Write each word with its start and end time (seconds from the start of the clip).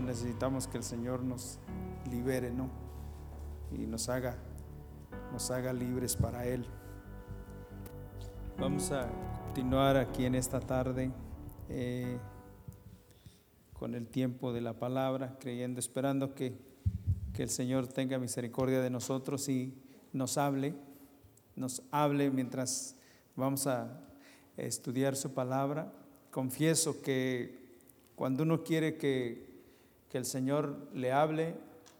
necesitamos 0.00 0.68
que 0.68 0.78
el 0.78 0.84
Señor 0.84 1.24
nos 1.24 1.58
libere, 2.08 2.52
¿no? 2.52 2.70
Y 3.72 3.86
nos 3.86 4.08
haga, 4.08 4.36
nos 5.32 5.50
haga 5.50 5.72
libres 5.72 6.14
para 6.14 6.46
Él. 6.46 6.64
Vamos 8.56 8.92
a 8.92 9.08
continuar 9.46 9.96
aquí 9.96 10.26
en 10.26 10.36
esta 10.36 10.60
tarde 10.60 11.10
eh, 11.68 12.18
con 13.72 13.94
el 13.94 14.06
tiempo 14.06 14.52
de 14.52 14.60
la 14.60 14.74
palabra, 14.74 15.36
creyendo, 15.40 15.80
esperando 15.80 16.34
que, 16.34 16.56
que 17.34 17.42
el 17.42 17.50
Señor 17.50 17.88
tenga 17.88 18.18
misericordia 18.18 18.80
de 18.80 18.90
nosotros 18.90 19.48
y 19.48 19.74
nos 20.12 20.38
hable, 20.38 20.74
nos 21.56 21.82
hable 21.90 22.30
mientras 22.30 22.94
vamos 23.34 23.66
a 23.66 24.00
estudiar 24.56 25.16
su 25.16 25.34
palabra. 25.34 25.92
Confieso 26.30 27.02
que 27.02 27.58
cuando 28.14 28.44
uno 28.44 28.62
quiere 28.62 28.96
que, 28.96 29.49
que 30.10 30.18
el 30.18 30.24
Señor 30.24 30.88
le 30.92 31.12
hable, 31.12 31.54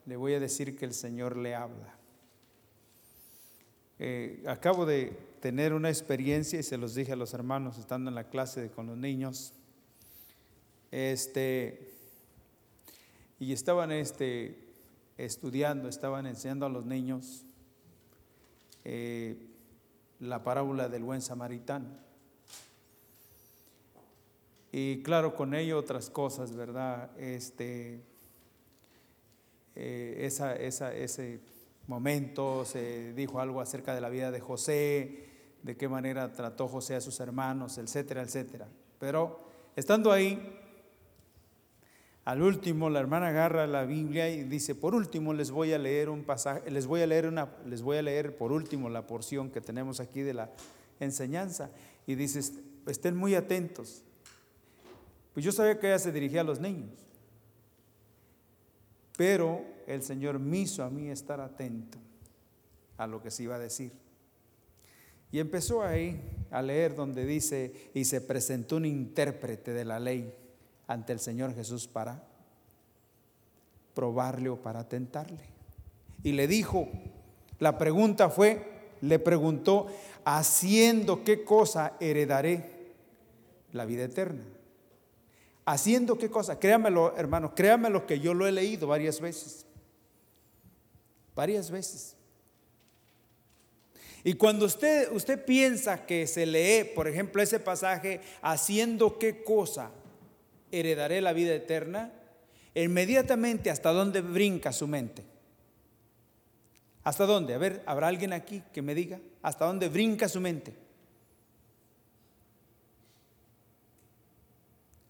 le 0.05 0.17
voy 0.17 0.35
a 0.35 0.41
decir 0.41 0.77
que 0.77 0.85
el 0.85 0.93
Señor 0.93 1.37
le 1.37 1.55
habla. 1.55 1.97
Eh, 3.99 4.43
acabo 4.47 4.85
de 4.85 5.17
tener 5.41 5.73
una 5.73 5.89
experiencia 5.89 6.59
y 6.59 6.63
se 6.63 6.77
los 6.77 6.95
dije 6.95 7.13
a 7.13 7.17
los 7.17 7.35
hermanos 7.35 7.79
estando 7.79 8.11
en 8.11 8.15
la 8.15 8.25
clase 8.25 8.71
con 8.71 8.87
los 8.87 8.97
niños. 8.97 9.53
Este, 10.91 11.93
y 13.39 13.53
estaban 13.53 13.93
este, 13.93 14.59
estudiando, 15.17 15.89
estaban 15.89 16.27
enseñando 16.27 16.67
a 16.67 16.69
los 16.69 16.85
niños 16.85 17.45
eh, 18.85 19.37
la 20.19 20.43
parábola 20.43 20.89
del 20.89 21.05
buen 21.05 21.23
samaritano. 21.23 22.10
Y 24.73 25.03
claro, 25.03 25.35
con 25.35 25.55
ello 25.55 25.79
otras 25.79 26.11
cosas, 26.11 26.55
¿verdad? 26.55 27.11
Este, 27.19 28.03
eh, 29.75 30.29
ese 30.29 31.41
momento 31.87 32.65
se 32.65 33.13
dijo 33.15 33.41
algo 33.41 33.61
acerca 33.61 33.95
de 33.95 34.01
la 34.01 34.09
vida 34.09 34.31
de 34.31 34.41
José, 34.41 35.29
de 35.63 35.77
qué 35.77 35.89
manera 35.89 36.33
trató 36.33 36.69
José 36.69 36.95
a 36.95 37.01
sus 37.01 37.19
hermanos, 37.21 37.79
etcétera, 37.79 38.23
etcétera. 38.23 38.69
Pero 38.99 39.41
estando 39.75 40.13
ahí, 40.13 40.57
al 42.25 42.43
último 42.43 42.91
la 42.91 43.01
hermana 43.01 43.29
agarra 43.29 43.67
la 43.67 43.85
Biblia 43.85 44.31
y 44.31 44.45
dice, 44.45 44.77
por 44.77 44.95
último 44.95 45.35
les 45.35 45.51
voy 45.51 45.73
a 45.73 45.79
leer 45.79 46.11
un 46.11 46.23
pasaje, 46.23 46.71
les 46.71 46.87
voy 46.87 47.01
a 47.01 47.07
leer 47.07 47.27
una, 47.27 47.49
les 47.67 47.83
voy 47.83 47.97
a 47.97 48.03
leer 48.03 48.37
por 48.37 48.53
último 48.53 48.89
la 48.89 49.07
porción 49.07 49.51
que 49.51 49.61
tenemos 49.61 49.99
aquí 49.99 50.21
de 50.21 50.35
la 50.35 50.51
enseñanza 51.01 51.71
y 52.07 52.15
dice, 52.15 52.41
estén 52.87 53.17
muy 53.17 53.35
atentos. 53.35 54.05
Pues 55.33 55.45
yo 55.45 55.53
sabía 55.53 55.79
que 55.79 55.87
ella 55.87 55.99
se 55.99 56.13
dirigía 56.13 56.41
a 56.41 56.45
los 56.45 56.61
niños, 56.61 56.91
pero 59.17 59.65
el 59.87 60.03
Señor 60.03 60.39
me 60.39 60.59
hizo 60.59 60.83
a 60.83 60.91
mí 60.91 61.09
estar 61.09 61.41
atento 61.41 61.99
a 62.97 63.07
lo 63.07 63.23
que 63.23 63.31
se 63.31 63.45
iba 63.45 63.57
a 63.57 63.59
decir. 63.59 63.93
Y 65.33 65.39
empezó 65.39 65.83
ahí 65.83 66.21
a 66.51 66.61
leer 66.63 66.95
donde 66.95 67.25
dice, 67.25 67.91
y 67.95 68.05
se 68.05 68.21
presentó 68.21 68.77
un 68.77 68.87
intérprete 68.87 69.73
de 69.73 69.85
la 69.85 70.01
ley 70.01 70.35
ante 70.87 71.13
el 71.13 71.21
Señor 71.21 71.55
Jesús 71.55 71.87
para 71.87 72.25
probarle 73.95 74.49
o 74.49 74.61
para 74.61 74.89
tentarle. 74.89 75.45
Y 76.23 76.33
le 76.33 76.49
dijo, 76.49 76.89
la 77.59 77.79
pregunta 77.79 78.29
fue, 78.29 78.67
le 79.01 79.19
preguntó, 79.19 79.87
haciendo 80.25 81.23
qué 81.23 81.45
cosa 81.45 81.97
heredaré 82.01 82.93
la 83.73 83.85
vida 83.85 84.05
eterna. 84.05 84.43
Haciendo 85.65 86.19
qué 86.19 86.31
cosa, 86.31 86.59
créamelo 86.59 87.17
hermano, 87.17 87.55
créamelo 87.55 88.07
que 88.07 88.21
yo 88.21 88.35
lo 88.35 88.47
he 88.47 88.53
leído 88.53 88.89
varias 88.89 89.21
veces, 89.21 89.67
varias 91.35 91.71
veces. 91.71 92.17
Y 94.23 94.35
cuando 94.35 94.67
usted, 94.67 95.11
usted 95.13 95.45
piensa 95.45 96.05
que 96.05 96.27
se 96.27 96.45
lee, 96.45 96.85
por 96.95 97.09
ejemplo, 97.09 97.43
ese 97.43 97.59
pasaje, 97.59 98.21
haciendo 98.43 99.19
qué 99.19 99.43
cosa 99.43 99.91
heredaré 100.71 101.21
la 101.21 101.33
vida 101.33 101.55
eterna, 101.55 102.13
inmediatamente 102.75 103.71
hasta 103.71 103.93
dónde 103.93 104.21
brinca 104.21 104.73
su 104.73 104.87
mente. 104.87 105.25
¿Hasta 107.03 107.25
dónde? 107.25 107.55
A 107.55 107.59
ver, 107.59 107.83
¿habrá 107.87 108.09
alguien 108.09 108.33
aquí 108.33 108.63
que 108.73 108.83
me 108.83 108.95
diga? 108.95 109.21
¿Hasta 109.43 109.65
dónde 109.65 109.89
brinca 109.89 110.29
su 110.29 110.41
mente? 110.41 110.75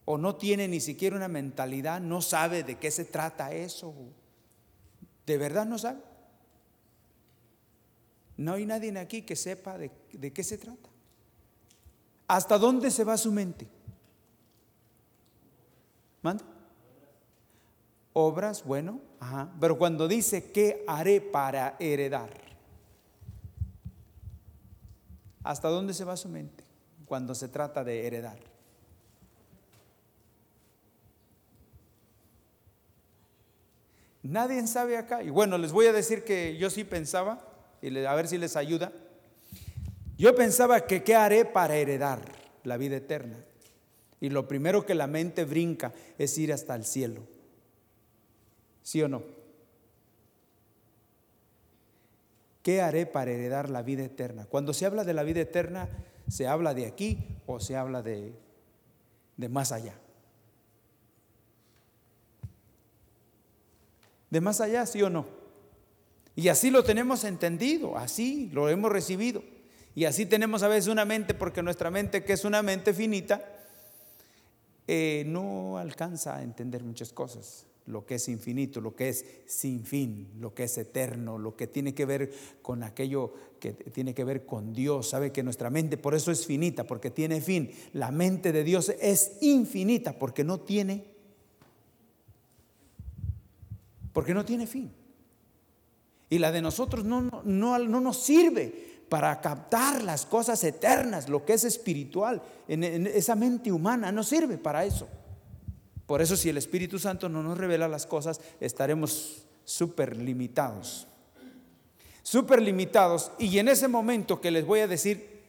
O 0.05 0.17
no 0.17 0.35
tiene 0.35 0.67
ni 0.67 0.79
siquiera 0.79 1.15
una 1.15 1.27
mentalidad, 1.27 2.01
no 2.01 2.21
sabe 2.21 2.63
de 2.63 2.77
qué 2.77 2.91
se 2.91 3.05
trata 3.05 3.53
eso. 3.53 3.93
¿De 5.25 5.37
verdad 5.37 5.65
no 5.65 5.77
sabe? 5.77 5.99
No 8.37 8.53
hay 8.53 8.65
nadie 8.65 8.97
aquí 8.97 9.21
que 9.21 9.35
sepa 9.35 9.77
de, 9.77 9.91
de 10.13 10.33
qué 10.33 10.43
se 10.43 10.57
trata. 10.57 10.89
¿Hasta 12.27 12.57
dónde 12.57 12.89
se 12.89 13.03
va 13.03 13.17
su 13.17 13.31
mente? 13.31 13.67
¿Manda? 16.21 16.43
Obras, 18.13 18.63
bueno, 18.63 18.99
ajá. 19.19 19.53
Pero 19.59 19.77
cuando 19.77 20.07
dice, 20.07 20.51
¿qué 20.51 20.83
haré 20.87 21.21
para 21.21 21.75
heredar? 21.79 22.29
¿Hasta 25.43 25.69
dónde 25.69 25.93
se 25.93 26.03
va 26.03 26.17
su 26.17 26.29
mente 26.29 26.63
cuando 27.05 27.33
se 27.33 27.47
trata 27.47 27.83
de 27.83 28.05
heredar? 28.05 28.50
Nadie 34.23 34.65
sabe 34.67 34.97
acá. 34.97 35.23
Y 35.23 35.29
bueno, 35.29 35.57
les 35.57 35.71
voy 35.71 35.87
a 35.87 35.93
decir 35.93 36.23
que 36.23 36.57
yo 36.57 36.69
sí 36.69 36.83
pensaba, 36.83 37.47
y 37.81 38.05
a 38.05 38.13
ver 38.13 38.27
si 38.27 38.37
les 38.37 38.55
ayuda. 38.55 38.91
Yo 40.17 40.35
pensaba 40.35 40.81
que 40.81 41.03
qué 41.03 41.15
haré 41.15 41.45
para 41.45 41.75
heredar 41.75 42.21
la 42.63 42.77
vida 42.77 42.97
eterna. 42.97 43.37
Y 44.19 44.29
lo 44.29 44.47
primero 44.47 44.85
que 44.85 44.93
la 44.93 45.07
mente 45.07 45.45
brinca 45.45 45.93
es 46.19 46.37
ir 46.37 46.53
hasta 46.53 46.75
el 46.75 46.85
cielo. 46.85 47.23
¿Sí 48.83 49.01
o 49.01 49.07
no? 49.07 49.23
¿Qué 52.61 52.81
haré 52.81 53.07
para 53.07 53.31
heredar 53.31 53.71
la 53.71 53.81
vida 53.81 54.03
eterna? 54.03 54.45
Cuando 54.45 54.73
se 54.73 54.85
habla 54.85 55.03
de 55.03 55.15
la 55.15 55.23
vida 55.23 55.41
eterna, 55.41 55.89
¿se 56.27 56.47
habla 56.47 56.75
de 56.75 56.85
aquí 56.85 57.39
o 57.47 57.59
se 57.59 57.75
habla 57.75 58.03
de, 58.03 58.33
de 59.37 59.49
más 59.49 59.71
allá? 59.71 59.95
¿De 64.31 64.41
más 64.41 64.61
allá, 64.61 64.85
sí 64.87 65.03
o 65.03 65.09
no? 65.11 65.27
Y 66.35 66.47
así 66.47 66.71
lo 66.71 66.83
tenemos 66.83 67.23
entendido, 67.25 67.97
así 67.97 68.49
lo 68.53 68.69
hemos 68.69 68.91
recibido. 68.91 69.43
Y 69.93 70.05
así 70.05 70.25
tenemos 70.25 70.63
a 70.63 70.69
veces 70.69 70.87
una 70.87 71.05
mente, 71.05 71.33
porque 71.33 71.61
nuestra 71.61 71.91
mente, 71.91 72.23
que 72.23 72.33
es 72.33 72.45
una 72.45 72.63
mente 72.63 72.93
finita, 72.93 73.43
eh, 74.87 75.23
no 75.27 75.77
alcanza 75.77 76.37
a 76.37 76.43
entender 76.43 76.83
muchas 76.83 77.11
cosas, 77.11 77.65
lo 77.85 78.05
que 78.05 78.15
es 78.15 78.29
infinito, 78.29 78.79
lo 78.79 78.95
que 78.95 79.09
es 79.09 79.25
sin 79.47 79.83
fin, 79.83 80.29
lo 80.39 80.53
que 80.53 80.63
es 80.63 80.77
eterno, 80.77 81.37
lo 81.37 81.57
que 81.57 81.67
tiene 81.67 81.93
que 81.93 82.05
ver 82.05 82.31
con 82.61 82.83
aquello 82.83 83.33
que 83.59 83.73
tiene 83.73 84.13
que 84.13 84.23
ver 84.23 84.45
con 84.45 84.73
Dios. 84.73 85.09
Sabe 85.09 85.33
que 85.33 85.43
nuestra 85.43 85.69
mente 85.69 85.97
por 85.97 86.15
eso 86.15 86.31
es 86.31 86.45
finita, 86.45 86.85
porque 86.85 87.11
tiene 87.11 87.41
fin. 87.41 87.71
La 87.91 88.11
mente 88.11 88.53
de 88.53 88.63
Dios 88.63 88.93
es 89.01 89.37
infinita 89.41 90.17
porque 90.17 90.45
no 90.45 90.61
tiene, 90.61 91.03
porque 94.13 94.33
no 94.33 94.45
tiene 94.45 94.67
fin. 94.67 94.91
Y 96.29 96.39
la 96.39 96.51
de 96.51 96.61
nosotros 96.61 97.03
no, 97.03 97.21
no, 97.21 97.41
no, 97.43 97.77
no 97.77 97.99
nos 97.99 98.23
sirve 98.23 98.91
para 99.11 99.41
captar 99.41 100.01
las 100.03 100.25
cosas 100.25 100.63
eternas, 100.63 101.27
lo 101.27 101.43
que 101.43 101.51
es 101.51 101.65
espiritual, 101.65 102.41
en, 102.69 103.05
esa 103.07 103.35
mente 103.35 103.69
humana 103.69 104.09
no 104.09 104.23
sirve 104.23 104.57
para 104.57 104.85
eso. 104.85 105.05
Por 106.05 106.21
eso 106.21 106.37
si 106.37 106.47
el 106.47 106.57
Espíritu 106.57 106.97
Santo 106.97 107.27
no 107.27 107.43
nos 107.43 107.57
revela 107.57 107.89
las 107.89 108.05
cosas, 108.05 108.39
estaremos 108.61 109.43
súper 109.65 110.15
limitados. 110.15 111.07
Súper 112.23 112.61
limitados. 112.61 113.33
Y 113.37 113.59
en 113.59 113.67
ese 113.67 113.89
momento 113.89 114.39
que 114.39 114.51
les 114.51 114.65
voy 114.65 114.79
a 114.79 114.87
decir 114.87 115.41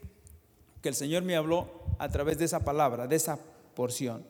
que 0.81 0.89
el 0.89 0.97
Señor 0.97 1.23
me 1.23 1.37
habló 1.37 1.69
a 2.01 2.09
través 2.09 2.39
de 2.39 2.47
esa 2.47 2.65
palabra, 2.65 3.07
de 3.07 3.15
esa 3.15 3.39
porción, 3.77 4.25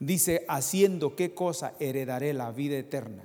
dice, 0.00 0.44
haciendo 0.48 1.14
qué 1.14 1.32
cosa 1.32 1.74
heredaré 1.78 2.34
la 2.34 2.50
vida 2.50 2.76
eterna. 2.76 3.22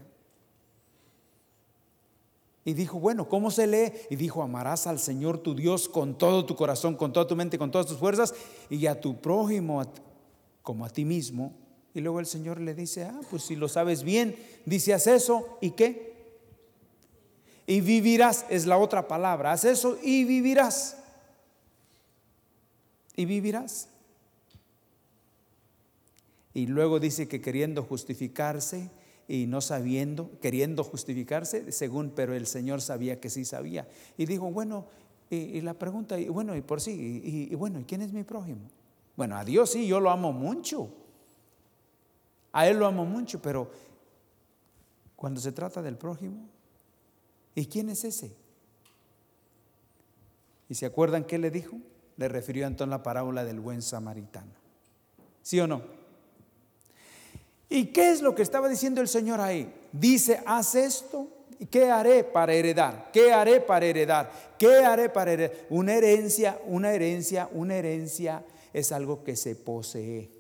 Y 2.69 2.75
dijo, 2.75 2.99
bueno, 2.99 3.27
¿cómo 3.27 3.49
se 3.49 3.65
lee? 3.65 3.91
Y 4.11 4.15
dijo, 4.15 4.43
amarás 4.43 4.85
al 4.85 4.99
Señor 4.99 5.39
tu 5.39 5.55
Dios 5.55 5.89
con 5.89 6.19
todo 6.19 6.45
tu 6.45 6.55
corazón, 6.55 6.95
con 6.95 7.11
toda 7.11 7.25
tu 7.25 7.35
mente, 7.35 7.57
con 7.57 7.71
todas 7.71 7.87
tus 7.87 7.97
fuerzas, 7.97 8.35
y 8.69 8.85
a 8.85 9.01
tu 9.01 9.19
prójimo 9.19 9.83
como 10.61 10.85
a 10.85 10.89
ti 10.91 11.03
mismo. 11.03 11.51
Y 11.95 12.01
luego 12.01 12.19
el 12.19 12.27
Señor 12.27 12.59
le 12.59 12.75
dice, 12.75 13.05
ah, 13.05 13.21
pues 13.31 13.41
si 13.41 13.55
lo 13.55 13.67
sabes 13.69 14.03
bien, 14.03 14.35
dice, 14.67 14.93
haz 14.93 15.07
eso, 15.07 15.57
¿y 15.61 15.71
qué? 15.71 16.13
Y 17.65 17.81
vivirás, 17.81 18.45
es 18.51 18.67
la 18.67 18.77
otra 18.77 19.07
palabra, 19.07 19.51
haz 19.51 19.65
eso 19.65 19.97
y 20.03 20.23
vivirás. 20.25 20.97
Y 23.15 23.25
vivirás. 23.25 23.87
Y 26.53 26.67
luego 26.67 26.99
dice 26.99 27.27
que 27.27 27.41
queriendo 27.41 27.81
justificarse 27.81 28.91
y 29.29 29.45
no 29.45 29.61
sabiendo, 29.61 30.31
queriendo 30.41 30.83
justificarse, 30.83 31.71
según, 31.71 32.09
pero 32.09 32.33
el 32.33 32.47
Señor 32.47 32.81
sabía 32.81 33.21
que 33.21 33.29
sí 33.29 33.45
sabía. 33.45 33.87
Y 34.17 34.25
dijo, 34.25 34.51
bueno, 34.51 34.87
y, 35.29 35.61
la 35.61 35.75
pregunta, 35.75 36.19
y 36.19 36.29
bueno, 36.29 36.55
y 36.55 36.61
por 36.61 36.81
sí, 36.81 37.21
y, 37.23 37.53
y 37.53 37.55
bueno, 37.55 37.79
¿y 37.79 37.83
quién 37.83 38.01
es 38.01 38.11
mi 38.11 38.23
prójimo? 38.23 38.61
Bueno, 39.15 39.37
a 39.37 39.45
Dios 39.45 39.69
sí, 39.69 39.85
yo 39.85 39.99
lo 39.99 40.09
amo 40.09 40.33
mucho. 40.33 40.89
A 42.51 42.67
Él 42.67 42.79
lo 42.79 42.87
amo 42.87 43.05
mucho, 43.05 43.39
pero 43.39 43.69
cuando 45.15 45.39
se 45.39 45.51
trata 45.51 45.83
del 45.83 45.95
prójimo, 45.95 46.49
¿y 47.53 47.67
quién 47.67 47.89
es 47.89 48.03
ese? 48.05 48.35
¿Y 50.69 50.73
se 50.73 50.87
acuerdan 50.87 51.23
qué 51.23 51.37
le 51.37 51.51
dijo? 51.51 51.77
Le 52.17 52.29
refirió 52.29 52.65
entonces 52.65 52.89
la 52.89 53.03
parábola 53.03 53.45
del 53.45 53.59
buen 53.59 53.83
samaritano. 53.83 54.53
¿Sí 55.43 55.59
o 55.59 55.67
no? 55.67 55.98
¿Y 57.69 57.85
qué 57.87 58.11
es 58.11 58.21
lo 58.21 58.33
que 58.33 58.41
estaba 58.41 58.67
diciendo 58.67 58.99
el 58.99 59.07
Señor 59.07 59.39
ahí? 59.39 59.71
Dice, 59.91 60.41
haz 60.45 60.73
esto. 60.73 61.27
¿Y 61.59 61.67
qué 61.67 61.91
haré 61.91 62.23
para 62.23 62.53
heredar? 62.53 63.11
¿Qué 63.13 63.31
haré 63.31 63.61
para 63.61 63.85
heredar? 63.85 64.31
¿Qué 64.57 64.77
haré 64.77 65.09
para 65.09 65.33
heredar? 65.33 65.55
Una 65.69 65.93
herencia, 65.93 66.59
una 66.65 66.91
herencia, 66.91 67.49
una 67.51 67.75
herencia 67.75 68.43
es 68.73 68.91
algo 68.91 69.23
que 69.23 69.35
se 69.35 69.55
posee. 69.55 70.31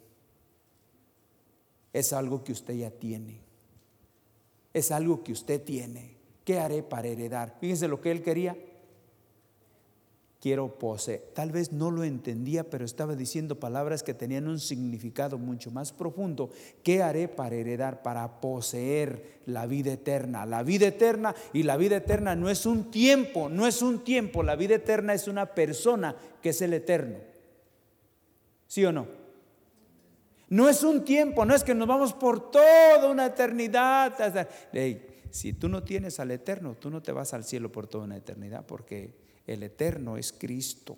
Es 1.93 2.13
algo 2.13 2.43
que 2.43 2.51
usted 2.51 2.73
ya 2.73 2.89
tiene. 2.89 3.41
Es 4.73 4.91
algo 4.91 5.23
que 5.23 5.33
usted 5.33 5.61
tiene. 5.61 6.17
¿Qué 6.45 6.57
haré 6.57 6.81
para 6.81 7.07
heredar? 7.07 7.55
Fíjense 7.59 7.87
lo 7.87 8.01
que 8.01 8.11
él 8.11 8.23
quería 8.23 8.55
quiero 10.39 10.79
poseer. 10.79 11.31
Tal 11.33 11.51
vez 11.51 11.71
no 11.71 11.91
lo 11.91 12.03
entendía, 12.03 12.63
pero 12.63 12.85
estaba 12.85 13.15
diciendo 13.15 13.59
palabras 13.59 14.03
que 14.03 14.13
tenían 14.13 14.47
un 14.47 14.59
significado 14.59 15.37
mucho 15.37 15.71
más 15.71 15.91
profundo. 15.91 16.49
¿Qué 16.83 17.03
haré 17.03 17.27
para 17.27 17.55
heredar, 17.55 18.01
para 18.01 18.39
poseer 18.39 19.39
la 19.45 19.65
vida 19.65 19.93
eterna? 19.93 20.45
La 20.45 20.63
vida 20.63 20.87
eterna 20.87 21.35
y 21.53 21.63
la 21.63 21.77
vida 21.77 21.97
eterna 21.97 22.35
no 22.35 22.49
es 22.49 22.65
un 22.65 22.89
tiempo, 22.89 23.49
no 23.49 23.67
es 23.67 23.81
un 23.81 24.03
tiempo, 24.03 24.43
la 24.43 24.55
vida 24.55 24.75
eterna 24.75 25.13
es 25.13 25.27
una 25.27 25.47
persona 25.47 26.15
que 26.41 26.49
es 26.49 26.61
el 26.61 26.73
eterno. 26.73 27.17
¿Sí 28.67 28.85
o 28.85 28.91
no? 28.91 29.07
No 30.47 30.67
es 30.67 30.83
un 30.83 31.03
tiempo, 31.03 31.45
no 31.45 31.53
es 31.53 31.63
que 31.63 31.75
nos 31.75 31.87
vamos 31.87 32.13
por 32.13 32.49
toda 32.49 33.07
una 33.09 33.27
eternidad. 33.27 34.49
si 35.29 35.53
tú 35.53 35.67
no 35.69 35.83
tienes 35.83 36.19
al 36.19 36.31
eterno, 36.31 36.75
tú 36.75 36.89
no 36.89 37.03
te 37.03 37.11
vas 37.11 37.33
al 37.33 37.43
cielo 37.43 37.71
por 37.71 37.87
toda 37.87 38.05
una 38.05 38.17
eternidad 38.17 38.65
porque 38.65 39.28
el 39.53 39.63
eterno 39.63 40.17
es 40.17 40.31
Cristo. 40.31 40.97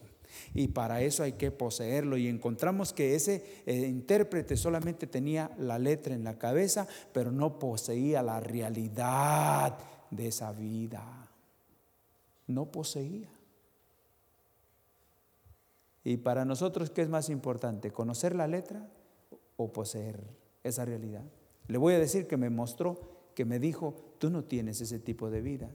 Y 0.53 0.69
para 0.69 1.01
eso 1.01 1.23
hay 1.23 1.33
que 1.33 1.51
poseerlo. 1.51 2.17
Y 2.17 2.27
encontramos 2.27 2.93
que 2.93 3.15
ese 3.15 3.63
eh, 3.65 3.87
intérprete 3.87 4.57
solamente 4.57 5.07
tenía 5.07 5.51
la 5.57 5.79
letra 5.79 6.13
en 6.13 6.23
la 6.23 6.37
cabeza, 6.37 6.87
pero 7.13 7.31
no 7.31 7.59
poseía 7.59 8.21
la 8.21 8.39
realidad 8.39 9.77
de 10.09 10.27
esa 10.27 10.51
vida. 10.51 11.29
No 12.47 12.71
poseía. 12.71 13.29
Y 16.03 16.17
para 16.17 16.45
nosotros, 16.45 16.89
¿qué 16.89 17.03
es 17.03 17.09
más 17.09 17.29
importante? 17.29 17.91
¿Conocer 17.91 18.35
la 18.35 18.47
letra 18.47 18.87
o 19.55 19.71
poseer 19.71 20.19
esa 20.63 20.83
realidad? 20.83 21.23
Le 21.67 21.77
voy 21.77 21.93
a 21.93 21.99
decir 21.99 22.27
que 22.27 22.37
me 22.37 22.49
mostró, 22.49 23.29
que 23.35 23.45
me 23.45 23.59
dijo, 23.59 23.95
tú 24.17 24.29
no 24.29 24.43
tienes 24.43 24.81
ese 24.81 24.99
tipo 24.99 25.29
de 25.29 25.41
vida 25.41 25.69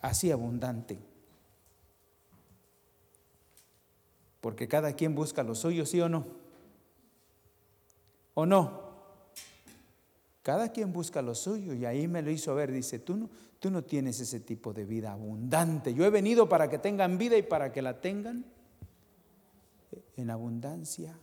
así 0.00 0.30
abundante. 0.30 0.98
Porque 4.40 4.68
cada 4.68 4.92
quien 4.92 5.14
busca 5.14 5.42
lo 5.42 5.54
suyo, 5.54 5.84
¿sí 5.84 6.00
o 6.00 6.08
no? 6.08 6.26
¿O 8.34 8.46
no? 8.46 8.88
Cada 10.42 10.72
quien 10.72 10.92
busca 10.92 11.20
lo 11.20 11.34
suyo 11.34 11.74
y 11.74 11.84
ahí 11.84 12.08
me 12.08 12.22
lo 12.22 12.30
hizo 12.30 12.54
ver, 12.54 12.72
dice, 12.72 12.98
tú 12.98 13.16
no, 13.16 13.30
tú 13.58 13.70
no 13.70 13.84
tienes 13.84 14.20
ese 14.20 14.40
tipo 14.40 14.72
de 14.72 14.84
vida 14.84 15.12
abundante. 15.12 15.92
Yo 15.92 16.04
he 16.04 16.10
venido 16.10 16.48
para 16.48 16.70
que 16.70 16.78
tengan 16.78 17.18
vida 17.18 17.36
y 17.36 17.42
para 17.42 17.72
que 17.72 17.82
la 17.82 18.00
tengan 18.00 18.44
en 20.16 20.30
abundancia. 20.30 21.18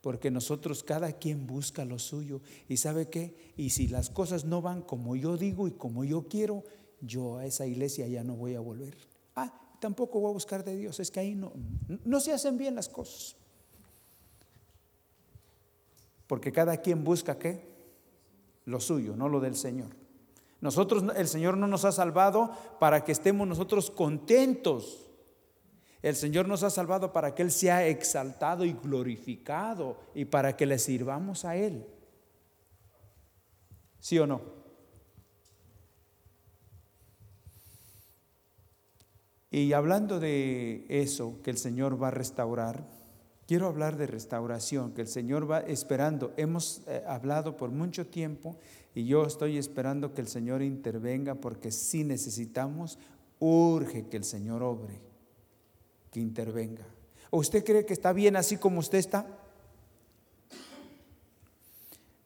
Porque 0.00 0.30
nosotros 0.30 0.82
cada 0.82 1.12
quien 1.12 1.46
busca 1.46 1.84
lo 1.84 1.98
suyo. 1.98 2.40
¿Y 2.68 2.78
sabe 2.78 3.08
qué? 3.08 3.52
Y 3.56 3.70
si 3.70 3.86
las 3.88 4.10
cosas 4.10 4.44
no 4.44 4.62
van 4.62 4.82
como 4.82 5.14
yo 5.14 5.36
digo 5.36 5.68
y 5.68 5.72
como 5.72 6.04
yo 6.04 6.28
quiero, 6.28 6.64
yo 7.02 7.36
a 7.36 7.44
esa 7.44 7.66
iglesia 7.66 8.06
ya 8.06 8.24
no 8.24 8.34
voy 8.36 8.54
a 8.54 8.60
volver. 8.60 8.96
Ah, 9.36 9.52
tampoco 9.80 10.20
voy 10.20 10.30
a 10.30 10.34
buscar 10.34 10.64
de 10.64 10.76
Dios, 10.76 11.00
es 11.00 11.10
que 11.10 11.20
ahí 11.20 11.34
no, 11.34 11.52
no 12.04 12.20
se 12.20 12.32
hacen 12.32 12.56
bien 12.56 12.74
las 12.74 12.88
cosas. 12.88 13.36
Porque 16.26 16.52
cada 16.52 16.78
quien 16.78 17.04
busca 17.04 17.38
qué? 17.38 17.70
Lo 18.64 18.80
suyo, 18.80 19.16
no 19.16 19.28
lo 19.28 19.40
del 19.40 19.56
Señor. 19.56 19.90
Nosotros, 20.60 21.04
el 21.16 21.26
Señor 21.26 21.58
no 21.58 21.66
nos 21.66 21.84
ha 21.84 21.92
salvado 21.92 22.52
para 22.78 23.04
que 23.04 23.12
estemos 23.12 23.46
nosotros 23.46 23.90
contentos. 23.90 25.10
El 26.00 26.14
Señor 26.14 26.46
nos 26.46 26.62
ha 26.62 26.70
salvado 26.70 27.12
para 27.12 27.34
que 27.34 27.42
Él 27.42 27.50
sea 27.50 27.86
exaltado 27.86 28.64
y 28.64 28.72
glorificado 28.72 29.98
y 30.14 30.24
para 30.24 30.56
que 30.56 30.66
le 30.66 30.78
sirvamos 30.78 31.44
a 31.44 31.56
Él. 31.56 31.84
¿Sí 33.98 34.18
o 34.18 34.26
no? 34.26 34.61
Y 39.52 39.74
hablando 39.74 40.18
de 40.18 40.86
eso 40.88 41.38
que 41.44 41.50
el 41.50 41.58
Señor 41.58 42.02
va 42.02 42.08
a 42.08 42.10
restaurar, 42.10 42.88
quiero 43.46 43.66
hablar 43.66 43.98
de 43.98 44.06
restauración, 44.06 44.92
que 44.92 45.02
el 45.02 45.08
Señor 45.08 45.48
va 45.48 45.60
esperando. 45.60 46.32
Hemos 46.38 46.80
eh, 46.86 47.04
hablado 47.06 47.54
por 47.54 47.70
mucho 47.70 48.06
tiempo 48.06 48.56
y 48.94 49.04
yo 49.04 49.26
estoy 49.26 49.58
esperando 49.58 50.14
que 50.14 50.22
el 50.22 50.28
Señor 50.28 50.62
intervenga 50.62 51.34
porque 51.34 51.70
si 51.70 52.02
necesitamos, 52.02 52.98
urge 53.40 54.06
que 54.08 54.16
el 54.16 54.24
Señor 54.24 54.62
obre, 54.62 54.98
que 56.10 56.20
intervenga. 56.20 56.86
¿O 57.28 57.40
usted 57.40 57.62
cree 57.62 57.84
que 57.84 57.92
está 57.92 58.14
bien 58.14 58.36
así 58.36 58.56
como 58.56 58.80
usted 58.80 58.98
está? 58.98 59.26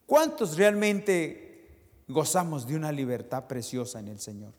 ¿Cuántos 0.05 0.55
realmente 0.55 1.67
gozamos 2.07 2.65
de 2.65 2.77
una 2.77 2.93
libertad 2.93 3.47
preciosa 3.47 3.99
en 3.99 4.07
el 4.07 4.19
Señor? 4.19 4.53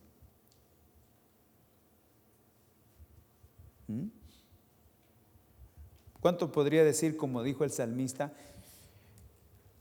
¿Cuánto 6.20 6.52
podría 6.52 6.84
decir, 6.84 7.16
como 7.16 7.42
dijo 7.42 7.64
el 7.64 7.70
salmista, 7.70 8.32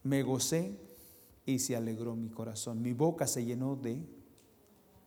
me 0.03 0.23
gocé 0.23 0.77
y 1.45 1.59
se 1.59 1.75
alegró 1.75 2.15
mi 2.15 2.29
corazón, 2.29 2.81
mi 2.81 2.93
boca 2.93 3.27
se 3.27 3.43
llenó 3.43 3.75
de 3.75 4.01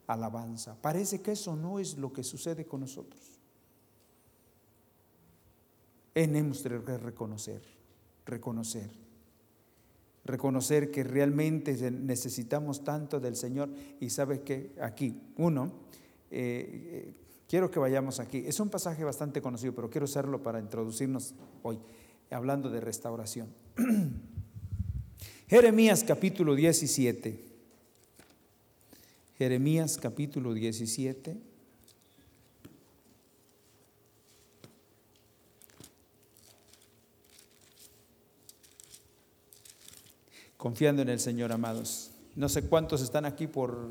alabanza? 0.06 0.76
Parece 0.80 1.22
que 1.22 1.32
eso 1.32 1.56
no 1.56 1.78
es 1.78 1.96
lo 1.96 2.12
que 2.12 2.24
sucede 2.24 2.66
con 2.66 2.80
nosotros. 2.80 3.40
Tenemos 6.12 6.62
que 6.62 6.98
reconocer, 6.98 7.62
reconocer, 8.26 8.90
reconocer 10.24 10.90
que 10.90 11.02
realmente 11.02 11.90
necesitamos 11.90 12.84
tanto 12.84 13.20
del 13.20 13.36
Señor 13.36 13.70
y 14.00 14.10
sabe 14.10 14.42
que 14.42 14.74
aquí, 14.82 15.18
uno, 15.38 15.72
eh, 16.30 17.12
eh, 17.12 17.19
Quiero 17.50 17.68
que 17.68 17.80
vayamos 17.80 18.20
aquí. 18.20 18.44
Es 18.46 18.60
un 18.60 18.68
pasaje 18.68 19.02
bastante 19.02 19.42
conocido, 19.42 19.74
pero 19.74 19.90
quiero 19.90 20.04
usarlo 20.04 20.40
para 20.40 20.60
introducirnos 20.60 21.34
hoy, 21.64 21.80
hablando 22.30 22.70
de 22.70 22.80
restauración. 22.80 23.48
Jeremías 25.48 26.04
capítulo 26.06 26.54
17. 26.54 27.44
Jeremías 29.36 29.98
capítulo 30.00 30.54
17. 30.54 31.36
Confiando 40.56 41.02
en 41.02 41.08
el 41.08 41.18
Señor, 41.18 41.50
amados. 41.50 42.12
No 42.36 42.48
sé 42.48 42.62
cuántos 42.62 43.02
están 43.02 43.24
aquí 43.24 43.48
por, 43.48 43.88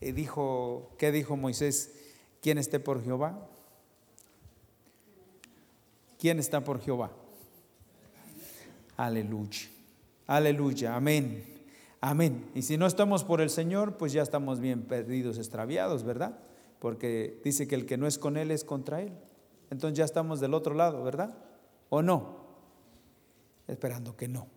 eh, 0.00 0.14
dijo, 0.14 0.94
¿qué 0.96 1.12
dijo 1.12 1.36
Moisés? 1.36 2.00
¿Quién 2.44 2.58
esté 2.58 2.78
por 2.78 3.02
Jehová? 3.02 3.48
¿Quién 6.18 6.38
está 6.38 6.62
por 6.62 6.78
Jehová? 6.78 7.10
Aleluya. 8.98 9.62
Aleluya. 10.26 10.94
Amén. 10.94 11.42
Amén. 12.02 12.50
Y 12.54 12.60
si 12.60 12.76
no 12.76 12.86
estamos 12.86 13.24
por 13.24 13.40
el 13.40 13.48
Señor, 13.48 13.96
pues 13.96 14.12
ya 14.12 14.20
estamos 14.20 14.60
bien 14.60 14.82
perdidos, 14.82 15.38
extraviados, 15.38 16.04
¿verdad? 16.04 16.38
Porque 16.80 17.40
dice 17.42 17.66
que 17.66 17.76
el 17.76 17.86
que 17.86 17.96
no 17.96 18.06
es 18.06 18.18
con 18.18 18.36
Él 18.36 18.50
es 18.50 18.62
contra 18.62 19.00
Él. 19.00 19.14
Entonces 19.70 19.96
ya 19.96 20.04
estamos 20.04 20.38
del 20.38 20.52
otro 20.52 20.74
lado, 20.74 21.02
¿verdad? 21.02 21.34
¿O 21.88 22.02
no? 22.02 22.44
Esperando 23.66 24.18
que 24.18 24.28
no. 24.28 24.48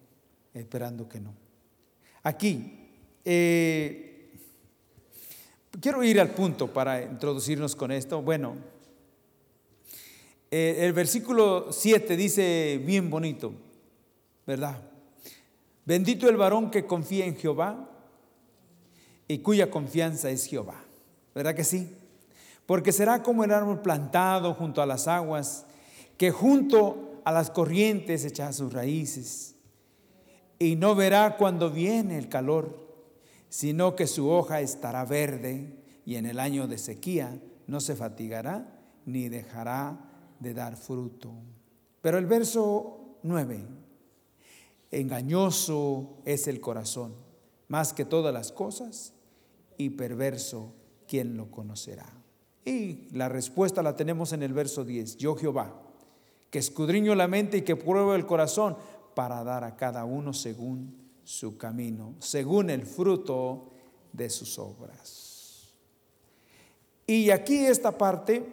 Esperando 0.53 1.07
que 1.07 1.21
no. 1.21 1.33
Aquí, 2.23 2.89
eh, 3.23 4.06
Quiero 5.79 6.03
ir 6.03 6.19
al 6.19 6.31
punto 6.31 6.73
para 6.73 7.03
introducirnos 7.03 7.75
con 7.75 7.91
esto. 7.91 8.23
Bueno, 8.23 8.55
eh, 10.49 10.77
el 10.79 10.91
versículo 10.91 11.71
7 11.71 12.17
dice 12.17 12.81
bien 12.83 13.11
bonito, 13.11 13.53
¿verdad? 14.47 14.81
Bendito 15.85 16.27
el 16.29 16.35
varón 16.35 16.71
que 16.71 16.87
confía 16.87 17.25
en 17.25 17.35
Jehová 17.35 17.91
y 19.27 19.37
cuya 19.37 19.69
confianza 19.69 20.31
es 20.31 20.45
Jehová. 20.45 20.83
¿Verdad 21.35 21.53
que 21.53 21.63
sí? 21.63 21.87
Porque 22.65 22.91
será 22.91 23.21
como 23.21 23.43
el 23.43 23.51
árbol 23.51 23.81
plantado 23.81 24.55
junto 24.55 24.81
a 24.81 24.87
las 24.87 25.07
aguas, 25.07 25.67
que 26.17 26.31
junto 26.31 27.21
a 27.23 27.31
las 27.31 27.51
corrientes 27.51 28.25
echa 28.25 28.51
sus 28.51 28.73
raíces, 28.73 29.53
y 30.57 30.75
no 30.75 30.95
verá 30.95 31.37
cuando 31.37 31.69
viene 31.69 32.17
el 32.17 32.29
calor, 32.29 32.86
sino 33.49 33.95
que 33.95 34.07
su 34.07 34.29
hoja 34.29 34.61
estará 34.61 35.05
verde, 35.05 35.83
y 36.05 36.15
en 36.15 36.25
el 36.25 36.39
año 36.39 36.67
de 36.67 36.77
sequía 36.77 37.39
no 37.67 37.81
se 37.81 37.95
fatigará 37.95 38.79
ni 39.05 39.29
dejará 39.29 40.09
de 40.39 40.53
dar 40.53 40.77
fruto. 40.77 41.31
Pero 42.01 42.17
el 42.17 42.25
verso 42.25 43.17
9, 43.23 43.65
engañoso 44.91 46.19
es 46.25 46.47
el 46.47 46.61
corazón, 46.61 47.15
más 47.67 47.93
que 47.93 48.05
todas 48.05 48.33
las 48.33 48.51
cosas, 48.51 49.13
y 49.77 49.91
perverso, 49.91 50.73
¿quién 51.07 51.37
lo 51.37 51.51
conocerá? 51.51 52.11
Y 52.65 53.07
la 53.11 53.29
respuesta 53.29 53.83
la 53.83 53.95
tenemos 53.95 54.33
en 54.33 54.43
el 54.43 54.53
verso 54.53 54.83
10, 54.83 55.17
yo 55.17 55.35
Jehová, 55.35 55.81
que 56.49 56.59
escudriño 56.59 57.15
la 57.15 57.27
mente 57.27 57.57
y 57.57 57.61
que 57.61 57.75
pruebo 57.75 58.15
el 58.15 58.25
corazón 58.25 58.77
para 59.13 59.43
dar 59.43 59.63
a 59.63 59.75
cada 59.75 60.05
uno 60.05 60.33
según 60.33 61.06
su 61.27 61.57
camino, 61.57 62.15
según 62.19 62.69
el 62.69 62.85
fruto 62.85 63.69
de 64.13 64.29
sus 64.29 64.57
obras. 64.57 65.73
Y 67.05 67.31
aquí 67.31 67.65
esta 67.65 67.97
parte, 67.97 68.47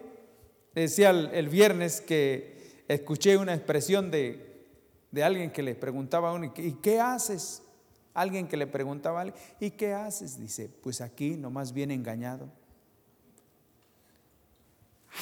decía 0.73 1.11
el, 1.11 1.47
viernes 1.47 2.01
que 2.01 2.83
escuché 2.89 3.37
una 3.37 3.53
expresión 3.53 4.11
de, 4.11 4.67
de 5.09 5.23
alguien 5.23 5.51
que 5.51 5.63
le 5.63 5.73
preguntaba 5.73 6.31
a 6.31 6.33
uno, 6.33 6.51
¿y 6.57 6.73
qué 6.73 6.99
haces? 6.99 7.63
Alguien 8.13 8.45
que 8.45 8.57
le 8.57 8.67
preguntaba 8.67 9.19
a 9.19 9.21
alguien, 9.21 9.41
¿y 9.61 9.71
qué 9.71 9.93
haces? 9.93 10.37
Dice, 10.37 10.67
pues 10.67 10.99
aquí 10.99 11.37
nomás 11.37 11.71
viene 11.71 11.93
engañado. 11.93 12.51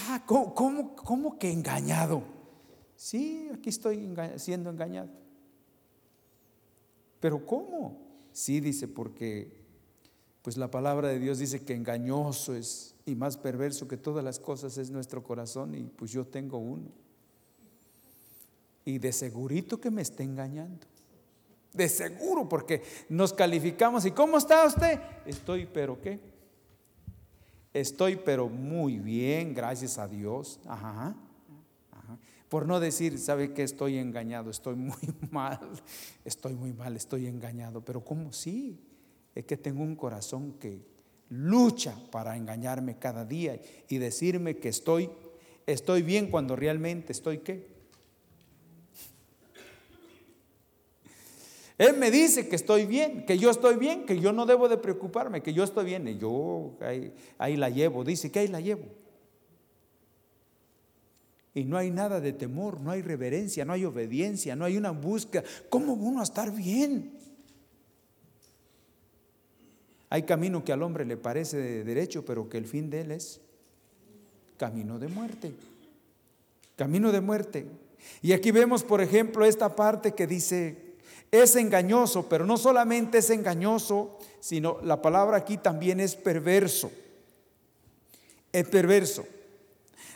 Ah, 0.07 0.23
¿cómo, 0.25 0.95
cómo, 0.95 1.37
que 1.37 1.51
engañado? 1.51 2.23
Sí, 2.95 3.47
aquí 3.53 3.69
estoy 3.69 4.11
siendo 4.37 4.71
engañado. 4.71 5.22
Pero 7.23 7.45
¿cómo? 7.45 8.01
Sí, 8.33 8.59
dice, 8.59 8.85
porque 8.89 9.49
pues 10.41 10.57
la 10.57 10.69
palabra 10.69 11.07
de 11.07 11.19
Dios 11.19 11.39
dice 11.39 11.63
que 11.63 11.73
engañoso 11.73 12.53
es 12.53 12.95
y 13.05 13.15
más 13.15 13.37
perverso 13.37 13.87
que 13.87 13.95
todas 13.95 14.25
las 14.25 14.39
cosas 14.39 14.77
es 14.77 14.91
nuestro 14.91 15.23
corazón 15.23 15.73
y 15.73 15.83
pues 15.83 16.11
yo 16.11 16.27
tengo 16.27 16.57
uno. 16.57 16.91
Y 18.83 18.97
de 18.97 19.13
segurito 19.13 19.79
que 19.79 19.89
me 19.89 20.01
está 20.01 20.21
engañando. 20.21 20.85
De 21.71 21.87
seguro, 21.87 22.49
porque 22.49 22.83
nos 23.07 23.31
calificamos. 23.31 24.03
¿Y 24.03 24.11
cómo 24.11 24.37
está 24.37 24.65
usted? 24.65 24.99
Estoy, 25.25 25.65
pero 25.65 26.01
¿qué? 26.01 26.19
Estoy, 27.73 28.17
pero 28.17 28.49
muy 28.49 28.99
bien, 28.99 29.53
gracias 29.53 29.97
a 29.97 30.09
Dios. 30.09 30.59
Ajá. 30.65 31.15
Por 32.53 32.67
no 32.67 32.79
decir, 32.79 33.17
¿sabe 33.17 33.51
que 33.51 33.63
estoy 33.63 33.97
engañado? 33.97 34.51
Estoy 34.51 34.75
muy 34.75 34.93
mal, 35.31 35.57
estoy 36.23 36.53
muy 36.53 36.71
mal, 36.71 36.95
estoy 36.95 37.25
engañado. 37.25 37.83
Pero 37.83 38.05
¿cómo 38.05 38.31
sí? 38.31 38.79
Es 39.33 39.45
que 39.45 39.57
tengo 39.57 39.81
un 39.81 39.95
corazón 39.95 40.53
que 40.59 40.85
lucha 41.29 41.95
para 42.11 42.37
engañarme 42.37 42.99
cada 42.99 43.25
día 43.25 43.59
y 43.89 43.97
decirme 43.97 44.57
que 44.57 44.69
estoy, 44.69 45.09
estoy 45.65 46.03
bien 46.03 46.29
cuando 46.29 46.55
realmente 46.55 47.11
estoy 47.11 47.39
qué? 47.39 47.65
Él 51.79 51.97
me 51.97 52.11
dice 52.11 52.47
que 52.49 52.55
estoy 52.55 52.85
bien, 52.85 53.25
que 53.25 53.39
yo 53.39 53.49
estoy 53.49 53.77
bien, 53.77 54.05
que 54.05 54.19
yo 54.19 54.31
no 54.31 54.45
debo 54.45 54.69
de 54.69 54.77
preocuparme, 54.77 55.41
que 55.41 55.53
yo 55.53 55.63
estoy 55.63 55.85
bien. 55.85 56.07
Y 56.07 56.19
yo 56.19 56.77
ahí, 56.81 57.15
ahí 57.39 57.57
la 57.57 57.71
llevo, 57.71 58.03
dice 58.03 58.31
que 58.31 58.41
ahí 58.41 58.47
la 58.47 58.61
llevo. 58.61 59.02
Y 61.55 61.65
no 61.65 61.77
hay 61.77 61.91
nada 61.91 62.19
de 62.19 62.33
temor, 62.33 62.81
no 62.81 62.91
hay 62.91 63.01
reverencia, 63.01 63.63
no 63.63 63.73
hay 63.73 63.85
obediencia, 63.85 64.55
no 64.55 64.65
hay 64.65 64.77
una 64.77 64.91
búsqueda. 64.91 65.43
¿Cómo 65.69 65.93
uno 65.93 66.19
a 66.19 66.23
estar 66.23 66.51
bien? 66.51 67.11
Hay 70.09 70.23
camino 70.23 70.63
que 70.63 70.73
al 70.73 70.83
hombre 70.83 71.05
le 71.05 71.17
parece 71.17 71.57
de 71.57 71.83
derecho, 71.83 72.25
pero 72.25 72.49
que 72.49 72.57
el 72.57 72.65
fin 72.65 72.89
de 72.89 73.01
él 73.01 73.11
es 73.11 73.39
camino 74.57 74.97
de 74.97 75.07
muerte. 75.07 75.51
Camino 76.75 77.11
de 77.11 77.21
muerte. 77.21 77.65
Y 78.21 78.33
aquí 78.33 78.51
vemos, 78.51 78.83
por 78.83 79.01
ejemplo, 79.01 79.45
esta 79.45 79.75
parte 79.75 80.13
que 80.13 80.27
dice, 80.27 80.93
es 81.31 81.55
engañoso, 81.55 82.29
pero 82.29 82.45
no 82.45 82.57
solamente 82.57 83.19
es 83.19 83.29
engañoso, 83.29 84.19
sino 84.39 84.79
la 84.83 85.01
palabra 85.01 85.37
aquí 85.37 85.57
también 85.57 85.99
es 85.99 86.15
perverso. 86.15 86.91
Es 88.51 88.67
perverso. 88.67 89.25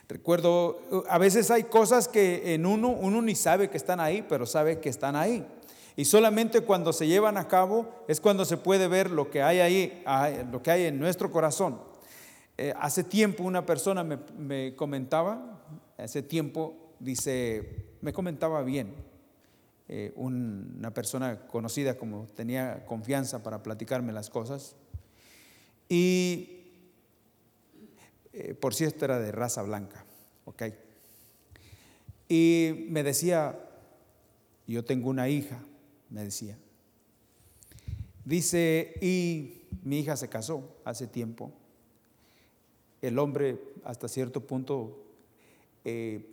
Recuerdo, 0.08 1.06
a 1.10 1.18
veces 1.18 1.52
hay 1.52 1.64
cosas 1.64 2.08
que 2.08 2.54
en 2.54 2.66
uno, 2.66 2.90
uno 2.90 3.22
ni 3.22 3.36
sabe 3.36 3.70
que 3.70 3.78
están 3.78 4.00
ahí, 4.00 4.26
pero 4.28 4.46
sabe 4.46 4.80
que 4.80 4.90
están 4.90 5.16
ahí. 5.16 5.46
Y 5.98 6.06
solamente 6.06 6.62
cuando 6.62 6.94
se 6.94 7.08
llevan 7.08 7.38
a 7.38 7.48
cabo 7.48 7.90
es 8.08 8.22
cuando 8.22 8.46
se 8.46 8.58
puede 8.58 8.88
ver 8.88 9.10
lo 9.12 9.30
que 9.30 9.42
hay 9.42 9.60
ahí, 9.60 10.04
lo 10.52 10.62
que 10.62 10.72
hay 10.72 10.86
en 10.86 11.00
nuestro 11.00 11.32
corazón. 11.32 11.82
Eh, 12.58 12.74
hace 12.80 13.04
tiempo 13.04 13.44
una 13.44 13.66
persona 13.66 14.04
me, 14.04 14.18
me 14.38 14.76
comentaba, 14.76 15.62
hace 15.98 16.22
tiempo, 16.22 16.94
dice, 17.00 17.86
me 18.02 18.14
comentaba 18.14 18.62
bien, 18.64 18.94
eh, 19.90 20.12
una 20.16 20.94
persona 20.94 21.48
conocida 21.48 21.98
como 21.98 22.28
tenía 22.36 22.86
confianza 22.86 23.42
para 23.42 23.64
platicarme 23.64 24.12
las 24.12 24.30
cosas. 24.30 24.76
Y 25.88 26.57
eh, 28.40 28.54
por 28.54 28.76
cierto 28.76 29.06
era 29.06 29.20
de 29.20 29.32
raza 29.32 29.64
blanca, 29.64 30.06
¿ok? 30.46 30.64
Y 32.30 32.86
me 32.90 33.04
decía, 33.04 33.58
yo 34.68 34.86
tengo 34.86 35.10
una 35.10 35.30
hija, 35.30 35.60
me 36.10 36.24
decía. 36.24 36.58
Dice, 38.26 38.94
y 39.02 39.64
mi 39.84 40.00
hija 40.00 40.18
se 40.18 40.28
casó 40.28 40.76
hace 40.84 41.08
tiempo. 41.08 41.52
El 43.02 43.18
hombre 43.20 43.60
hasta 43.84 44.08
cierto 44.08 44.46
punto, 44.46 45.04
eh, 45.86 46.28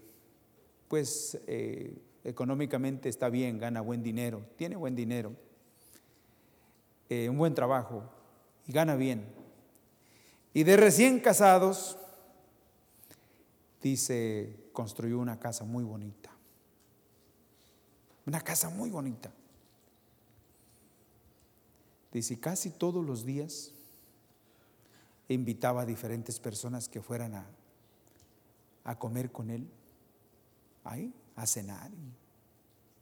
pues 0.89 1.39
económicamente 2.25 3.09
está 3.09 3.29
bien, 3.29 3.59
gana 3.59 3.81
buen 3.81 4.03
dinero, 4.03 4.43
tiene 4.57 4.77
buen 4.77 4.97
dinero, 4.97 5.33
eh, 7.11 7.29
un 7.29 7.37
buen 7.37 7.55
trabajo 7.55 8.03
y 8.67 8.73
gana 8.73 8.97
bien. 8.97 9.25
Y 10.55 10.63
de 10.63 10.77
recién 10.77 11.19
casados, 11.19 11.99
dice, 13.83 14.57
construyó 14.73 15.19
una 15.19 15.41
casa 15.41 15.65
muy 15.65 15.83
bonita. 15.83 16.31
Una 18.25 18.41
casa 18.41 18.71
muy 18.71 18.89
bonita. 18.89 19.33
Dice, 22.13 22.39
casi 22.39 22.71
todos 22.71 23.05
los 23.05 23.27
días 23.27 23.73
invitaba 25.29 25.83
a 25.83 25.87
diferentes 25.87 26.39
personas 26.39 26.89
que 26.89 27.03
fueran 27.03 27.35
a, 27.35 28.99
comer 28.99 29.33
con 29.33 29.51
él. 29.51 29.69
Ahí, 30.85 31.13
a 31.35 31.47
cenar 31.47 31.91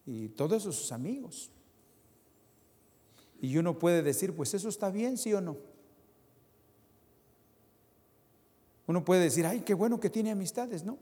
y, 0.06 0.28
todos 0.30 0.62
sus 0.62 0.90
amigos. 0.90 1.50
Y 3.42 3.58
uno 3.58 3.78
puede 3.78 4.02
decir, 4.02 4.34
pues 4.34 4.54
eso 4.54 4.70
está 4.70 4.90
bien, 4.90 5.18
sí 5.18 5.34
o 5.34 5.40
no. 5.42 5.71
Uno 8.92 9.02
puede 9.02 9.22
decir, 9.22 9.46
ay, 9.46 9.60
qué 9.60 9.72
bueno 9.72 9.98
que 9.98 10.10
tiene 10.10 10.30
amistades, 10.30 10.84
¿no? 10.84 10.98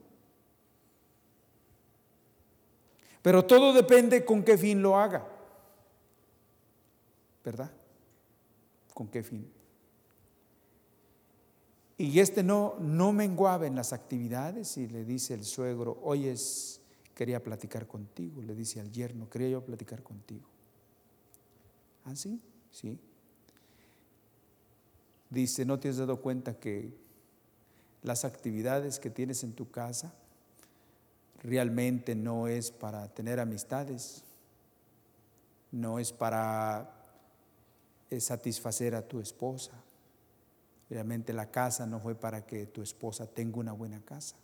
Pero 3.21 3.45
todo 3.45 3.73
depende 3.73 4.25
con 4.25 4.45
qué 4.45 4.57
fin 4.57 4.81
lo 4.81 4.97
haga. 4.97 5.27
¿Verdad? 7.45 7.73
¿Con 8.95 9.09
qué 9.09 9.25
fin? 9.25 9.51
Y 11.99 12.21
este 12.21 12.45
no, 12.45 12.77
no 12.79 13.13
menguaba 13.13 13.67
en 13.67 13.75
las 13.75 13.93
actividades 13.93 14.77
y 14.77 14.87
le 14.87 15.05
dice 15.05 15.35
el 15.35 15.45
suegro, 15.45 15.99
oyes, 16.05 16.81
quería 17.13 17.43
platicar 17.43 17.89
contigo, 17.89 18.41
le 18.41 18.55
dice 18.55 18.79
al 18.79 18.93
yerno, 18.93 19.29
quería 19.29 19.49
yo 19.49 19.65
platicar 19.65 20.05
contigo. 20.05 20.49
¿Ah, 22.05 22.15
sí? 22.15 22.41
Sí. 22.71 23.01
Dice, 25.29 25.65
¿no 25.65 25.81
te 25.81 25.89
has 25.89 25.97
dado 25.97 26.21
cuenta 26.21 26.55
que 26.55 27.10
las 28.03 28.25
actividades 28.25 28.99
que 28.99 29.11
tienes 29.11 29.45
en 29.45 29.53
tu 29.53 29.71
casa 29.71 30.13
realmente 31.43 32.15
no 32.15 32.49
es 32.49 32.71
para 32.71 33.09
tener 33.09 33.41
amistades, 33.41 34.23
no 35.73 35.99
es 35.99 36.13
para 36.13 36.91
eh, 38.11 38.21
satisfacer 38.21 38.95
a 38.95 39.07
tu 39.07 39.21
esposa. 39.21 39.73
Realmente 40.89 41.33
la 41.33 41.51
casa 41.51 41.87
no 41.87 42.01
fue 42.01 42.15
para 42.15 42.45
que 42.45 42.67
tu 42.67 42.83
esposa 42.83 43.27
tenga 43.27 43.59
una 43.59 43.73
buena 43.73 44.01
casa. 44.01 44.37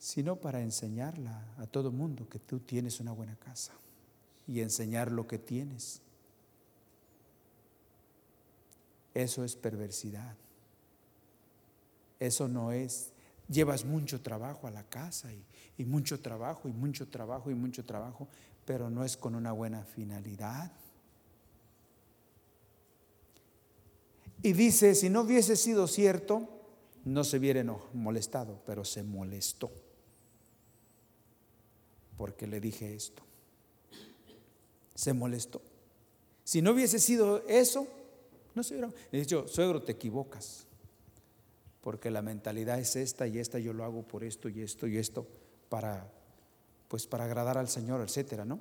sino 0.00 0.36
para 0.36 0.62
enseñarla 0.62 1.44
a 1.58 1.66
todo 1.66 1.92
mundo 1.92 2.26
que 2.26 2.38
tú 2.38 2.60
tienes 2.60 3.00
una 3.00 3.12
buena 3.12 3.36
casa 3.36 3.74
y 4.48 4.62
enseñar 4.62 5.12
lo 5.12 5.26
que 5.26 5.38
tienes. 5.38 6.00
Eso 9.12 9.44
es 9.44 9.56
perversidad. 9.56 10.34
Eso 12.20 12.48
no 12.48 12.70
es, 12.70 13.12
llevas 13.48 13.84
mucho 13.84 14.20
trabajo 14.20 14.66
a 14.66 14.70
la 14.70 14.84
casa 14.84 15.30
y, 15.32 15.84
mucho 15.86 16.20
trabajo 16.20 16.68
y 16.68 16.72
mucho 16.72 17.08
trabajo 17.08 17.50
y 17.50 17.54
mucho 17.54 17.86
trabajo, 17.86 18.28
pero 18.66 18.90
no 18.90 19.02
es 19.02 19.16
con 19.16 19.34
una 19.34 19.52
buena 19.52 19.82
finalidad. 19.82 20.70
Y 24.42 24.52
dice, 24.52 24.94
si 24.94 25.08
no 25.08 25.22
hubiese 25.22 25.56
sido 25.56 25.86
cierto, 25.86 26.46
no 27.06 27.24
se 27.24 27.38
hubiera 27.38 27.64
molestado, 27.94 28.60
pero 28.66 28.84
se 28.84 29.02
molestó. 29.02 29.70
Porque 32.18 32.46
le 32.46 32.60
dije 32.60 32.94
esto. 32.94 33.22
Se 34.94 35.14
molestó. 35.14 35.62
Si 36.44 36.60
no 36.60 36.72
hubiese 36.72 36.98
sido 36.98 37.42
eso, 37.48 37.86
no 38.54 38.62
se 38.62 38.74
hubiera... 38.74 38.92
Le 39.10 39.20
dicho, 39.20 39.48
suegro, 39.48 39.82
te 39.82 39.92
equivocas. 39.92 40.66
Porque 41.80 42.10
la 42.10 42.22
mentalidad 42.22 42.78
es 42.78 42.96
esta 42.96 43.26
y 43.26 43.38
esta, 43.38 43.58
yo 43.58 43.72
lo 43.72 43.84
hago 43.84 44.02
por 44.02 44.24
esto 44.24 44.48
y 44.48 44.60
esto 44.60 44.86
y 44.86 44.98
esto, 44.98 45.26
para, 45.68 46.10
pues 46.88 47.06
para 47.06 47.24
agradar 47.24 47.56
al 47.56 47.68
Señor, 47.68 48.00
etcétera, 48.02 48.44
¿no? 48.44 48.58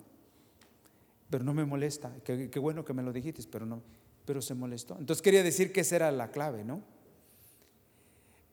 Pero 1.29 1.43
no 1.43 1.53
me 1.53 1.65
molesta. 1.65 2.11
Qué, 2.23 2.59
bueno 2.59 2.85
que 2.85 2.93
me 2.93 3.03
lo 3.03 3.11
dijiste, 3.11 3.43
pero 3.51 3.65
no 3.65 3.81
pero 4.29 4.43
se 4.43 4.53
molestó. 4.53 4.95
Entonces 4.99 5.23
quería 5.23 5.41
decir 5.41 5.73
que 5.73 5.81
esa 5.81 5.95
era 5.95 6.11
la 6.11 6.29
clave, 6.29 6.63
¿no? 6.63 6.83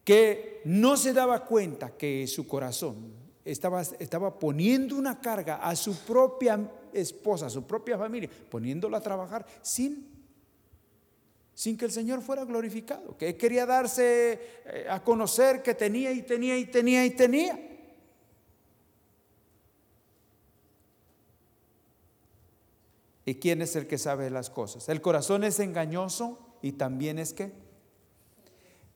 Que 0.04 0.62
no 0.64 0.96
se 0.96 1.12
daba 1.12 1.44
cuenta 1.44 1.99
que 1.99 2.26
su 2.26 2.49
corazón 2.49 3.12
estaba, 3.44 3.82
estaba 3.82 4.38
poniendo 4.38 4.96
una 4.96 5.20
carga 5.20 5.56
a 5.56 5.76
su 5.76 5.94
propia 5.99 6.70
esposa, 6.94 7.44
a 7.44 7.50
su 7.50 7.66
propia 7.66 7.99
familia, 7.99 8.30
poniéndola 8.49 8.96
a 8.96 9.02
trabajar 9.02 9.44
sin, 9.61 10.15
sin 11.57 11.79
que 11.79 11.87
el 11.87 11.91
Señor 11.91 12.21
fuera 12.21 12.45
glorificado, 12.45 13.17
que 13.17 13.35
quería 13.35 13.65
darse 13.65 14.39
eh, 14.67 14.87
a 14.91 15.03
conocer 15.03 15.63
que 15.63 15.75
tenía 15.75 16.13
y 16.13 16.21
tenía 16.21 16.59
y 16.59 16.67
tenía 16.67 17.07
y 17.07 17.11
tenía. 17.13 17.59
¿Y 23.25 23.37
quién 23.37 23.63
es 23.63 23.75
el 23.75 23.87
que 23.87 23.97
sabe 23.97 24.29
las 24.29 24.51
cosas? 24.51 24.91
El 24.91 25.01
corazón 25.01 25.45
es 25.45 25.59
engañoso 25.59 26.39
y 26.61 26.73
también 26.73 27.19
es 27.19 27.33
que 27.33 27.55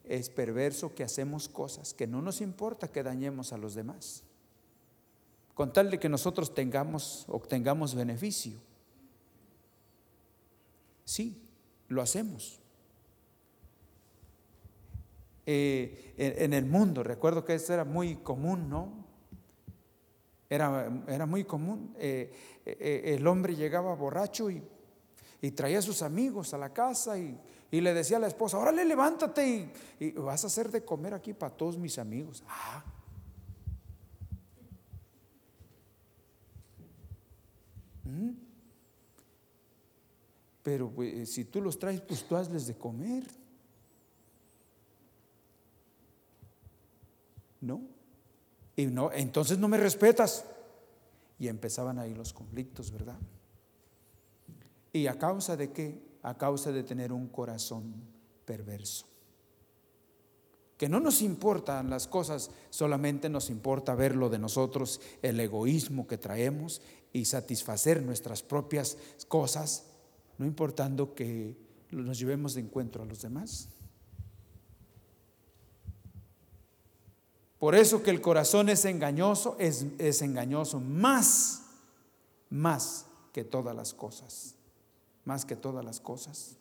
es 0.05 0.29
perverso 0.29 0.95
que 0.95 1.03
hacemos 1.03 1.49
cosas 1.49 1.95
que 1.95 2.07
no 2.07 2.21
nos 2.21 2.43
importa 2.43 2.89
que 2.89 3.03
dañemos 3.03 3.55
a 3.55 3.57
los 3.57 3.75
demás. 3.75 4.23
Con 5.55 5.73
tal 5.73 5.91
de 5.91 5.99
que 5.99 6.11
nosotros 6.11 6.53
tengamos 6.53 7.25
obtengamos 7.27 7.95
beneficio. 7.95 8.59
Sí, 11.07 11.50
lo 11.91 12.01
hacemos. 12.01 12.61
Eh, 15.45 16.15
en, 16.17 16.53
el 16.53 16.65
mundo, 16.65 17.03
recuerdo 17.03 17.45
que 17.45 17.55
eso 17.55 17.75
era 17.75 17.85
muy 17.85 18.17
común, 18.17 18.71
¿no? 18.71 19.05
Era, 20.49 20.89
era 21.09 21.27
muy 21.27 21.45
común. 21.45 21.95
Eh, 21.99 22.33
eh, 22.65 23.17
el 23.17 23.27
hombre 23.27 23.57
llegaba 23.57 23.95
borracho 23.95 24.51
y, 24.51 24.63
traía 25.55 25.81
a 25.81 25.83
sus 25.83 26.03
amigos 26.03 26.55
a 26.55 26.59
la 26.59 26.73
casa 26.73 27.19
y, 27.19 27.37
le 27.73 27.95
decía 27.95 28.19
a 28.19 28.21
la 28.21 28.29
esposa, 28.29 28.59
órale, 28.59 28.85
levántate 28.85 29.73
y, 29.99 30.13
vas 30.13 30.45
a 30.45 30.47
hacer 30.47 30.71
de 30.71 30.85
comer 30.85 31.15
aquí 31.15 31.33
para 31.33 31.57
todos 31.57 31.77
mis 31.77 31.99
amigos. 31.99 32.45
Ah. 32.47 32.85
¿Mm? 38.05 38.50
Pero 40.71 40.89
pues, 40.89 41.33
si 41.33 41.47
tú 41.47 41.61
los 41.61 41.81
traes, 41.81 42.01
pues 42.01 42.23
tú 42.23 42.37
hazles 42.37 42.69
de 42.69 42.77
comer. 42.77 43.25
¿No? 47.61 47.83
Y 48.77 48.87
no, 48.87 49.11
entonces 49.11 49.59
no 49.59 49.67
me 49.67 49.79
respetas. 49.79 50.45
Y 51.41 51.49
empezaban 51.49 51.99
ahí 51.99 52.15
los 52.15 52.33
conflictos, 52.33 52.93
¿verdad? 52.93 53.19
¿Y 54.93 55.09
a 55.09 55.19
causa 55.19 55.57
de 55.57 55.73
qué? 55.73 56.01
A 56.23 56.39
causa 56.39 56.71
de 56.71 56.85
tener 56.85 57.13
un 57.13 57.27
corazón 57.27 57.93
perverso. 58.45 59.07
Que 60.79 60.89
no 60.89 61.01
nos 61.01 61.21
importan 61.21 61.91
las 61.91 62.07
cosas, 62.07 62.53
solamente 62.71 63.29
nos 63.29 63.51
importa 63.51 63.97
ver 63.97 64.15
lo 64.15 64.29
de 64.29 64.39
nosotros, 64.39 65.01
el 65.21 65.41
egoísmo 65.41 66.07
que 66.07 66.17
traemos 66.17 66.81
y 67.13 67.25
satisfacer 67.25 68.05
nuestras 68.05 68.45
propias 68.45 68.97
cosas, 69.27 69.90
no 70.41 70.47
importando 70.47 71.15
que 71.15 71.55
nos 71.91 72.19
llevemos 72.19 72.55
de 72.55 72.63
encuentro 72.63 73.03
a 73.03 73.07
los 73.07 73.21
demás. 73.21 73.69
Por 77.59 77.75
eso 77.75 78.03
que 78.03 78.09
el 78.09 78.23
corazón 78.23 78.71
es 78.71 78.87
engañoso, 78.87 79.55
es, 79.59 79.85
es 79.99 80.23
engañoso 80.23 80.81
más, 80.81 81.65
más 82.49 83.05
que 83.35 83.45
todas 83.45 83.77
las 83.77 83.93
cosas, 83.93 84.55
más 85.27 85.45
que 85.45 85.57
todas 85.57 85.85
las 85.85 86.01
cosas. 86.01 86.57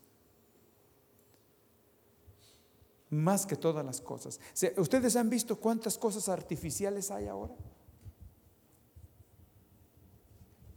Más 3.10 3.46
que 3.46 3.56
todas 3.56 3.86
las 3.86 4.02
cosas. 4.02 4.42
¿Ustedes 4.76 5.16
han 5.16 5.30
visto 5.30 5.58
cuántas 5.58 5.98
cosas 5.98 6.28
artificiales 6.28 7.12
hay 7.12 7.28
ahora? 7.28 7.56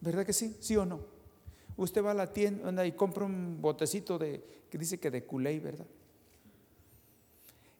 ¿Verdad 0.00 0.24
que 0.24 0.32
sí? 0.32 0.56
¿Sí 0.60 0.76
o 0.76 0.86
no? 0.86 1.11
Usted 1.76 2.04
va 2.04 2.10
a 2.10 2.14
la 2.14 2.32
tienda 2.32 2.86
y 2.86 2.92
compra 2.92 3.24
un 3.24 3.60
botecito 3.60 4.18
de, 4.18 4.42
que 4.70 4.78
dice 4.78 4.98
que 4.98 5.10
de 5.10 5.24
culé, 5.24 5.58
¿verdad? 5.60 5.86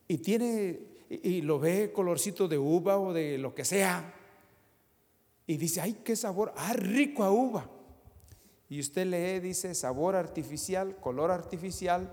Y 0.09 0.19
tiene 0.19 0.93
y, 1.23 1.43
lo 1.43 1.59
ve 1.59 1.93
colorcito 1.93 2.49
de 2.49 2.59
uva 2.59 2.99
o 2.99 3.13
de 3.13 3.39
lo 3.39 3.55
que 3.55 3.65
sea. 3.65 4.15
Y 5.47 5.57
dice, 5.57 5.81
ay, 5.81 6.01
qué 6.05 6.17
sabor, 6.17 6.53
ah, 6.57 6.73
rico 6.73 7.25
a 7.25 7.31
uva. 7.31 7.69
Y 8.69 8.81
usted 8.81 9.07
lee, 9.07 9.41
dice, 9.41 9.75
sabor 9.75 10.17
artificial, 10.17 10.97
color 10.97 11.31
artificial, 11.31 12.11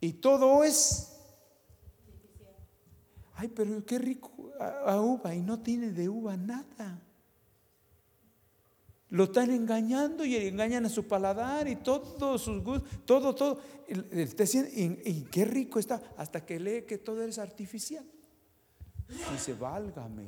y 0.00 0.14
todo 0.14 0.64
es... 0.64 1.10
Ay, 3.36 3.48
pero 3.48 3.84
qué 3.84 3.98
rico 3.98 4.30
a 4.58 5.00
uva, 5.00 5.34
y 5.34 5.42
no 5.42 5.60
tiene 5.60 5.90
de 5.90 6.08
uva 6.08 6.36
nada. 6.36 7.00
Lo 9.14 9.24
están 9.24 9.52
engañando 9.52 10.24
y 10.24 10.34
engañan 10.34 10.86
a 10.86 10.88
su 10.88 11.06
paladar 11.06 11.68
y 11.68 11.76
todos 11.76 12.42
sus 12.42 12.64
gustos, 12.64 12.90
todo, 13.04 13.32
todo. 13.32 13.60
Y, 13.86 15.08
y, 15.08 15.28
qué 15.30 15.44
rico 15.44 15.78
está, 15.78 16.02
hasta 16.16 16.44
que 16.44 16.58
lee 16.58 16.82
que 16.82 16.98
todo 16.98 17.22
es 17.22 17.38
artificial. 17.38 18.04
Dice, 19.30 19.54
válgame. 19.54 20.26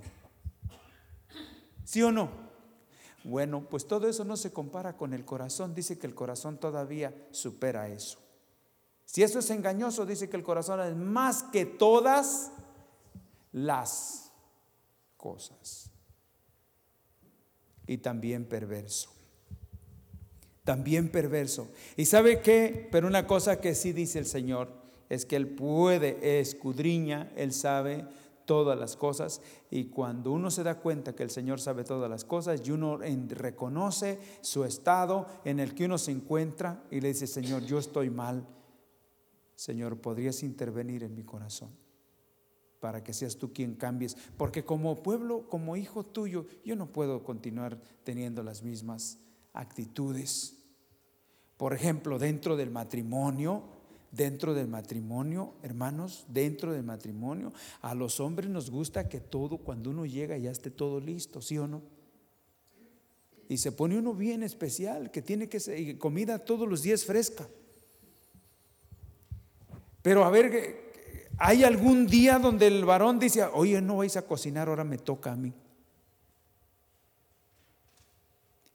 ¿Sí 1.83 2.01
o 2.01 2.13
no? 2.13 2.31
Bueno, 3.25 3.67
pues 3.69 3.89
todo 3.89 4.09
eso 4.09 4.25
no 4.25 4.37
se 4.37 4.53
compara 4.53 4.97
con 4.97 5.15
el 5.15 5.25
corazón. 5.25 5.75
Dice 5.75 5.99
que 5.99 6.07
el 6.07 6.15
corazón 6.15 6.59
todavía 6.59 7.13
supera 7.33 7.89
eso. 7.89 8.21
Si 9.05 9.25
eso 9.25 9.41
es 9.41 9.51
engañoso, 9.51 10.07
dice 10.07 10.29
que 10.29 10.37
el 10.37 10.45
corazón 10.45 10.81
es 10.83 10.95
más 10.95 11.43
que 11.43 11.67
todas 11.67 12.53
las 13.51 14.31
cosas 15.17 15.86
y 17.87 17.99
también 17.99 18.45
perverso. 18.45 19.11
También 20.65 21.09
perverso. 21.11 21.69
¿Y 21.97 22.07
sabe 22.07 22.41
qué? 22.41 22.89
Pero 22.91 23.07
una 23.07 23.27
cosa 23.27 23.61
que 23.61 23.75
sí 23.75 23.93
dice 23.93 24.19
el 24.19 24.27
Señor 24.27 24.69
es 25.09 25.25
que 25.25 25.37
Él 25.37 25.49
puede, 25.49 26.41
escudriña, 26.41 27.33
Él 27.37 27.53
sabe 27.53 28.05
todas 28.47 28.79
las 28.79 28.97
cosas 28.97 29.43
y 29.71 29.87
cuando 29.87 30.33
uno 30.33 30.51
se 30.51 30.63
da 30.63 30.79
cuenta 30.81 31.15
que 31.15 31.23
el 31.23 31.31
Señor 31.31 31.61
sabe 31.61 31.85
todas 31.85 32.09
las 32.09 32.25
cosas 32.25 32.63
y 32.65 32.71
uno 32.71 32.99
reconoce 32.99 34.19
su 34.41 34.65
estado 34.65 35.27
en 35.45 35.61
el 35.61 35.75
que 35.75 35.85
uno 35.85 35.99
se 35.99 36.13
encuentra 36.13 36.85
y 36.91 37.01
le 37.01 37.09
dice, 37.09 37.27
Señor, 37.27 37.65
yo 37.65 37.79
estoy 37.79 38.09
mal, 38.09 38.47
Señor, 39.55 40.01
¿podrías 40.01 40.43
intervenir 40.43 41.03
en 41.03 41.15
mi 41.15 41.25
corazón? 41.25 41.86
Para 42.87 43.03
que 43.03 43.13
seas 43.13 43.37
tú 43.37 43.53
quien 43.53 43.75
cambies. 43.75 44.17
Porque 44.37 44.65
como 44.65 45.03
pueblo, 45.03 45.49
como 45.49 45.77
hijo 45.77 46.05
tuyo, 46.05 46.47
yo 46.65 46.77
no 46.77 46.87
puedo 46.93 47.25
continuar 47.25 47.81
teniendo 48.05 48.45
las 48.45 48.63
mismas 48.63 49.19
actitudes. 49.53 50.55
Por 51.57 51.75
ejemplo, 51.75 52.21
dentro 52.21 52.57
del 52.57 52.71
matrimonio, 52.71 53.65
dentro 54.13 54.55
del 54.55 54.69
matrimonio, 54.69 55.55
hermanos, 55.65 56.27
dentro 56.29 56.71
del 56.71 56.85
matrimonio, 56.85 57.53
a 57.81 57.93
los 57.97 58.21
hombres 58.21 58.49
nos 58.51 58.71
gusta 58.71 59.09
que 59.09 59.19
todo, 59.19 59.59
cuando 59.59 59.91
uno 59.91 60.07
llega, 60.07 60.39
ya 60.39 60.53
esté 60.53 60.71
todo 60.71 61.01
listo, 61.01 61.43
¿sí 61.43 61.59
o 61.59 61.67
no? 61.67 61.83
Y 63.49 63.59
se 63.59 63.73
pone 63.73 63.99
uno 63.99 64.15
bien 64.15 64.45
especial, 64.45 65.11
que 65.11 65.23
tiene 65.23 65.49
que 65.49 65.59
ser 65.59 65.99
comida 65.99 66.39
todos 66.39 66.69
los 66.69 66.85
días 66.85 67.05
fresca. 67.05 67.49
Pero 70.03 70.25
a 70.25 70.31
ver, 70.31 70.86
¿Hay 71.39 71.65
algún 71.65 72.07
día 72.07 72.39
donde 72.39 72.67
el 72.67 72.85
varón 72.85 73.19
dice, 73.19 73.45
oye, 73.45 73.81
no 73.83 73.99
vais 73.99 74.17
a 74.17 74.23
cocinar, 74.23 74.69
ahora 74.69 74.85
me 74.85 74.99
toca 74.99 75.33
a 75.33 75.37
mí? 75.37 75.53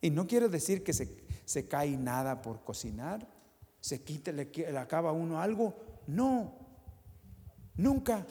Y 0.02 0.10
no 0.10 0.28
quiere 0.28 0.47
decir 0.47 0.84
que 0.84 0.93
se, 0.93 1.24
se 1.45 1.67
cae 1.67 1.97
nada 1.97 2.41
por 2.41 2.63
cocinar, 2.63 3.28
se 3.80 4.02
quite, 4.04 4.32
le, 4.32 4.45
le 4.45 4.78
acaba 4.78 5.12
uno 5.12 5.41
algo. 5.41 5.76
No, 6.08 6.54
nunca. 7.76 8.26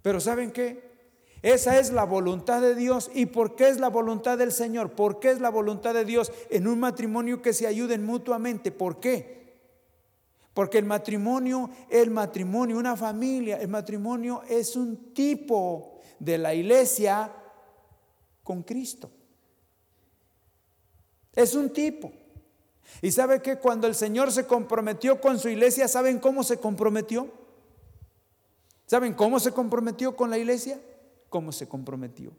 Pero 0.00 0.20
¿saben 0.20 0.50
qué? 0.50 0.94
Esa 1.42 1.78
es 1.78 1.92
la 1.92 2.04
voluntad 2.04 2.62
de 2.62 2.74
Dios. 2.74 3.10
¿Y 3.14 3.26
por 3.26 3.56
qué 3.56 3.68
es 3.68 3.78
la 3.78 3.88
voluntad 3.88 4.38
del 4.38 4.52
Señor? 4.52 4.92
¿Por 4.92 5.20
qué 5.20 5.30
es 5.30 5.40
la 5.40 5.50
voluntad 5.50 5.92
de 5.92 6.06
Dios 6.06 6.32
en 6.48 6.66
un 6.66 6.80
matrimonio 6.80 7.42
que 7.42 7.52
se 7.52 7.66
ayuden 7.66 8.04
mutuamente? 8.04 8.72
¿Por 8.72 9.00
qué? 9.00 9.43
Porque 10.54 10.78
el 10.78 10.84
matrimonio, 10.84 11.68
el 11.90 12.10
matrimonio, 12.10 12.78
una 12.78 12.96
familia, 12.96 13.60
el 13.60 13.68
matrimonio 13.68 14.42
es 14.48 14.76
un 14.76 15.12
tipo 15.12 16.00
de 16.18 16.38
la 16.38 16.54
iglesia 16.54 17.30
con 18.42 18.62
Cristo. 18.62 19.10
Es 21.34 21.54
un 21.54 21.70
tipo. 21.70 22.12
Y 23.02 23.10
sabe 23.10 23.42
que 23.42 23.58
cuando 23.58 23.86
el 23.86 23.94
Señor 23.94 24.30
se 24.32 24.46
comprometió 24.46 25.20
con 25.20 25.38
su 25.38 25.48
iglesia, 25.48 25.88
¿saben 25.88 26.20
cómo 26.20 26.44
se 26.44 26.58
comprometió? 26.58 27.28
¿Saben 28.86 29.14
cómo 29.14 29.40
se 29.40 29.50
comprometió 29.50 30.14
con 30.14 30.30
la 30.30 30.38
iglesia? 30.38 30.78
cómo 31.34 31.50
se 31.50 31.66
comprometió. 31.66 32.30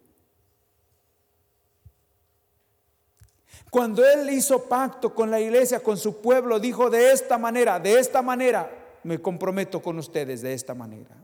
Cuando 3.70 4.06
Él 4.06 4.30
hizo 4.30 4.64
pacto 4.68 5.14
con 5.14 5.32
la 5.32 5.40
iglesia, 5.40 5.82
con 5.82 5.98
su 5.98 6.22
pueblo, 6.22 6.60
dijo 6.60 6.90
de 6.90 7.12
esta 7.12 7.38
manera, 7.38 7.80
de 7.80 8.00
esta 8.00 8.22
manera, 8.22 9.00
me 9.04 9.22
comprometo 9.22 9.82
con 9.82 9.98
ustedes 10.00 10.42
de 10.42 10.54
esta 10.54 10.74
manera, 10.74 11.16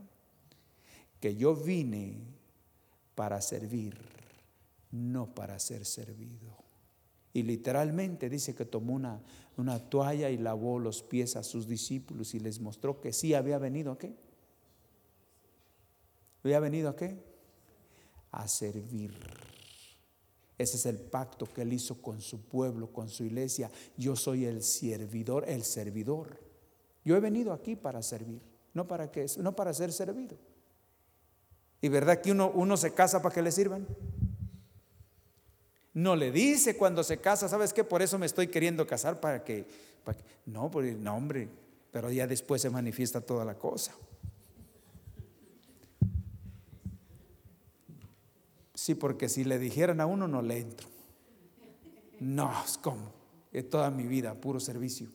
que 1.19 1.35
yo 1.35 1.55
vine 1.55 2.21
para 3.15 3.41
servir, 3.41 3.97
no 4.91 5.33
para 5.33 5.59
ser 5.59 5.85
servido. 5.85 6.57
Y 7.33 7.43
literalmente 7.43 8.29
dice 8.29 8.53
que 8.55 8.65
tomó 8.65 8.93
una, 8.93 9.21
una 9.57 9.79
toalla 9.79 10.29
y 10.29 10.37
lavó 10.37 10.79
los 10.79 11.01
pies 11.01 11.35
a 11.35 11.43
sus 11.43 11.67
discípulos 11.67 12.33
y 12.33 12.39
les 12.39 12.59
mostró 12.59 12.99
que 12.99 13.13
sí 13.13 13.33
había 13.33 13.57
venido 13.57 13.93
a 13.93 13.97
qué. 13.97 14.13
Había 16.43 16.59
venido 16.59 16.89
a 16.89 16.95
qué? 16.95 17.31
a 18.31 18.47
servir. 18.47 19.11
Ese 20.61 20.77
es 20.77 20.85
el 20.85 20.97
pacto 20.97 21.47
que 21.47 21.63
él 21.63 21.73
hizo 21.73 22.01
con 22.01 22.21
su 22.21 22.41
pueblo, 22.41 22.93
con 22.93 23.09
su 23.09 23.23
iglesia. 23.23 23.71
Yo 23.97 24.15
soy 24.15 24.45
el 24.45 24.61
servidor, 24.61 25.43
el 25.47 25.63
servidor. 25.63 26.39
Yo 27.03 27.15
he 27.15 27.19
venido 27.19 27.51
aquí 27.51 27.75
para 27.75 28.03
servir, 28.03 28.41
no 28.75 28.87
para 28.87 29.11
qué, 29.11 29.25
no 29.39 29.55
para 29.55 29.73
ser 29.73 29.91
servido. 29.91 30.37
¿Y 31.81 31.89
verdad 31.89 32.21
que 32.21 32.31
uno, 32.31 32.51
uno 32.53 32.77
se 32.77 32.93
casa 32.93 33.23
para 33.23 33.33
que 33.33 33.41
le 33.41 33.51
sirvan? 33.51 33.87
No 35.95 36.15
le 36.15 36.31
dice 36.31 36.77
cuando 36.77 37.03
se 37.03 37.17
casa, 37.17 37.49
¿sabes 37.49 37.73
qué? 37.73 37.83
Por 37.83 38.03
eso 38.03 38.19
me 38.19 38.27
estoy 38.27 38.47
queriendo 38.47 38.85
casar 38.85 39.19
para 39.19 39.43
que, 39.43 39.65
para 40.03 40.19
que 40.19 40.23
no, 40.45 40.69
porque, 40.69 40.93
no, 40.93 41.15
hombre, 41.15 41.49
pero 41.89 42.11
ya 42.11 42.27
después 42.27 42.61
se 42.61 42.69
manifiesta 42.69 43.19
toda 43.19 43.43
la 43.43 43.55
cosa. 43.55 43.93
Sí, 48.81 48.95
porque 48.95 49.29
si 49.29 49.43
le 49.43 49.59
dijeran 49.59 50.01
a 50.01 50.07
uno, 50.07 50.27
no 50.27 50.41
le 50.41 50.57
entro. 50.57 50.87
No, 52.19 52.51
es 52.65 52.79
como, 52.79 53.13
toda 53.69 53.91
mi 53.91 54.07
vida, 54.07 54.33
puro 54.33 54.59
servicio. 54.59 55.07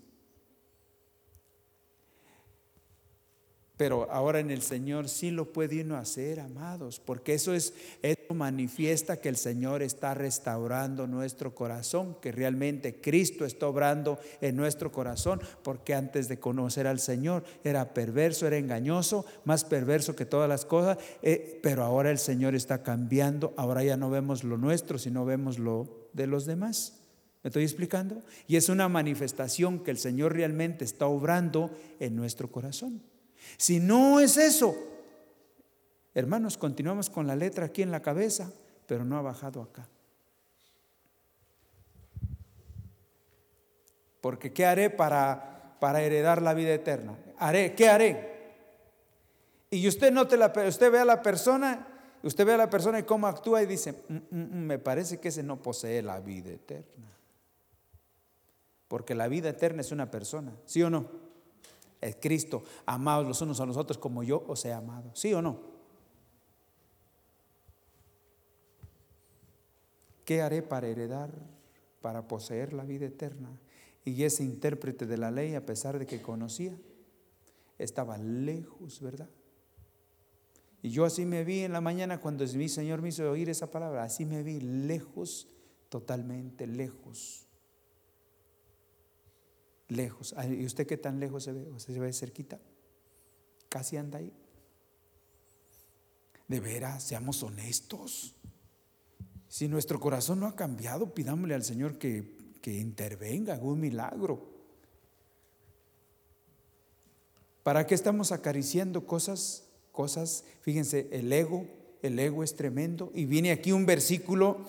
Pero 3.76 4.10
ahora 4.10 4.40
en 4.40 4.50
el 4.50 4.62
Señor 4.62 5.10
sí 5.10 5.30
lo 5.30 5.52
puede 5.52 5.82
uno 5.82 5.96
hacer, 5.96 6.40
amados, 6.40 6.98
porque 7.04 7.34
eso 7.34 7.52
es, 7.52 7.74
eso 8.00 8.32
manifiesta 8.32 9.18
que 9.18 9.28
el 9.28 9.36
Señor 9.36 9.82
está 9.82 10.14
restaurando 10.14 11.06
nuestro 11.06 11.54
corazón, 11.54 12.16
que 12.22 12.32
realmente 12.32 13.02
Cristo 13.02 13.44
está 13.44 13.66
obrando 13.68 14.18
en 14.40 14.56
nuestro 14.56 14.90
corazón, 14.90 15.42
porque 15.62 15.94
antes 15.94 16.26
de 16.28 16.38
conocer 16.38 16.86
al 16.86 17.00
Señor 17.00 17.44
era 17.64 17.92
perverso, 17.92 18.46
era 18.46 18.56
engañoso, 18.56 19.26
más 19.44 19.64
perverso 19.64 20.16
que 20.16 20.24
todas 20.24 20.48
las 20.48 20.64
cosas, 20.64 20.96
eh, 21.20 21.60
pero 21.62 21.84
ahora 21.84 22.10
el 22.10 22.18
Señor 22.18 22.54
está 22.54 22.82
cambiando, 22.82 23.52
ahora 23.58 23.84
ya 23.84 23.98
no 23.98 24.08
vemos 24.08 24.42
lo 24.42 24.56
nuestro, 24.56 24.96
sino 24.96 25.26
vemos 25.26 25.58
lo 25.58 26.08
de 26.14 26.26
los 26.26 26.46
demás. 26.46 27.00
¿Me 27.42 27.48
estoy 27.48 27.64
explicando? 27.64 28.22
Y 28.48 28.56
es 28.56 28.70
una 28.70 28.88
manifestación 28.88 29.80
que 29.80 29.90
el 29.90 29.98
Señor 29.98 30.32
realmente 30.32 30.84
está 30.84 31.06
obrando 31.06 31.70
en 32.00 32.16
nuestro 32.16 32.50
corazón. 32.50 33.02
Si 33.56 33.80
no 33.80 34.20
es 34.20 34.36
eso, 34.36 34.76
hermanos, 36.14 36.58
continuamos 36.58 37.10
con 37.10 37.26
la 37.26 37.36
letra 37.36 37.66
aquí 37.66 37.82
en 37.82 37.90
la 37.90 38.02
cabeza, 38.02 38.52
pero 38.86 39.04
no 39.04 39.16
ha 39.16 39.22
bajado 39.22 39.62
acá. 39.62 39.88
Porque 44.20 44.52
¿qué 44.52 44.66
haré 44.66 44.90
para, 44.90 45.76
para 45.78 46.02
heredar 46.02 46.42
la 46.42 46.54
vida 46.54 46.74
eterna? 46.74 47.16
Haré, 47.38 47.74
¿qué 47.74 47.88
haré? 47.88 48.36
Y 49.70 49.86
usted 49.88 50.12
note 50.12 50.36
la, 50.36 50.52
usted 50.66 50.90
ve 50.90 50.98
a 50.98 51.04
la 51.04 51.22
persona, 51.22 51.86
usted 52.22 52.46
ve 52.46 52.54
a 52.54 52.56
la 52.56 52.70
persona 52.70 52.98
y 52.98 53.02
cómo 53.02 53.26
actúa 53.26 53.62
y 53.62 53.66
dice, 53.66 53.92
mm, 53.92 54.14
mm, 54.14 54.40
mm, 54.40 54.66
me 54.66 54.78
parece 54.78 55.18
que 55.18 55.28
ese 55.28 55.42
no 55.42 55.60
posee 55.62 56.02
la 56.02 56.20
vida 56.20 56.50
eterna. 56.50 57.06
Porque 58.88 59.14
la 59.14 59.28
vida 59.28 59.50
eterna 59.50 59.80
es 59.80 59.92
una 59.92 60.10
persona, 60.10 60.52
¿sí 60.64 60.82
o 60.82 60.90
no? 60.90 61.25
Es 62.00 62.16
Cristo, 62.20 62.62
amados 62.84 63.26
los 63.26 63.40
unos 63.40 63.60
a 63.60 63.66
los 63.66 63.76
otros 63.76 63.98
como 63.98 64.22
yo 64.22 64.44
os 64.46 64.64
he 64.64 64.72
amado. 64.72 65.10
¿Sí 65.14 65.32
o 65.34 65.42
no? 65.42 65.60
¿Qué 70.24 70.42
haré 70.42 70.62
para 70.62 70.88
heredar, 70.88 71.30
para 72.00 72.26
poseer 72.26 72.72
la 72.72 72.84
vida 72.84 73.06
eterna? 73.06 73.48
Y 74.04 74.22
ese 74.24 74.44
intérprete 74.44 75.06
de 75.06 75.16
la 75.16 75.30
ley, 75.30 75.54
a 75.54 75.64
pesar 75.64 75.98
de 75.98 76.06
que 76.06 76.20
conocía, 76.22 76.76
estaba 77.78 78.18
lejos, 78.18 79.00
¿verdad? 79.00 79.28
Y 80.82 80.90
yo 80.90 81.04
así 81.04 81.24
me 81.24 81.44
vi 81.44 81.60
en 81.60 81.72
la 81.72 81.80
mañana 81.80 82.20
cuando 82.20 82.44
mi 82.54 82.68
Señor 82.68 83.02
me 83.02 83.08
hizo 83.08 83.28
oír 83.30 83.48
esa 83.48 83.70
palabra, 83.70 84.04
así 84.04 84.24
me 84.24 84.42
vi 84.42 84.60
lejos, 84.60 85.48
totalmente 85.88 86.66
lejos 86.66 87.45
lejos. 89.88 90.34
¿Y 90.48 90.64
usted 90.64 90.86
qué 90.86 90.96
tan 90.96 91.20
lejos 91.20 91.44
se 91.44 91.52
ve? 91.52 91.68
¿O 91.68 91.78
se 91.78 91.98
ve 91.98 92.12
cerquita? 92.12 92.58
Casi 93.68 93.96
anda 93.96 94.18
ahí. 94.18 94.32
De 96.48 96.60
veras, 96.60 97.02
seamos 97.02 97.42
honestos. 97.42 98.34
Si 99.48 99.68
nuestro 99.68 100.00
corazón 100.00 100.40
no 100.40 100.46
ha 100.46 100.56
cambiado, 100.56 101.14
pidámosle 101.14 101.54
al 101.54 101.64
Señor 101.64 101.98
que, 101.98 102.36
que 102.60 102.74
intervenga, 102.74 103.54
haga 103.54 103.64
un 103.64 103.80
milagro. 103.80 104.54
¿Para 107.62 107.86
qué 107.86 107.94
estamos 107.94 108.32
acariciando 108.32 109.06
cosas? 109.06 109.64
Cosas, 109.92 110.44
fíjense, 110.60 111.08
el 111.10 111.32
ego, 111.32 111.66
el 112.02 112.18
ego 112.18 112.44
es 112.44 112.54
tremendo. 112.54 113.10
Y 113.14 113.24
viene 113.24 113.50
aquí 113.50 113.72
un 113.72 113.86
versículo 113.86 114.66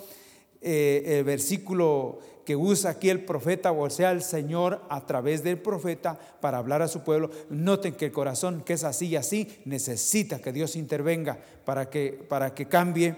eh, 0.61 1.19
el 1.19 1.23
versículo 1.23 2.19
que 2.47 2.55
usa 2.55 2.91
aquí 2.91 3.09
el 3.09 3.25
profeta, 3.25 3.73
o 3.73 3.89
sea, 3.89 4.11
el 4.11 4.23
Señor 4.23 4.81
a 4.87 5.05
través 5.05 5.43
del 5.43 5.61
profeta 5.61 6.17
para 6.39 6.59
hablar 6.59 6.81
a 6.81 6.87
su 6.87 7.01
pueblo, 7.03 7.29
noten 7.49 7.95
que 7.95 8.05
el 8.05 8.13
corazón 8.13 8.63
que 8.63 8.71
es 8.71 8.85
así 8.85 9.07
y 9.07 9.17
así 9.17 9.59
necesita 9.65 10.39
que 10.39 10.53
Dios 10.53 10.77
intervenga 10.77 11.41
para 11.65 11.89
que, 11.89 12.13
para 12.29 12.55
que 12.55 12.69
cambie. 12.69 13.17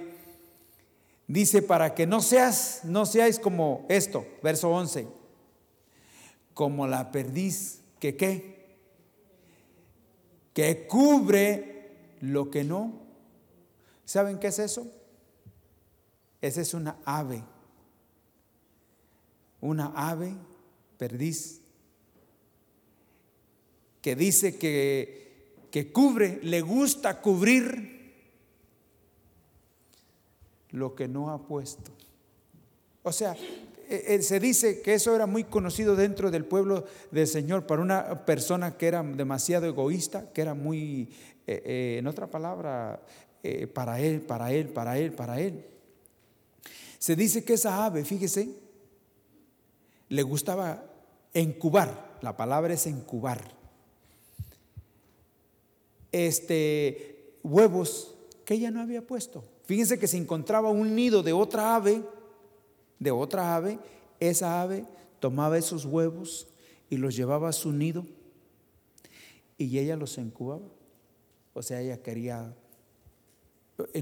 Dice, 1.28 1.62
para 1.62 1.94
que 1.94 2.08
no 2.08 2.22
seas, 2.24 2.80
no 2.86 3.06
seáis 3.06 3.38
como 3.38 3.86
esto, 3.88 4.26
verso 4.42 4.72
11, 4.72 5.08
como 6.56 6.88
la 6.88 7.12
perdiz, 7.12 7.82
que 8.00 8.16
qué, 8.16 8.66
que 10.56 10.88
cubre 10.88 12.16
lo 12.22 12.50
que 12.50 12.64
no. 12.64 12.94
¿Saben 14.06 14.40
qué 14.40 14.48
es 14.48 14.58
eso? 14.58 14.88
Esa 16.42 16.62
es 16.62 16.74
una 16.74 16.98
ave. 17.06 17.44
Una 19.62 19.88
ave 19.96 20.34
perdiz 20.98 21.62
que 24.02 24.16
dice 24.16 24.58
que, 24.58 25.56
que 25.72 25.92
cubre, 25.92 26.40
le 26.44 26.62
gusta 26.62 27.22
cubrir 27.22 28.00
lo 30.72 30.96
que 30.96 31.08
no 31.08 31.32
ha 31.32 31.46
puesto. 31.46 31.92
O 33.04 33.12
sea, 33.12 33.36
e, 33.90 34.16
e, 34.16 34.22
se 34.22 34.40
dice 34.40 34.82
que 34.82 34.94
eso 34.94 35.16
era 35.16 35.26
muy 35.26 35.44
conocido 35.44 35.96
dentro 35.96 36.30
del 36.30 36.46
pueblo 36.46 36.86
del 37.12 37.28
Señor 37.28 37.66
para 37.66 37.82
una 37.82 38.26
persona 38.26 38.78
que 38.78 38.88
era 38.88 39.02
demasiado 39.04 39.66
egoísta, 39.66 40.32
que 40.32 40.42
era 40.42 40.54
muy, 40.54 41.10
eh, 41.48 41.64
eh, 41.66 41.96
en 42.00 42.08
otra 42.08 42.28
palabra, 42.28 43.02
eh, 43.42 43.68
para 43.68 44.00
él, 44.00 44.22
para 44.22 44.52
él, 44.52 44.68
para 44.70 44.98
él, 44.98 45.12
para 45.12 45.40
él. 45.42 45.66
Se 47.00 47.16
dice 47.16 47.44
que 47.44 47.54
esa 47.54 47.86
ave, 47.86 48.06
fíjese, 48.06 48.50
le 50.10 50.24
gustaba 50.24 50.84
encubar, 51.34 52.18
la 52.22 52.36
palabra 52.36 52.74
es 52.74 52.86
encubar. 52.88 53.58
este, 56.12 57.38
huevos 57.44 58.16
que 58.46 58.56
ella 58.56 58.72
no 58.72 58.82
había 58.82 59.06
puesto. 59.06 59.44
Fíjense 59.66 60.00
que 60.00 60.08
se 60.08 60.18
encontraba 60.18 60.70
un 60.70 60.96
nido 60.96 61.22
de 61.22 61.34
otra 61.34 61.76
ave, 61.76 62.04
de 62.98 63.12
otra 63.12 63.56
ave, 63.56 63.80
esa 64.20 64.62
ave 64.62 64.86
tomaba 65.20 65.58
esos 65.58 65.86
huevos 65.86 66.48
y 66.90 66.98
los 66.98 67.16
llevaba 67.16 67.50
a 67.50 67.54
su 67.54 67.72
nido 67.72 68.06
y 69.58 69.78
ella 69.78 69.96
los 69.96 70.18
incubaba. 70.18 70.68
O 71.54 71.62
sea, 71.62 71.82
ella 71.82 72.02
quería, 72.02 72.56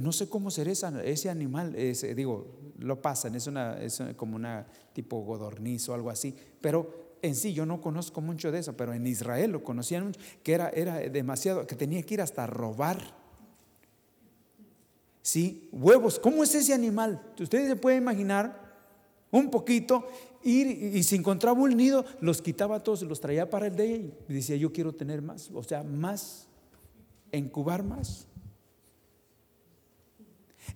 no 0.02 0.12
sé 0.12 0.30
cómo 0.30 0.52
ser 0.52 0.68
ese 0.68 1.30
animal, 1.30 1.76
digo, 2.16 2.48
lo 2.80 3.02
pasan, 3.02 3.36
es, 3.36 3.48
una, 3.48 3.82
es 3.82 4.02
como 4.16 4.36
una 4.36 4.66
tipo 4.94 5.20
godorniz 5.22 5.90
o 5.90 5.94
algo 5.94 6.10
así, 6.10 6.36
pero 6.62 7.08
en 7.22 7.36
sí 7.36 7.54
yo 7.54 7.66
no 7.66 7.82
conozco 7.82 8.22
mucho 8.22 8.52
de 8.52 8.60
eso, 8.60 8.74
pero 8.74 8.94
en 8.94 9.06
Israel 9.08 9.52
lo 9.52 9.64
conocían 9.64 10.14
que 10.44 10.54
era, 10.54 10.70
era 10.70 10.98
demasiado, 10.98 11.66
que 11.66 11.76
tenía 11.76 12.02
que 12.04 12.16
ir 12.16 12.22
hasta 12.22 12.46
robar. 12.48 13.16
Sí, 15.22 15.70
huevos, 15.72 16.20
¿cómo 16.20 16.44
es 16.44 16.56
ese 16.56 16.74
animal? 16.74 17.22
Ustedes 17.40 17.68
se 17.68 17.76
pueden 17.76 18.02
imaginar 18.02 18.68
un 19.32 19.50
poquito, 19.50 20.08
ir 20.44 20.68
y, 20.68 21.04
si 21.04 21.16
encontraba 21.16 21.60
un 21.60 21.76
nido, 21.76 22.06
los 22.22 22.42
quitaba 22.42 22.82
todos, 22.82 23.02
los 23.02 23.20
traía 23.20 23.50
para 23.50 23.68
el 23.68 23.76
de 23.76 23.94
ella 23.94 24.14
y 24.30 24.34
decía, 24.34 24.56
yo 24.56 24.72
quiero 24.72 24.94
tener 24.94 25.22
más, 25.22 25.50
o 25.54 25.64
sea, 25.64 25.84
más, 25.84 26.48
encubar 27.32 27.84
más. 27.84 28.26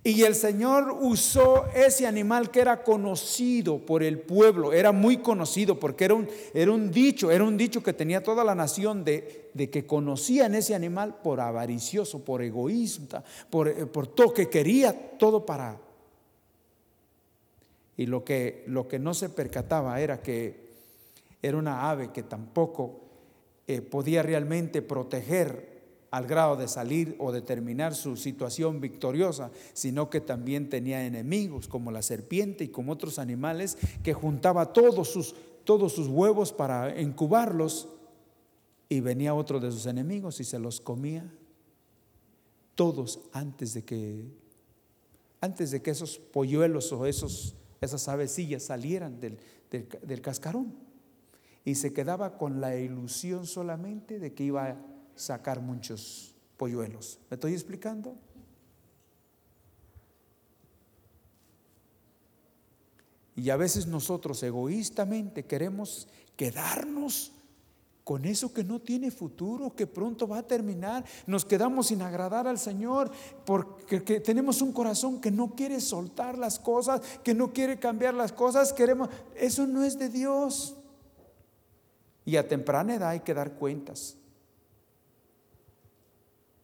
Y 0.03 0.23
el 0.23 0.33
Señor 0.33 0.97
usó 0.99 1.65
ese 1.75 2.07
animal 2.07 2.49
que 2.49 2.61
era 2.61 2.83
conocido 2.83 3.77
por 3.79 4.01
el 4.01 4.19
pueblo, 4.19 4.73
era 4.73 4.91
muy 4.91 5.17
conocido 5.17 5.79
porque 5.79 6.05
era 6.05 6.15
un, 6.15 6.27
era 6.53 6.71
un 6.71 6.89
dicho, 6.89 7.29
era 7.29 7.43
un 7.43 7.55
dicho 7.55 7.83
que 7.83 7.93
tenía 7.93 8.23
toda 8.23 8.43
la 8.43 8.55
nación 8.55 9.03
de, 9.03 9.51
de 9.53 9.69
que 9.69 9.85
conocían 9.85 10.55
ese 10.55 10.73
animal 10.73 11.19
por 11.21 11.39
avaricioso, 11.39 12.25
por 12.25 12.41
egoísta, 12.41 13.23
por, 13.49 13.67
eh, 13.67 13.85
por 13.85 14.07
todo 14.07 14.33
que 14.33 14.49
quería 14.49 15.17
todo 15.17 15.45
para. 15.45 15.79
Y 17.97 18.07
lo 18.07 18.23
que, 18.23 18.63
lo 18.67 18.87
que 18.87 18.97
no 18.97 19.13
se 19.13 19.29
percataba 19.29 20.01
era 20.01 20.21
que 20.21 20.71
era 21.43 21.57
una 21.57 21.89
ave 21.89 22.11
que 22.11 22.23
tampoco 22.23 23.01
eh, 23.67 23.81
podía 23.81 24.23
realmente 24.23 24.81
proteger 24.81 25.70
al 26.11 26.27
grado 26.27 26.57
de 26.57 26.67
salir 26.67 27.15
o 27.19 27.31
de 27.31 27.41
terminar 27.41 27.95
su 27.95 28.17
situación 28.17 28.81
victoriosa, 28.81 29.49
sino 29.73 30.09
que 30.09 30.19
también 30.19 30.69
tenía 30.69 31.05
enemigos 31.05 31.69
como 31.69 31.89
la 31.89 32.01
serpiente 32.01 32.65
y 32.65 32.67
como 32.67 32.91
otros 32.91 33.17
animales 33.17 33.77
que 34.03 34.13
juntaba 34.13 34.73
todos 34.73 35.07
sus, 35.07 35.33
todos 35.63 35.93
sus 35.93 36.07
huevos 36.07 36.51
para 36.51 37.01
incubarlos. 37.01 37.87
Y 38.89 38.99
venía 38.99 39.33
otro 39.33 39.61
de 39.61 39.71
sus 39.71 39.85
enemigos 39.85 40.41
y 40.41 40.43
se 40.43 40.59
los 40.59 40.81
comía. 40.81 41.33
Todos 42.75 43.21
antes 43.31 43.73
de 43.73 43.85
que 43.85 44.25
antes 45.39 45.71
de 45.71 45.81
que 45.81 45.91
esos 45.91 46.19
polluelos 46.19 46.91
o 46.91 47.05
esos, 47.07 47.55
esas 47.79 48.07
avecillas 48.07 48.63
salieran 48.63 49.19
del, 49.19 49.39
del 49.71 50.21
cascarón. 50.21 50.75
Y 51.65 51.75
se 51.75 51.93
quedaba 51.93 52.37
con 52.37 52.61
la 52.61 52.75
ilusión 52.75 53.47
solamente 53.47 54.19
de 54.19 54.33
que 54.33 54.43
iba 54.43 54.67
a 54.67 54.90
sacar 55.21 55.61
muchos 55.61 56.35
polluelos. 56.57 57.19
¿Me 57.29 57.35
estoy 57.35 57.53
explicando? 57.53 58.15
Y 63.35 63.49
a 63.49 63.57
veces 63.57 63.87
nosotros 63.87 64.43
egoístamente 64.43 65.45
queremos 65.45 66.07
quedarnos 66.35 67.31
con 68.03 68.25
eso 68.25 68.53
que 68.53 68.63
no 68.63 68.79
tiene 68.79 69.11
futuro, 69.11 69.75
que 69.75 69.87
pronto 69.87 70.27
va 70.27 70.39
a 70.39 70.47
terminar. 70.47 71.05
Nos 71.27 71.45
quedamos 71.45 71.87
sin 71.87 72.01
agradar 72.01 72.47
al 72.47 72.59
Señor 72.59 73.11
porque 73.45 74.19
tenemos 74.19 74.61
un 74.61 74.73
corazón 74.73 75.21
que 75.21 75.31
no 75.31 75.55
quiere 75.55 75.79
soltar 75.79 76.37
las 76.37 76.59
cosas, 76.59 77.01
que 77.23 77.33
no 77.33 77.53
quiere 77.53 77.79
cambiar 77.79 78.13
las 78.13 78.31
cosas. 78.31 78.73
Queremos, 78.73 79.09
eso 79.35 79.65
no 79.65 79.83
es 79.83 79.97
de 79.97 80.09
Dios. 80.09 80.75
Y 82.25 82.35
a 82.35 82.47
temprana 82.47 82.95
edad 82.95 83.09
hay 83.09 83.21
que 83.21 83.33
dar 83.33 83.53
cuentas. 83.53 84.17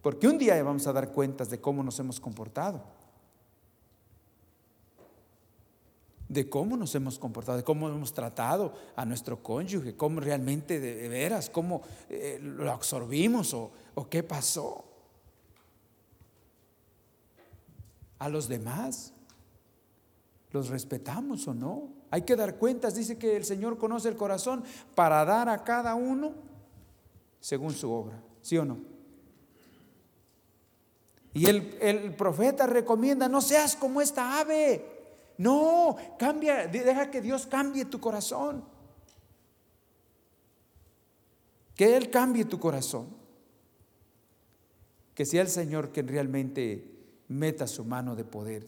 Porque 0.07 0.25
un 0.25 0.37
día 0.37 0.63
vamos 0.63 0.87
a 0.87 0.93
dar 0.93 1.11
cuentas 1.11 1.49
de 1.49 1.59
cómo 1.59 1.83
nos 1.83 1.99
hemos 1.99 2.21
comportado. 2.21 2.81
De 6.29 6.49
cómo 6.49 6.77
nos 6.77 6.95
hemos 6.95 7.19
comportado, 7.19 7.57
de 7.57 7.65
cómo 7.65 7.89
hemos 7.89 8.13
tratado 8.13 8.71
a 8.95 9.03
nuestro 9.03 9.43
cónyuge, 9.43 9.97
cómo 9.97 10.21
realmente 10.21 10.79
de 10.79 11.09
veras, 11.09 11.49
cómo 11.49 11.81
eh, 12.07 12.39
lo 12.41 12.71
absorbimos 12.71 13.53
o, 13.53 13.69
o 13.95 14.07
qué 14.07 14.23
pasó. 14.23 14.85
A 18.17 18.29
los 18.29 18.47
demás, 18.47 19.11
¿los 20.53 20.69
respetamos 20.69 21.49
o 21.49 21.53
no? 21.53 21.89
Hay 22.11 22.21
que 22.21 22.37
dar 22.37 22.55
cuentas, 22.55 22.95
dice 22.95 23.17
que 23.17 23.35
el 23.35 23.43
Señor 23.43 23.77
conoce 23.77 24.07
el 24.07 24.15
corazón 24.15 24.63
para 24.95 25.25
dar 25.25 25.49
a 25.49 25.65
cada 25.65 25.95
uno 25.95 26.31
según 27.41 27.73
su 27.73 27.91
obra, 27.91 28.23
¿sí 28.41 28.57
o 28.57 28.63
no? 28.63 28.96
Y 31.33 31.45
el, 31.45 32.15
profeta 32.15 32.65
recomienda, 32.65 33.29
no 33.29 33.41
seas 33.41 33.75
como 33.75 34.01
esta 34.01 34.39
ave. 34.39 34.83
No, 35.37 35.95
cambia, 36.17 36.67
deja 36.67 37.11
que 37.11 37.21
Dios 37.21 37.45
cambie 37.45 37.85
tu 37.85 37.99
corazón. 37.99 38.63
Que 41.75 41.95
Él 41.95 42.09
cambie 42.09 42.45
tu 42.45 42.59
corazón. 42.59 43.07
Que 45.13 45.25
sea 45.25 45.41
el 45.41 45.49
Señor 45.49 45.91
quien 45.91 46.07
realmente 46.07 46.91
meta 47.27 47.67
su 47.67 47.85
mano 47.85 48.15
de 48.15 48.23
poder. 48.23 48.65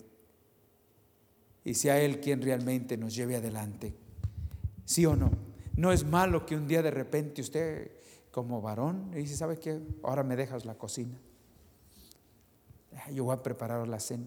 Y 1.63 1.74
sea 1.74 2.00
Él 2.00 2.19
quien 2.19 2.41
realmente 2.41 2.98
nos 2.98 3.15
lleve 3.15 3.36
adelante. 3.36 3.95
¿Sí 4.86 5.06
o 5.06 5.15
no? 5.15 5.32
No 5.76 5.91
es 5.91 6.04
malo 6.04 6.45
que 6.45 6.56
un 6.56 6.67
día 6.67 6.84
de 6.84 6.91
repente 6.91 7.41
usted 7.41 7.91
como 8.32 8.62
varón 8.62 9.12
dice, 9.12 9.36
¿sabe 9.36 9.58
qué? 9.58 9.80
Ahora 10.04 10.24
me 10.24 10.36
dejas 10.36 10.65
la 10.65 10.76
cocina 10.76 11.17
yo 13.13 13.23
voy 13.25 13.34
a 13.34 13.43
preparar 13.43 13.88
la 13.88 13.99
cena. 13.99 14.25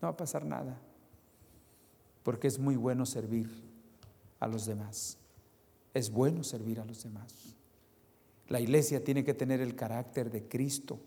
No 0.00 0.08
va 0.08 0.10
a 0.10 0.16
pasar 0.16 0.44
nada, 0.44 0.78
porque 2.22 2.48
es 2.48 2.58
muy 2.58 2.76
bueno 2.76 3.06
servir 3.06 3.48
a 4.40 4.46
los 4.46 4.66
demás. 4.66 5.18
Es 5.94 6.10
bueno 6.10 6.44
servir 6.44 6.80
a 6.80 6.84
los 6.84 7.02
demás. 7.02 7.56
La 8.48 8.60
iglesia 8.60 9.02
tiene 9.02 9.24
que 9.24 9.34
tener 9.34 9.60
el 9.60 9.74
carácter 9.74 10.30
de 10.30 10.46
Cristo 10.46 11.00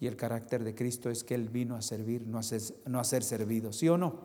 y 0.00 0.06
el 0.06 0.16
carácter 0.16 0.62
de 0.62 0.74
Cristo 0.74 1.10
es 1.10 1.24
que 1.24 1.34
Él 1.34 1.48
vino 1.48 1.74
a 1.74 1.82
servir, 1.82 2.26
no 2.26 2.38
a 2.38 3.04
ser, 3.04 3.24
servido, 3.24 3.72
¿sí 3.72 3.88
o 3.88 3.98
no? 3.98 4.20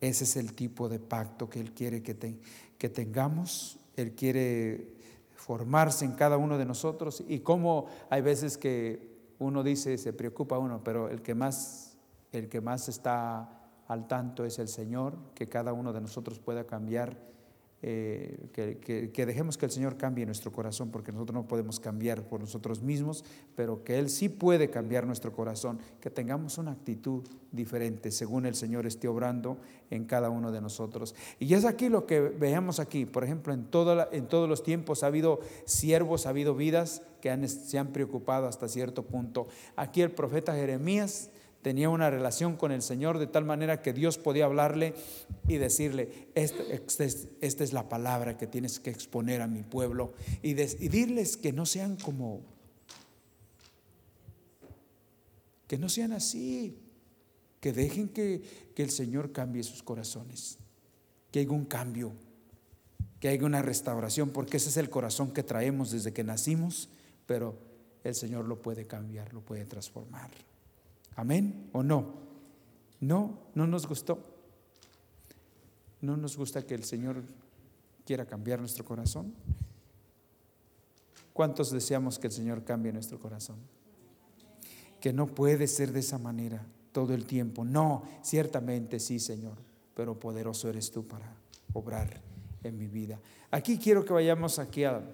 Ese 0.00 0.24
es 0.24 0.36
el 0.36 0.52
tipo 0.52 0.88
de 0.88 0.98
pacto 0.98 1.48
que 1.48 1.60
Él 1.60 1.72
quiere 1.72 2.02
que 2.02 2.88
tengamos. 2.88 3.78
Él 3.96 4.12
quiere 4.12 4.94
formarse 5.52 6.06
en 6.06 6.12
cada 6.12 6.38
uno 6.38 6.56
de 6.56 6.64
nosotros 6.64 7.22
y 7.28 7.40
cómo 7.40 7.84
hay 8.08 8.22
veces 8.22 8.56
que 8.56 9.34
uno 9.38 9.62
dice, 9.62 9.98
se 9.98 10.14
preocupa 10.14 10.56
uno, 10.56 10.82
pero 10.82 11.10
el 11.10 11.20
que 11.20 11.34
más, 11.34 11.98
el 12.32 12.48
que 12.48 12.62
más 12.62 12.88
está 12.88 13.60
al 13.86 14.08
tanto 14.08 14.46
es 14.46 14.58
el 14.58 14.68
Señor, 14.68 15.18
que 15.34 15.50
cada 15.50 15.74
uno 15.74 15.92
de 15.92 16.00
nosotros 16.00 16.38
pueda 16.38 16.64
cambiar 16.64 17.18
eh, 17.84 18.38
que, 18.52 19.26
dejemos 19.26 19.58
que 19.58 19.66
el 19.66 19.72
Señor 19.72 19.96
cambie 19.96 20.24
nuestro 20.24 20.52
corazón, 20.52 20.90
porque 20.92 21.10
nosotros 21.10 21.34
no 21.34 21.48
podemos 21.48 21.80
cambiar 21.80 22.22
por 22.22 22.38
nosotros 22.38 22.80
mismos, 22.80 23.24
pero 23.56 23.82
que 23.82 23.98
Él 23.98 24.08
sí 24.08 24.28
puede 24.28 24.70
cambiar 24.70 25.04
nuestro 25.04 25.32
corazón, 25.32 25.80
que 26.00 26.08
tengamos 26.08 26.58
una 26.58 26.70
actitud 26.70 27.24
diferente 27.50 28.12
según 28.12 28.46
el 28.46 28.54
Señor 28.54 28.86
esté 28.86 29.08
obrando 29.08 29.58
en 29.90 30.04
cada 30.04 30.30
uno 30.30 30.52
de 30.52 30.60
nosotros. 30.60 31.16
Y 31.40 31.52
es 31.54 31.64
aquí 31.64 31.88
lo 31.88 32.06
que 32.06 32.20
veamos 32.20 32.78
aquí, 32.78 33.04
por 33.04 33.24
ejemplo, 33.24 33.52
en, 33.52 33.62
en 34.12 34.28
todos 34.28 34.48
los 34.48 34.62
tiempos 34.62 35.02
ha 35.02 35.08
habido 35.08 35.40
siervos, 35.64 36.26
ha 36.26 36.28
habido 36.28 36.54
vidas 36.54 37.02
que 37.20 37.48
se 37.48 37.80
han 37.80 37.88
preocupado 37.88 38.46
hasta 38.46 38.68
cierto 38.68 39.02
punto. 39.02 39.48
Aquí 39.74 40.02
el 40.02 40.12
profeta 40.12 40.54
Jeremías 40.54 41.31
tenía 41.62 41.88
una 41.88 42.10
relación 42.10 42.56
con 42.56 42.72
el 42.72 42.82
Señor 42.82 43.18
de 43.18 43.28
tal 43.28 43.44
manera 43.44 43.80
que 43.80 43.92
Dios 43.92 44.18
podía 44.18 44.44
hablarle 44.44 44.94
y 45.48 45.56
decirle, 45.56 46.28
esta, 46.34 47.04
es 47.04 47.72
la 47.72 47.88
palabra 47.88 48.36
que 48.36 48.48
tienes 48.48 48.80
que 48.80 48.90
exponer 48.90 49.40
a 49.40 49.46
mi 49.46 49.62
pueblo 49.62 50.12
y, 50.42 50.54
decirles 50.54 51.36
que 51.36 51.52
no 51.52 51.64
sean 51.64 51.96
como, 51.96 52.42
que 55.68 55.78
no 55.78 55.88
sean 55.88 56.12
así, 56.12 56.76
que 57.60 57.72
dejen 57.72 58.08
que, 58.08 58.42
que 58.74 58.82
el 58.82 58.90
Señor 58.90 59.30
cambie 59.30 59.62
sus 59.62 59.84
corazones, 59.84 60.58
que 61.30 61.38
haya 61.38 61.52
un 61.52 61.64
cambio, 61.64 62.12
que 63.20 63.28
haya 63.28 63.46
una 63.46 63.62
restauración, 63.62 64.30
porque 64.30 64.56
ese 64.56 64.68
es 64.68 64.76
el 64.76 64.90
corazón 64.90 65.32
que 65.32 65.44
traemos 65.44 65.92
desde 65.92 66.12
que 66.12 66.24
nacimos, 66.24 66.88
pero 67.24 67.56
el 68.02 68.16
Señor 68.16 68.46
lo 68.46 68.60
puede 68.60 68.88
cambiar, 68.88 69.32
lo 69.32 69.42
puede 69.42 69.64
transformar. 69.64 70.28
Amén 71.16 71.68
o 71.72 71.82
no. 71.82 72.14
No, 73.00 73.38
no 73.54 73.66
nos 73.66 73.86
gustó. 73.86 74.18
No 76.00 76.16
nos 76.16 76.36
gusta 76.36 76.62
que 76.62 76.74
el 76.74 76.84
Señor 76.84 77.22
quiera 78.04 78.26
cambiar 78.26 78.60
nuestro 78.60 78.84
corazón. 78.84 79.34
¿Cuántos 81.32 81.70
deseamos 81.70 82.18
que 82.18 82.26
el 82.26 82.32
Señor 82.32 82.64
cambie 82.64 82.92
nuestro 82.92 83.18
corazón? 83.18 83.56
Que 85.00 85.12
no 85.12 85.26
puede 85.26 85.66
ser 85.66 85.92
de 85.92 86.00
esa 86.00 86.18
manera 86.18 86.64
todo 86.92 87.14
el 87.14 87.24
tiempo. 87.24 87.64
No, 87.64 88.04
ciertamente 88.22 89.00
sí, 89.00 89.18
Señor, 89.18 89.56
pero 89.94 90.18
poderoso 90.18 90.68
eres 90.68 90.90
tú 90.90 91.06
para 91.06 91.34
obrar 91.72 92.20
en 92.62 92.78
mi 92.78 92.86
vida. 92.86 93.18
Aquí 93.50 93.78
quiero 93.78 94.04
que 94.04 94.12
vayamos 94.12 94.58
aquí 94.58 94.84
al 94.84 95.04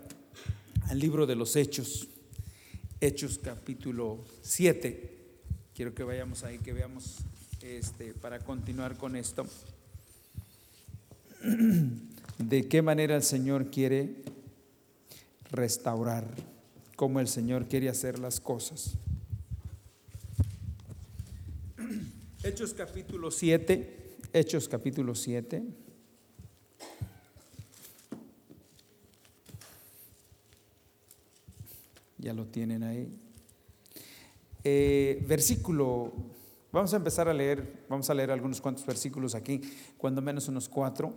libro 0.94 1.26
de 1.26 1.37
los 1.37 1.54
Hechos, 1.56 2.08
Hechos 3.00 3.38
capítulo 3.38 4.24
7. 4.42 5.17
Quiero 5.78 5.94
que 5.94 6.02
vayamos 6.02 6.42
ahí, 6.42 6.58
que 6.58 6.72
veamos 6.72 7.18
este, 7.62 8.12
para 8.12 8.40
continuar 8.40 8.96
con 8.96 9.14
esto. 9.14 9.46
De 12.38 12.66
qué 12.66 12.82
manera 12.82 13.14
el 13.14 13.22
Señor 13.22 13.70
quiere 13.70 14.24
restaurar, 15.52 16.26
cómo 16.96 17.20
el 17.20 17.28
Señor 17.28 17.68
quiere 17.68 17.88
hacer 17.88 18.18
las 18.18 18.40
cosas. 18.40 18.94
Hechos 22.42 22.74
capítulo 22.74 23.30
7, 23.30 24.16
Hechos 24.32 24.68
capítulo 24.68 25.14
7. 25.14 25.62
Ya 32.18 32.34
lo 32.34 32.46
tienen 32.46 32.82
ahí. 32.82 33.27
Eh, 34.64 35.25
versículo, 35.27 36.12
vamos 36.73 36.92
a 36.92 36.97
empezar 36.97 37.29
a 37.29 37.35
leer, 37.35 37.85
vamos 37.88 38.11
a 38.11 38.14
leer 38.14 38.31
algunos 38.31 38.61
cuantos 38.61 38.85
versículos 38.85 39.35
aquí, 39.35 39.61
cuando 39.97 40.21
menos 40.21 40.49
unos 40.49 40.68
cuatro, 40.68 41.14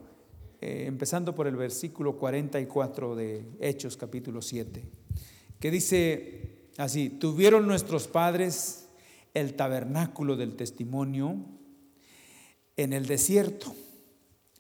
eh, 0.62 0.86
empezando 0.88 1.34
por 1.34 1.48
el 1.48 1.56
versículo 1.56 2.18
44 2.18 3.16
de 3.16 3.46
Hechos 3.60 3.98
capítulo 3.98 4.42
7, 4.42 4.84
que 5.60 5.72
dice 5.72 6.68
así, 6.78 7.10
tuvieron 7.10 7.68
nuestros 7.68 8.08
padres 8.08 8.88
el 9.34 9.56
tabernáculo 9.56 10.36
del 10.36 10.56
testimonio 10.56 11.36
en 12.78 12.94
el 12.94 13.08
desierto, 13.08 13.74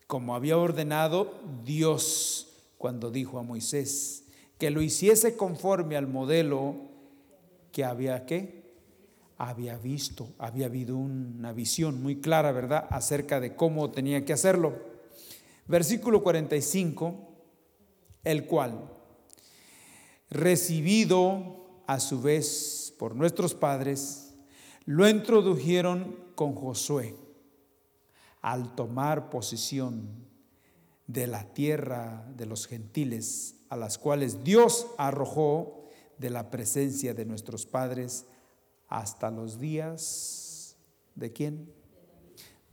como 0.07 0.35
había 0.35 0.57
ordenado 0.57 1.39
Dios 1.63 2.47
cuando 2.77 3.11
dijo 3.11 3.37
a 3.37 3.43
Moisés 3.43 4.25
que 4.61 4.69
lo 4.69 4.83
hiciese 4.83 5.35
conforme 5.35 5.97
al 5.97 6.05
modelo 6.05 6.75
que 7.71 7.83
había 7.83 8.27
que 8.27 8.60
había 9.49 9.75
visto, 9.75 10.35
había 10.37 10.67
habido 10.67 10.97
una 10.97 11.51
visión 11.51 11.99
muy 11.99 12.21
clara, 12.21 12.51
¿verdad?, 12.51 12.85
acerca 12.91 13.39
de 13.39 13.55
cómo 13.55 13.89
tenía 13.89 14.23
que 14.23 14.33
hacerlo. 14.33 14.77
Versículo 15.65 16.21
45, 16.21 17.15
el 18.23 18.45
cual, 18.45 18.87
recibido 20.29 21.81
a 21.87 21.99
su 21.99 22.21
vez 22.21 22.93
por 22.99 23.15
nuestros 23.15 23.55
padres, 23.55 24.35
lo 24.85 25.09
introdujeron 25.09 26.17
con 26.35 26.53
Josué 26.53 27.15
al 28.41 28.75
tomar 28.75 29.31
posesión 29.31 30.07
de 31.07 31.25
la 31.25 31.51
tierra 31.51 32.27
de 32.37 32.45
los 32.45 32.67
gentiles, 32.67 33.55
a 33.69 33.75
las 33.75 33.97
cuales 33.97 34.43
Dios 34.43 34.85
arrojó 34.99 35.85
de 36.19 36.29
la 36.29 36.51
presencia 36.51 37.15
de 37.15 37.25
nuestros 37.25 37.65
padres 37.65 38.27
hasta 38.91 39.31
los 39.31 39.57
días 39.57 40.75
de 41.15 41.31
quién? 41.31 41.73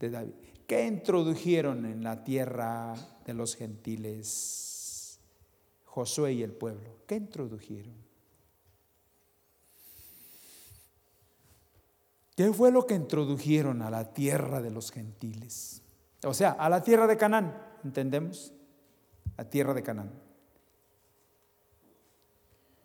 De 0.00 0.10
David. 0.10 0.34
¿Qué 0.66 0.84
introdujeron 0.84 1.86
en 1.86 2.02
la 2.02 2.24
tierra 2.24 2.94
de 3.24 3.34
los 3.34 3.54
gentiles? 3.54 5.20
Josué 5.84 6.32
y 6.34 6.42
el 6.42 6.52
pueblo. 6.52 6.98
¿Qué 7.06 7.14
introdujeron? 7.14 7.94
¿Qué 12.36 12.52
fue 12.52 12.72
lo 12.72 12.84
que 12.84 12.94
introdujeron 12.94 13.80
a 13.80 13.88
la 13.88 14.12
tierra 14.12 14.60
de 14.60 14.70
los 14.70 14.90
gentiles? 14.90 15.82
O 16.24 16.34
sea, 16.34 16.50
a 16.50 16.68
la 16.68 16.82
tierra 16.82 17.06
de 17.06 17.16
Canaán, 17.16 17.56
¿entendemos? 17.84 18.52
La 19.36 19.48
tierra 19.48 19.72
de 19.72 19.84
Canaán. 19.84 20.12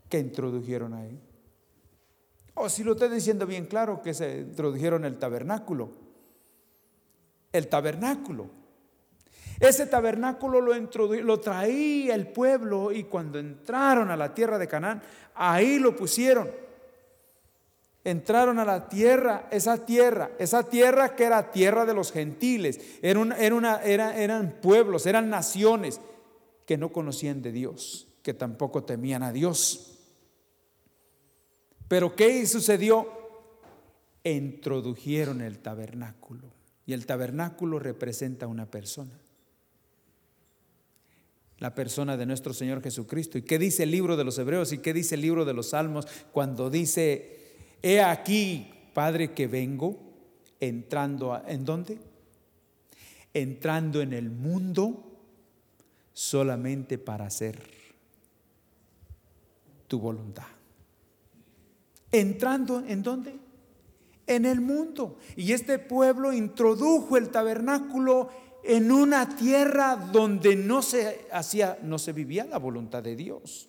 ¿Qué 0.08 0.20
introdujeron 0.20 0.94
ahí? 0.94 1.20
O 2.56 2.70
si 2.70 2.84
lo 2.84 2.94
estoy 2.94 3.10
diciendo 3.10 3.46
bien 3.46 3.66
claro, 3.66 4.02
que 4.02 4.14
se 4.14 4.40
introdujeron 4.40 5.06
el 5.06 5.18
tabernáculo. 5.18 5.92
El 7.52 7.68
tabernáculo. 7.68 8.48
Ese 9.60 9.86
tabernáculo 9.86 10.62
lo, 10.62 10.74
lo 10.76 11.40
traía 11.40 12.16
el 12.16 12.28
pueblo 12.28 12.92
y 12.92 13.04
cuando 13.04 13.40
entraron 13.40 14.10
a 14.10 14.18
la 14.18 14.34
tierra 14.34 14.58
de 14.58 14.68
Canaán, 14.68 15.02
ahí 15.36 15.80
lo 15.80 15.96
pusieron 15.96 16.50
entraron 18.04 18.60
a 18.60 18.66
la 18.66 18.90
tierra, 18.90 19.48
esa 19.52 19.86
tierra, 19.86 20.32
esa 20.38 20.64
tierra 20.64 21.16
que 21.16 21.24
era 21.24 21.52
tierra 21.52 21.86
de 21.86 21.94
los 21.94 22.12
gentiles, 22.12 22.80
era 23.02 23.20
una, 23.20 23.82
eran 23.84 24.58
pueblos, 24.62 25.06
eran 25.06 25.30
naciones 25.30 26.02
que 26.66 26.78
no 26.78 26.92
conocían 26.92 27.42
de 27.42 27.52
Dios, 27.52 28.08
que 28.22 28.34
tampoco 28.34 28.84
temían 28.84 29.24
a 29.24 29.32
Dios. 29.32 29.93
Pero 31.94 32.16
¿qué 32.16 32.44
sucedió? 32.48 33.08
Introdujeron 34.24 35.42
el 35.42 35.60
tabernáculo 35.60 36.52
y 36.88 36.94
el 36.94 37.06
tabernáculo 37.06 37.78
representa 37.78 38.48
a 38.48 38.50
una 38.50 38.66
persona. 38.66 39.12
La 41.60 41.76
persona 41.76 42.18
de 42.18 42.26
nuestro 42.26 42.52
Señor 42.52 42.82
Jesucristo. 42.82 43.38
¿Y 43.38 43.44
qué 43.44 43.60
dice 43.60 43.84
el 43.84 43.92
libro 43.92 44.18
de 44.18 44.24
los 44.24 44.40
Hebreos 44.40 44.74
y 44.74 44.80
qué 44.80 44.92
dice 44.92 45.14
el 45.14 45.22
libro 45.22 45.46
de 45.46 45.54
los 45.54 45.70
Salmos 45.70 46.08
cuando 46.32 46.72
dice 46.72 47.78
He 47.84 48.02
aquí, 48.02 48.74
Padre, 48.96 49.36
que 49.36 49.46
vengo 49.46 50.00
entrando 50.60 51.44
¿en 51.48 51.64
dónde? 51.64 52.00
Entrando 53.36 54.02
en 54.02 54.14
el 54.14 54.32
mundo 54.32 55.12
solamente 56.12 56.98
para 56.98 57.28
hacer 57.28 57.62
tu 59.88 60.00
voluntad. 60.00 60.48
Entrando 62.14 62.84
en 62.88 63.04
dónde? 63.04 63.36
En 64.28 64.46
el 64.46 64.62
mundo. 64.62 65.18
Y 65.36 65.52
este 65.52 65.80
pueblo 65.80 66.32
introdujo 66.32 67.18
el 67.18 67.30
tabernáculo 67.30 68.30
en 68.64 68.92
una 68.92 69.36
tierra 69.36 69.96
donde 69.98 70.56
no 70.56 70.82
se 70.82 71.28
hacía, 71.32 71.78
no 71.82 72.00
se 72.00 72.14
vivía 72.14 72.46
la 72.46 72.60
voluntad 72.60 73.04
de 73.04 73.16
Dios. 73.16 73.68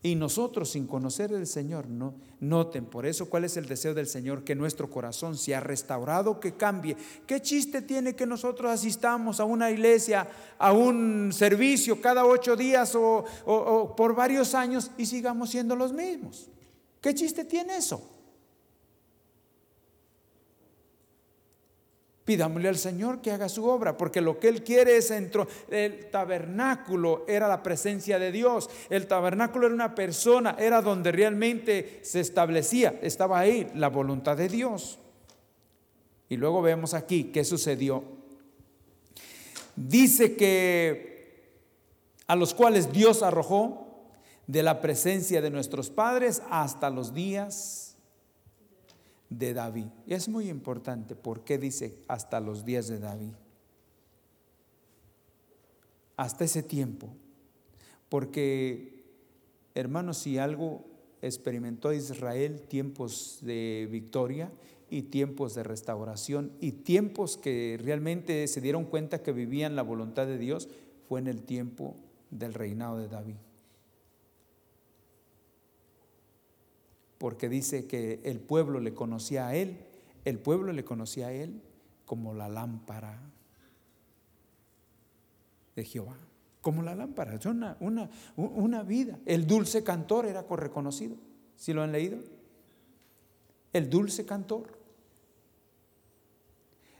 Y 0.00 0.14
nosotros 0.14 0.70
sin 0.70 0.86
conocer 0.86 1.34
al 1.34 1.46
Señor, 1.46 1.88
no 1.88 2.14
noten 2.38 2.86
por 2.86 3.04
eso 3.04 3.28
cuál 3.28 3.44
es 3.44 3.56
el 3.56 3.66
deseo 3.66 3.94
del 3.94 4.06
Señor 4.06 4.44
que 4.44 4.54
nuestro 4.54 4.88
corazón 4.88 5.36
sea 5.36 5.58
restaurado, 5.58 6.38
que 6.38 6.54
cambie. 6.54 6.96
¿Qué 7.26 7.42
chiste 7.42 7.82
tiene 7.82 8.14
que 8.14 8.24
nosotros 8.24 8.70
asistamos 8.70 9.40
a 9.40 9.44
una 9.44 9.72
iglesia, 9.72 10.28
a 10.56 10.72
un 10.72 11.32
servicio 11.32 12.00
cada 12.00 12.24
ocho 12.24 12.54
días 12.54 12.94
o 12.94 13.94
por 13.96 14.14
varios 14.14 14.54
años 14.54 14.92
y 14.96 15.06
sigamos 15.06 15.50
siendo 15.50 15.74
los 15.74 15.92
mismos? 15.92 16.48
¿Qué 17.00 17.12
chiste 17.14 17.44
tiene 17.44 17.76
eso? 17.76 18.17
Pidámosle 22.28 22.68
al 22.68 22.76
Señor 22.76 23.22
que 23.22 23.30
haga 23.30 23.48
su 23.48 23.64
obra, 23.64 23.96
porque 23.96 24.20
lo 24.20 24.38
que 24.38 24.48
Él 24.48 24.62
quiere 24.62 24.98
es 24.98 25.10
entro. 25.10 25.48
El 25.70 26.10
tabernáculo 26.10 27.24
era 27.26 27.48
la 27.48 27.62
presencia 27.62 28.18
de 28.18 28.30
Dios. 28.30 28.68
El 28.90 29.06
tabernáculo 29.06 29.64
era 29.64 29.74
una 29.74 29.94
persona, 29.94 30.54
era 30.58 30.82
donde 30.82 31.10
realmente 31.10 32.00
se 32.02 32.20
establecía, 32.20 32.98
estaba 33.00 33.38
ahí 33.38 33.70
la 33.74 33.88
voluntad 33.88 34.36
de 34.36 34.46
Dios. 34.46 34.98
Y 36.28 36.36
luego 36.36 36.60
vemos 36.60 36.92
aquí 36.92 37.30
qué 37.32 37.44
sucedió. 37.44 38.04
Dice 39.74 40.36
que 40.36 41.56
a 42.26 42.36
los 42.36 42.52
cuales 42.52 42.92
Dios 42.92 43.22
arrojó 43.22 44.04
de 44.46 44.62
la 44.62 44.82
presencia 44.82 45.40
de 45.40 45.48
nuestros 45.48 45.88
padres 45.88 46.42
hasta 46.50 46.90
los 46.90 47.14
días 47.14 47.87
de 49.30 49.54
David. 49.54 49.86
Y 50.06 50.14
es 50.14 50.28
muy 50.28 50.48
importante 50.48 51.14
porque 51.14 51.58
dice 51.58 52.02
hasta 52.08 52.40
los 52.40 52.64
días 52.64 52.88
de 52.88 52.98
David. 52.98 53.32
Hasta 56.16 56.44
ese 56.44 56.62
tiempo. 56.62 57.08
Porque, 58.08 59.04
hermanos, 59.74 60.18
si 60.18 60.38
algo 60.38 60.84
experimentó 61.22 61.92
Israel, 61.92 62.62
tiempos 62.62 63.38
de 63.42 63.88
victoria 63.90 64.50
y 64.90 65.02
tiempos 65.02 65.54
de 65.54 65.62
restauración 65.62 66.52
y 66.60 66.72
tiempos 66.72 67.36
que 67.36 67.78
realmente 67.82 68.46
se 68.48 68.60
dieron 68.60 68.84
cuenta 68.84 69.22
que 69.22 69.32
vivían 69.32 69.76
la 69.76 69.82
voluntad 69.82 70.26
de 70.26 70.38
Dios, 70.38 70.68
fue 71.08 71.20
en 71.20 71.26
el 71.26 71.42
tiempo 71.42 71.96
del 72.30 72.54
reinado 72.54 72.98
de 72.98 73.08
David. 73.08 73.36
Porque 77.18 77.48
dice 77.48 77.86
que 77.86 78.20
el 78.24 78.40
pueblo 78.40 78.80
le 78.80 78.94
conocía 78.94 79.48
a 79.48 79.54
él, 79.54 79.78
el 80.24 80.38
pueblo 80.38 80.72
le 80.72 80.84
conocía 80.84 81.28
a 81.28 81.32
él 81.32 81.60
como 82.06 82.32
la 82.32 82.48
lámpara 82.48 83.20
de 85.74 85.84
Jehová, 85.84 86.16
como 86.60 86.82
la 86.82 86.94
lámpara, 86.94 87.38
una, 87.46 87.76
una, 87.80 88.10
una 88.36 88.82
vida. 88.82 89.18
El 89.26 89.46
dulce 89.46 89.82
cantor 89.82 90.26
era 90.26 90.42
reconocido, 90.42 91.16
¿si 91.56 91.72
lo 91.72 91.82
han 91.82 91.92
leído? 91.92 92.18
El 93.72 93.90
dulce 93.90 94.24
cantor. 94.24 94.77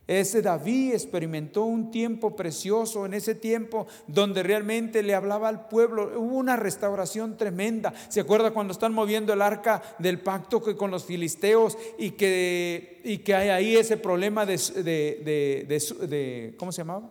Ese 0.08 0.40
David 0.40 0.94
experimentó 0.94 1.64
un 1.64 1.90
tiempo 1.90 2.34
precioso 2.34 3.04
en 3.04 3.12
ese 3.12 3.34
tiempo 3.34 3.86
donde 4.06 4.42
realmente 4.42 5.02
le 5.02 5.14
hablaba 5.14 5.50
al 5.50 5.68
pueblo. 5.68 6.18
Hubo 6.18 6.34
una 6.36 6.56
restauración 6.56 7.36
tremenda. 7.36 7.92
¿Se 8.08 8.20
acuerda 8.20 8.52
cuando 8.52 8.72
están 8.72 8.94
moviendo 8.94 9.34
el 9.34 9.42
arca 9.42 9.82
del 9.98 10.20
pacto 10.20 10.62
con 10.78 10.90
los 10.90 11.04
filisteos 11.04 11.76
y 11.98 12.12
que, 12.12 13.02
y 13.04 13.18
que 13.18 13.34
hay 13.34 13.50
ahí 13.50 13.76
ese 13.76 13.98
problema 13.98 14.46
de, 14.46 14.56
de, 14.56 16.06
de, 16.08 16.54
¿cómo 16.56 16.72
se 16.72 16.78
llamaba? 16.78 17.10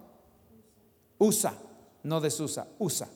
Usa, 1.19 1.53
no 2.01 2.19
de 2.19 2.31
Susa, 2.31 2.67
Usa. 2.79 3.07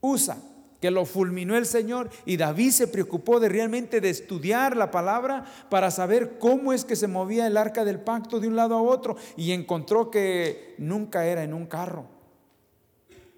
Usa 0.00 0.38
que 0.80 0.90
lo 0.90 1.04
fulminó 1.06 1.56
el 1.56 1.66
Señor 1.66 2.10
y 2.24 2.36
David 2.36 2.70
se 2.70 2.88
preocupó 2.88 3.40
de 3.40 3.48
realmente 3.48 4.00
de 4.00 4.10
estudiar 4.10 4.76
la 4.76 4.90
palabra 4.90 5.44
para 5.70 5.90
saber 5.90 6.38
cómo 6.38 6.72
es 6.72 6.84
que 6.84 6.96
se 6.96 7.08
movía 7.08 7.46
el 7.46 7.56
arca 7.56 7.84
del 7.84 8.00
pacto 8.00 8.40
de 8.40 8.48
un 8.48 8.56
lado 8.56 8.74
a 8.74 8.82
otro 8.82 9.16
y 9.36 9.52
encontró 9.52 10.10
que 10.10 10.74
nunca 10.78 11.26
era 11.26 11.42
en 11.42 11.54
un 11.54 11.66
carro, 11.66 12.06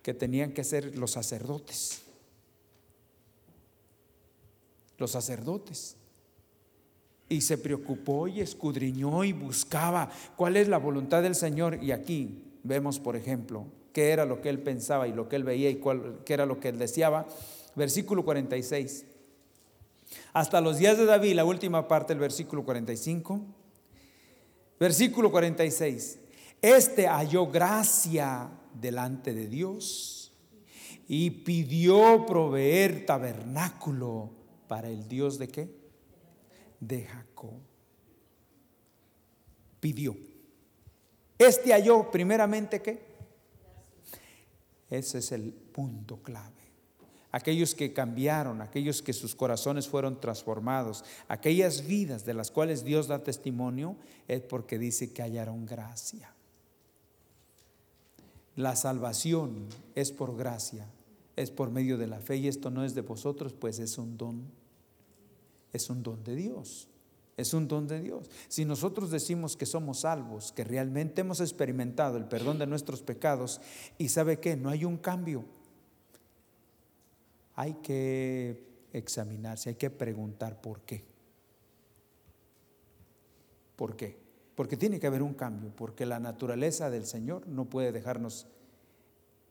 que 0.02 0.14
tenían 0.14 0.52
que 0.52 0.64
ser 0.64 0.96
los 0.98 1.12
sacerdotes. 1.12 2.02
Los 4.96 5.12
sacerdotes. 5.12 5.96
Y 7.28 7.42
se 7.42 7.58
preocupó 7.58 8.26
y 8.26 8.40
escudriñó 8.40 9.22
y 9.22 9.32
buscaba 9.32 10.10
cuál 10.34 10.56
es 10.56 10.66
la 10.66 10.78
voluntad 10.78 11.22
del 11.22 11.34
Señor. 11.34 11.78
Y 11.82 11.92
aquí 11.92 12.42
vemos, 12.64 12.98
por 12.98 13.14
ejemplo, 13.14 13.66
qué 13.98 14.10
era 14.10 14.24
lo 14.24 14.40
que 14.40 14.48
él 14.48 14.60
pensaba 14.60 15.08
y 15.08 15.12
lo 15.12 15.28
que 15.28 15.34
él 15.34 15.42
veía 15.42 15.68
y 15.70 15.74
cuál, 15.74 16.20
qué 16.24 16.32
era 16.34 16.46
lo 16.46 16.60
que 16.60 16.68
él 16.68 16.78
deseaba. 16.78 17.26
Versículo 17.74 18.24
46. 18.24 19.04
Hasta 20.32 20.60
los 20.60 20.78
días 20.78 20.96
de 20.98 21.04
David, 21.04 21.34
la 21.34 21.44
última 21.44 21.88
parte 21.88 22.12
del 22.12 22.20
versículo 22.20 22.64
45. 22.64 23.40
Versículo 24.78 25.32
46. 25.32 26.20
Este 26.62 27.08
halló 27.08 27.48
gracia 27.48 28.48
delante 28.72 29.34
de 29.34 29.48
Dios 29.48 30.32
y 31.08 31.30
pidió 31.30 32.24
proveer 32.24 33.04
tabernáculo 33.04 34.30
para 34.68 34.90
el 34.90 35.08
Dios 35.08 35.40
de 35.40 35.48
qué? 35.48 35.74
De 36.78 37.02
Jacob. 37.02 37.58
Pidió. 39.80 40.16
Este 41.36 41.72
halló 41.72 42.12
primeramente 42.12 42.80
qué? 42.80 43.07
Ese 44.90 45.18
es 45.18 45.32
el 45.32 45.52
punto 45.52 46.22
clave. 46.22 46.54
Aquellos 47.30 47.74
que 47.74 47.92
cambiaron, 47.92 48.62
aquellos 48.62 49.02
que 49.02 49.12
sus 49.12 49.34
corazones 49.34 49.86
fueron 49.86 50.18
transformados, 50.18 51.04
aquellas 51.28 51.86
vidas 51.86 52.24
de 52.24 52.32
las 52.32 52.50
cuales 52.50 52.84
Dios 52.84 53.06
da 53.06 53.22
testimonio, 53.22 53.96
es 54.26 54.40
porque 54.40 54.78
dice 54.78 55.12
que 55.12 55.22
hallaron 55.22 55.66
gracia. 55.66 56.32
La 58.56 58.76
salvación 58.76 59.66
es 59.94 60.10
por 60.10 60.36
gracia, 60.36 60.86
es 61.36 61.50
por 61.50 61.70
medio 61.70 61.98
de 61.98 62.06
la 62.06 62.18
fe 62.18 62.38
y 62.38 62.48
esto 62.48 62.70
no 62.70 62.82
es 62.84 62.94
de 62.94 63.02
vosotros, 63.02 63.52
pues 63.52 63.78
es 63.78 63.98
un 63.98 64.16
don, 64.16 64.50
es 65.72 65.90
un 65.90 66.02
don 66.02 66.24
de 66.24 66.34
Dios. 66.34 66.87
Es 67.38 67.54
un 67.54 67.68
don 67.68 67.86
de 67.86 68.00
Dios. 68.00 68.28
Si 68.48 68.64
nosotros 68.64 69.12
decimos 69.12 69.56
que 69.56 69.64
somos 69.64 70.00
salvos, 70.00 70.50
que 70.50 70.64
realmente 70.64 71.20
hemos 71.20 71.40
experimentado 71.40 72.16
el 72.18 72.24
perdón 72.24 72.58
de 72.58 72.66
nuestros 72.66 73.00
pecados, 73.00 73.60
y 73.96 74.08
sabe 74.08 74.40
que 74.40 74.56
no 74.56 74.70
hay 74.70 74.84
un 74.84 74.96
cambio, 74.96 75.44
hay 77.54 77.74
que 77.74 78.88
examinarse, 78.92 79.68
hay 79.68 79.76
que 79.76 79.88
preguntar 79.88 80.60
por 80.60 80.80
qué. 80.80 81.04
¿Por 83.76 83.94
qué? 83.94 84.18
Porque 84.56 84.76
tiene 84.76 84.98
que 84.98 85.06
haber 85.06 85.22
un 85.22 85.34
cambio, 85.34 85.70
porque 85.76 86.06
la 86.06 86.18
naturaleza 86.18 86.90
del 86.90 87.06
Señor 87.06 87.46
no 87.46 87.66
puede 87.66 87.92
dejarnos 87.92 88.48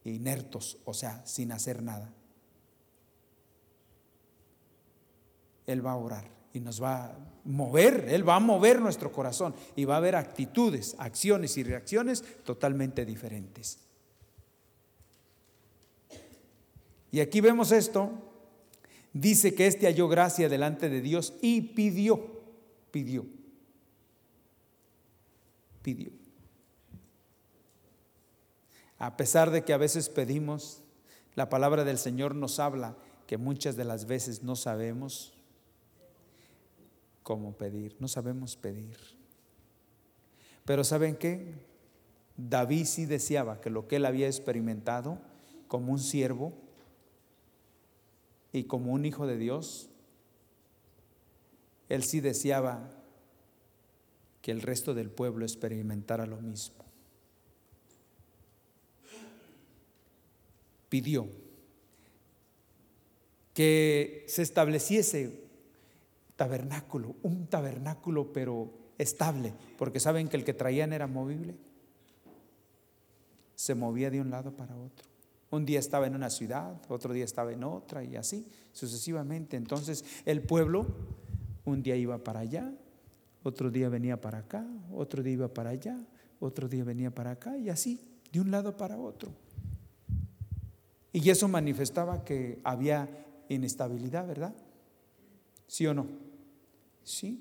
inertos, 0.04 0.78
o 0.84 0.94
sea, 0.94 1.26
sin 1.26 1.54
hacer 1.54 1.82
nada. 1.82 2.14
Él 5.66 5.86
va 5.86 5.94
a 5.94 5.98
orar 5.98 6.37
y 6.54 6.60
nos 6.60 6.82
va 6.82 7.06
a 7.06 7.18
mover, 7.44 8.08
Él 8.10 8.28
va 8.28 8.36
a 8.36 8.40
mover 8.40 8.82
nuestro 8.82 9.12
corazón 9.12 9.54
y 9.76 9.86
va 9.86 9.96
a 9.96 9.98
haber 9.98 10.16
actitudes, 10.16 10.96
acciones 11.00 11.58
y 11.58 11.64
reacciones 11.64 12.24
totalmente 12.44 13.06
diferentes. 13.06 13.80
Y 17.12 17.20
aquí 17.20 17.42
vemos 17.42 17.72
esto, 17.72 18.12
dice 19.14 19.56
que 19.56 19.68
éste 19.68 19.86
halló 19.86 20.08
gracia 20.08 20.50
delante 20.50 20.90
de 20.90 21.02
Dios 21.02 21.34
y 21.42 21.62
pidió, 21.62 22.44
pidió, 22.92 23.26
pidió. 25.82 26.12
A 29.00 29.16
pesar 29.16 29.52
de 29.52 29.64
que 29.64 29.74
a 29.74 29.78
veces 29.78 30.10
pedimos, 30.10 30.82
la 31.36 31.50
palabra 31.50 31.84
del 31.84 32.00
Señor 32.00 32.34
nos 32.34 32.60
habla 32.60 32.98
que 33.28 33.38
muchas 33.38 33.76
de 33.76 33.86
las 33.86 34.06
veces 34.06 34.42
no 34.42 34.56
sabemos 34.56 35.37
cómo 37.28 37.58
pedir, 37.58 37.94
no 38.00 38.08
sabemos 38.08 38.56
pedir. 38.56 38.96
Pero 40.64 40.86
¿saben 40.86 41.18
qué? 41.18 41.56
David 42.38 42.86
sí 42.86 43.06
deseaba 43.06 43.60
que 43.60 43.70
lo 43.70 43.86
que 43.86 43.98
él 43.98 44.06
había 44.06 44.28
experimentado 44.28 45.20
como 45.68 45.92
un 45.92 46.00
siervo 46.00 46.54
y 48.54 48.64
como 48.64 48.94
un 48.94 49.04
hijo 49.04 49.28
de 49.28 49.38
Dios, 49.38 49.90
él 51.90 52.06
sí 52.06 52.22
deseaba 52.22 52.96
que 54.42 54.52
el 54.52 54.62
resto 54.62 54.94
del 54.94 55.10
pueblo 55.10 55.44
experimentara 55.44 56.26
lo 56.28 56.38
mismo. 56.38 56.86
Pidió 60.88 61.28
que 63.54 64.24
se 64.30 64.44
estableciese 64.44 65.47
tabernáculo, 66.38 67.16
un 67.24 67.48
tabernáculo 67.48 68.32
pero 68.32 68.72
estable, 68.98 69.54
porque 69.78 70.00
saben 70.00 70.30
que 70.30 70.38
el 70.38 70.46
que 70.46 70.54
traían 70.54 70.94
era 70.94 71.08
movible. 71.08 71.56
Se 73.56 73.76
movía 73.76 74.10
de 74.10 74.22
un 74.22 74.30
lado 74.30 74.56
para 74.56 74.78
otro. 74.78 75.06
Un 75.50 75.66
día 75.66 75.80
estaba 75.80 76.08
en 76.08 76.16
una 76.16 76.30
ciudad, 76.30 76.80
otro 76.90 77.14
día 77.14 77.26
estaba 77.26 77.52
en 77.52 77.64
otra 77.64 78.04
y 78.04 78.16
así 78.16 78.48
sucesivamente. 78.72 79.58
Entonces 79.58 80.06
el 80.26 80.42
pueblo 80.42 80.86
un 81.66 81.84
día 81.84 81.96
iba 81.96 82.18
para 82.24 82.42
allá, 82.42 82.72
otro 83.44 83.72
día 83.72 83.90
venía 83.90 84.22
para 84.22 84.40
acá, 84.40 84.66
otro 84.94 85.24
día 85.24 85.34
iba 85.34 85.54
para 85.54 85.72
allá, 85.72 85.98
otro 86.40 86.68
día 86.68 86.84
venía 86.84 87.14
para 87.14 87.32
acá 87.32 87.58
y 87.58 87.70
así, 87.70 88.00
de 88.32 88.40
un 88.40 88.52
lado 88.52 88.78
para 88.78 88.98
otro. 88.98 89.32
Y 91.12 91.30
eso 91.30 91.48
manifestaba 91.48 92.24
que 92.24 92.60
había 92.64 93.10
inestabilidad, 93.50 94.28
¿verdad? 94.28 94.54
¿Sí 95.66 95.88
o 95.88 95.94
no? 95.94 96.27
Sí. 97.08 97.40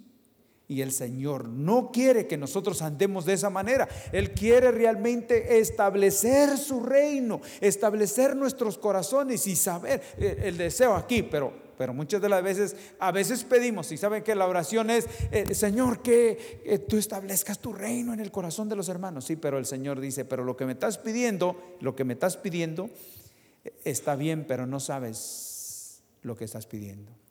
Y 0.68 0.80
el 0.80 0.92
Señor 0.92 1.48
no 1.48 1.90
quiere 1.90 2.28
que 2.28 2.36
nosotros 2.36 2.82
andemos 2.82 3.24
de 3.24 3.32
esa 3.32 3.50
manera. 3.50 3.88
Él 4.12 4.32
quiere 4.32 4.70
realmente 4.70 5.58
establecer 5.58 6.56
su 6.56 6.80
reino, 6.80 7.40
establecer 7.60 8.36
nuestros 8.36 8.78
corazones 8.78 9.46
y 9.48 9.56
saber 9.56 10.00
eh, 10.18 10.42
el 10.44 10.56
deseo 10.56 10.94
aquí, 10.94 11.24
pero, 11.24 11.52
pero 11.76 11.92
muchas 11.92 12.22
de 12.22 12.28
las 12.28 12.44
veces, 12.44 12.76
a 13.00 13.10
veces 13.10 13.42
pedimos 13.42 13.90
y 13.90 13.96
saben 13.96 14.22
que 14.22 14.36
la 14.36 14.46
oración 14.46 14.88
es, 14.90 15.08
eh, 15.32 15.52
Señor, 15.52 16.00
que 16.00 16.60
eh, 16.64 16.78
tú 16.78 16.96
establezcas 16.96 17.58
tu 17.58 17.72
reino 17.72 18.12
en 18.12 18.20
el 18.20 18.30
corazón 18.30 18.68
de 18.68 18.76
los 18.76 18.88
hermanos. 18.88 19.24
Sí, 19.24 19.34
pero 19.34 19.58
el 19.58 19.66
Señor 19.66 19.98
dice, 19.98 20.24
pero 20.24 20.44
lo 20.44 20.56
que 20.56 20.66
me 20.66 20.72
estás 20.72 20.98
pidiendo, 20.98 21.76
lo 21.80 21.96
que 21.96 22.04
me 22.04 22.12
estás 22.12 22.36
pidiendo 22.36 22.88
está 23.84 24.14
bien, 24.14 24.46
pero 24.46 24.64
no 24.64 24.78
sabes 24.78 26.04
lo 26.22 26.36
que 26.36 26.44
estás 26.44 26.66
pidiendo. 26.66 27.25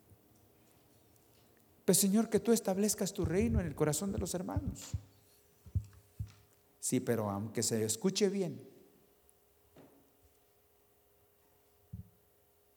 Pues 1.86 1.98
Señor, 1.98 2.28
que 2.28 2.40
tú 2.40 2.52
establezcas 2.52 3.12
tu 3.12 3.24
reino 3.24 3.60
en 3.60 3.66
el 3.66 3.76
corazón 3.76 4.10
de 4.10 4.18
los 4.18 4.34
hermanos. 4.34 4.90
Sí, 6.80 6.98
pero 6.98 7.30
aunque 7.30 7.62
se 7.62 7.84
escuche 7.84 8.28
bien, 8.28 8.60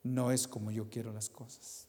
no 0.03 0.31
es 0.31 0.47
como 0.47 0.69
yo 0.69 0.89
quiero 0.91 1.11
las 1.11 1.27
cosas. 1.27 1.87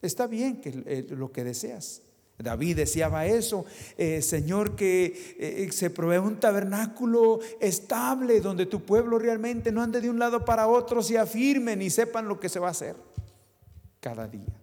Está 0.00 0.26
bien 0.26 0.62
que 0.62 0.82
eh, 0.86 1.06
lo 1.10 1.30
que 1.32 1.44
deseas. 1.44 2.00
David 2.38 2.76
deseaba 2.76 3.26
eso, 3.26 3.66
eh, 3.98 4.22
Señor, 4.22 4.74
que 4.74 5.36
eh, 5.38 5.70
se 5.72 5.90
provee 5.90 6.16
un 6.16 6.40
tabernáculo 6.40 7.40
estable 7.60 8.40
donde 8.40 8.64
tu 8.64 8.82
pueblo 8.82 9.18
realmente 9.18 9.70
no 9.70 9.82
ande 9.82 10.00
de 10.00 10.08
un 10.08 10.18
lado 10.18 10.46
para 10.46 10.66
otro, 10.66 11.02
se 11.02 11.18
afirmen 11.18 11.82
y 11.82 11.90
sepan 11.90 12.26
lo 12.26 12.40
que 12.40 12.48
se 12.48 12.58
va 12.58 12.68
a 12.68 12.70
hacer 12.70 12.96
cada 14.00 14.26
día. 14.26 14.59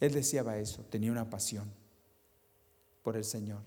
Él 0.00 0.12
deseaba 0.12 0.58
eso, 0.58 0.84
tenía 0.90 1.10
una 1.10 1.28
pasión 1.28 1.70
por 3.02 3.16
el 3.16 3.24
Señor. 3.24 3.60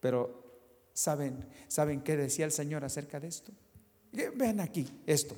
Pero 0.00 0.44
¿saben, 0.92 1.44
¿saben 1.68 2.02
qué 2.02 2.16
decía 2.16 2.44
el 2.44 2.52
Señor 2.52 2.84
acerca 2.84 3.20
de 3.20 3.28
esto? 3.28 3.52
Vean 4.36 4.60
aquí 4.60 4.86
esto. 5.06 5.36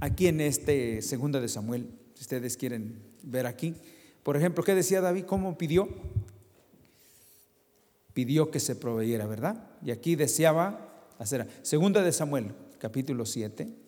Aquí 0.00 0.26
en 0.26 0.40
este 0.40 1.02
segunda 1.02 1.40
de 1.40 1.48
Samuel, 1.48 1.88
si 2.14 2.22
ustedes 2.22 2.56
quieren 2.56 3.02
ver 3.22 3.46
aquí, 3.46 3.74
por 4.22 4.36
ejemplo, 4.36 4.62
¿qué 4.64 4.74
decía 4.74 5.00
David? 5.00 5.24
¿Cómo 5.24 5.58
pidió? 5.58 5.88
Pidió 8.14 8.50
que 8.50 8.60
se 8.60 8.76
proveyera, 8.76 9.26
¿verdad? 9.26 9.70
Y 9.84 9.90
aquí 9.90 10.16
deseaba 10.16 11.08
hacer. 11.18 11.48
Segunda 11.62 12.02
de 12.02 12.12
Samuel, 12.12 12.54
capítulo 12.78 13.26
7. 13.26 13.81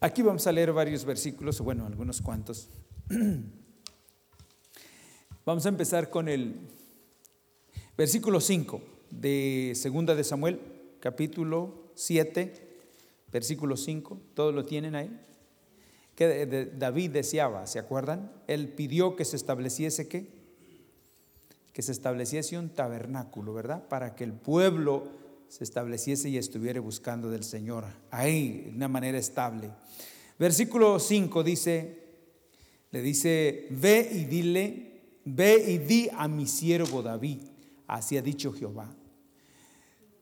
Aquí 0.00 0.22
vamos 0.22 0.46
a 0.46 0.52
leer 0.52 0.72
varios 0.72 1.04
versículos, 1.04 1.60
bueno, 1.60 1.84
algunos 1.84 2.22
cuantos. 2.22 2.70
Vamos 5.44 5.66
a 5.66 5.70
empezar 5.70 6.08
con 6.08 6.28
el 6.28 6.54
versículo 7.96 8.40
5 8.40 8.80
de 9.10 9.72
Segunda 9.74 10.14
de 10.14 10.22
Samuel, 10.22 10.60
capítulo 11.00 11.90
7, 11.96 12.78
versículo 13.32 13.76
5. 13.76 14.20
¿Todos 14.34 14.54
lo 14.54 14.64
tienen 14.64 14.94
ahí? 14.94 15.10
Que 16.14 16.70
David 16.78 17.10
deseaba, 17.10 17.66
¿se 17.66 17.80
acuerdan? 17.80 18.30
Él 18.46 18.68
pidió 18.68 19.16
que 19.16 19.24
se 19.24 19.34
estableciese 19.34 20.06
qué? 20.06 20.28
Que 21.72 21.82
se 21.82 21.90
estableciese 21.90 22.56
un 22.56 22.68
tabernáculo, 22.68 23.52
¿verdad? 23.52 23.88
Para 23.88 24.14
que 24.14 24.22
el 24.22 24.32
pueblo 24.32 25.08
se 25.48 25.64
estableciese 25.64 26.28
y 26.28 26.36
estuviera 26.36 26.80
buscando 26.80 27.30
del 27.30 27.44
Señor 27.44 27.84
ahí, 28.10 28.64
de 28.66 28.76
una 28.76 28.88
manera 28.88 29.18
estable. 29.18 29.70
Versículo 30.38 31.00
5 31.00 31.42
dice, 31.42 32.02
le 32.90 33.02
dice, 33.02 33.66
ve 33.70 34.08
y 34.12 34.24
dile, 34.24 35.00
ve 35.24 35.64
y 35.66 35.78
di 35.78 36.08
a 36.12 36.28
mi 36.28 36.46
siervo 36.46 37.02
David, 37.02 37.40
así 37.86 38.16
ha 38.16 38.22
dicho 38.22 38.52
Jehová, 38.52 38.94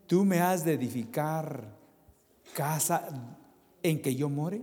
tú 0.07 0.25
me 0.25 0.41
has 0.41 0.65
de 0.65 0.75
edificar 0.75 1.77
casa 2.55 3.37
en 3.83 4.01
que 4.01 4.15
yo 4.15 4.29
more. 4.29 4.63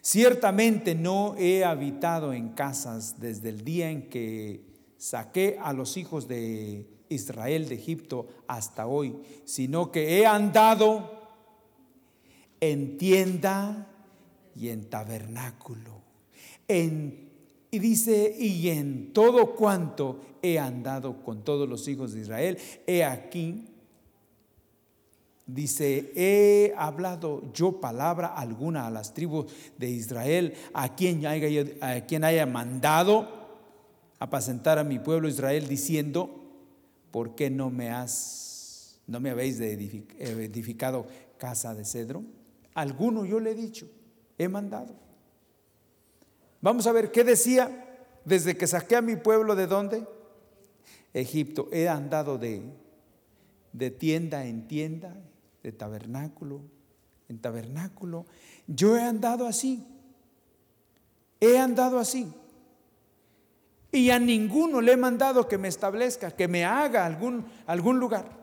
Ciertamente 0.00 0.94
no 0.94 1.34
he 1.36 1.64
habitado 1.64 2.32
en 2.32 2.50
casas 2.50 3.20
desde 3.20 3.50
el 3.50 3.64
día 3.64 3.90
en 3.90 4.08
que 4.08 4.64
saqué 4.96 5.58
a 5.60 5.72
los 5.72 5.96
hijos 5.96 6.28
de 6.28 6.86
Israel 7.12 7.68
de 7.68 7.76
Egipto 7.76 8.26
hasta 8.46 8.86
hoy, 8.86 9.14
sino 9.44 9.90
que 9.90 10.18
he 10.18 10.26
andado 10.26 11.22
en 12.60 12.96
tienda 12.98 13.88
y 14.54 14.68
en 14.68 14.88
tabernáculo. 14.88 16.00
En, 16.68 17.30
y 17.70 17.78
dice, 17.78 18.36
y 18.38 18.68
en 18.68 19.12
todo 19.12 19.54
cuanto 19.54 20.20
he 20.42 20.58
andado 20.58 21.22
con 21.22 21.42
todos 21.42 21.68
los 21.68 21.88
hijos 21.88 22.12
de 22.12 22.20
Israel, 22.20 22.58
he 22.86 23.04
aquí, 23.04 23.66
dice, 25.46 26.12
he 26.14 26.72
hablado 26.76 27.52
yo 27.52 27.80
palabra 27.80 28.28
alguna 28.28 28.86
a 28.86 28.90
las 28.90 29.12
tribus 29.12 29.46
de 29.78 29.90
Israel, 29.90 30.54
a 30.72 30.94
quien 30.94 31.26
haya, 31.26 31.64
a 31.80 32.00
quien 32.02 32.24
haya 32.24 32.46
mandado 32.46 33.42
apacentar 34.18 34.78
a 34.78 34.84
mi 34.84 35.00
pueblo 35.00 35.28
Israel, 35.28 35.66
diciendo, 35.66 36.41
¿por 37.12 37.36
qué 37.36 37.50
no 37.50 37.70
me 37.70 37.90
has, 37.90 38.98
no 39.06 39.20
me 39.20 39.30
habéis 39.30 39.60
edificado 39.60 41.06
casa 41.38 41.76
de 41.76 41.84
cedro? 41.84 42.24
Alguno 42.74 43.24
yo 43.24 43.38
le 43.38 43.52
he 43.52 43.54
dicho, 43.54 43.88
he 44.38 44.48
mandado. 44.48 44.96
Vamos 46.60 46.88
a 46.88 46.92
ver 46.92 47.12
qué 47.12 47.22
decía 47.22 47.88
desde 48.24 48.56
que 48.56 48.66
saqué 48.66 48.96
a 48.96 49.02
mi 49.02 49.14
pueblo 49.14 49.54
de 49.54 49.68
dónde? 49.68 50.04
Egipto. 51.14 51.68
He 51.70 51.88
andado 51.88 52.38
de, 52.38 52.62
de 53.72 53.90
tienda 53.90 54.46
en 54.46 54.66
tienda, 54.66 55.16
de 55.62 55.70
tabernáculo 55.70 56.62
en 57.32 57.38
tabernáculo. 57.38 58.26
Yo 58.66 58.96
he 58.96 59.02
andado 59.02 59.46
así. 59.46 59.84
He 61.40 61.58
andado 61.58 61.98
así. 61.98 62.32
Y 63.94 64.08
a 64.08 64.18
ninguno 64.18 64.80
le 64.80 64.92
he 64.92 64.96
mandado 64.96 65.46
que 65.46 65.58
me 65.58 65.68
establezca, 65.68 66.30
que 66.30 66.48
me 66.48 66.64
haga 66.64 67.04
algún, 67.04 67.44
algún 67.66 68.00
lugar. 68.00 68.40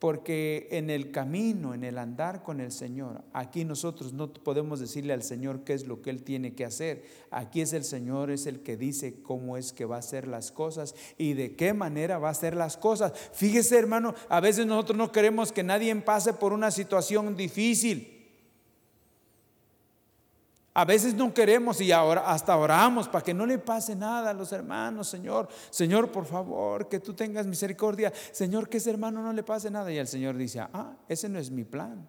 Porque 0.00 0.66
en 0.72 0.90
el 0.90 1.12
camino, 1.12 1.72
en 1.72 1.84
el 1.84 1.96
andar 1.96 2.42
con 2.42 2.60
el 2.60 2.72
Señor, 2.72 3.22
aquí 3.32 3.64
nosotros 3.64 4.12
no 4.12 4.32
podemos 4.32 4.80
decirle 4.80 5.12
al 5.12 5.22
Señor 5.22 5.62
qué 5.62 5.74
es 5.74 5.86
lo 5.86 6.02
que 6.02 6.10
Él 6.10 6.24
tiene 6.24 6.54
que 6.54 6.64
hacer. 6.64 7.04
Aquí 7.30 7.60
es 7.60 7.72
el 7.72 7.84
Señor, 7.84 8.32
es 8.32 8.46
el 8.46 8.60
que 8.60 8.76
dice 8.76 9.22
cómo 9.22 9.56
es 9.56 9.72
que 9.72 9.84
va 9.84 9.96
a 9.96 10.00
hacer 10.00 10.26
las 10.26 10.50
cosas 10.50 10.96
y 11.16 11.34
de 11.34 11.54
qué 11.54 11.72
manera 11.72 12.18
va 12.18 12.28
a 12.28 12.32
hacer 12.32 12.56
las 12.56 12.76
cosas. 12.76 13.12
Fíjese 13.32 13.78
hermano, 13.78 14.14
a 14.28 14.40
veces 14.40 14.66
nosotros 14.66 14.98
no 14.98 15.12
queremos 15.12 15.52
que 15.52 15.62
nadie 15.62 15.94
pase 15.96 16.32
por 16.32 16.52
una 16.52 16.72
situación 16.72 17.36
difícil. 17.36 18.13
A 20.76 20.84
veces 20.84 21.14
no 21.14 21.32
queremos 21.32 21.80
y 21.80 21.92
ahora 21.92 22.28
hasta 22.28 22.56
oramos 22.56 23.08
para 23.08 23.22
que 23.22 23.32
no 23.32 23.46
le 23.46 23.58
pase 23.58 23.94
nada 23.94 24.30
a 24.30 24.34
los 24.34 24.50
hermanos, 24.50 25.06
Señor. 25.08 25.48
Señor, 25.70 26.10
por 26.10 26.26
favor, 26.26 26.88
que 26.88 26.98
tú 26.98 27.14
tengas 27.14 27.46
misericordia. 27.46 28.12
Señor, 28.32 28.68
que 28.68 28.78
ese 28.78 28.90
hermano 28.90 29.22
no 29.22 29.32
le 29.32 29.44
pase 29.44 29.70
nada. 29.70 29.92
Y 29.92 29.98
el 29.98 30.08
Señor 30.08 30.36
dice, 30.36 30.58
ah, 30.58 30.96
ese 31.08 31.28
no 31.28 31.38
es 31.38 31.48
mi 31.48 31.62
plan. 31.62 32.08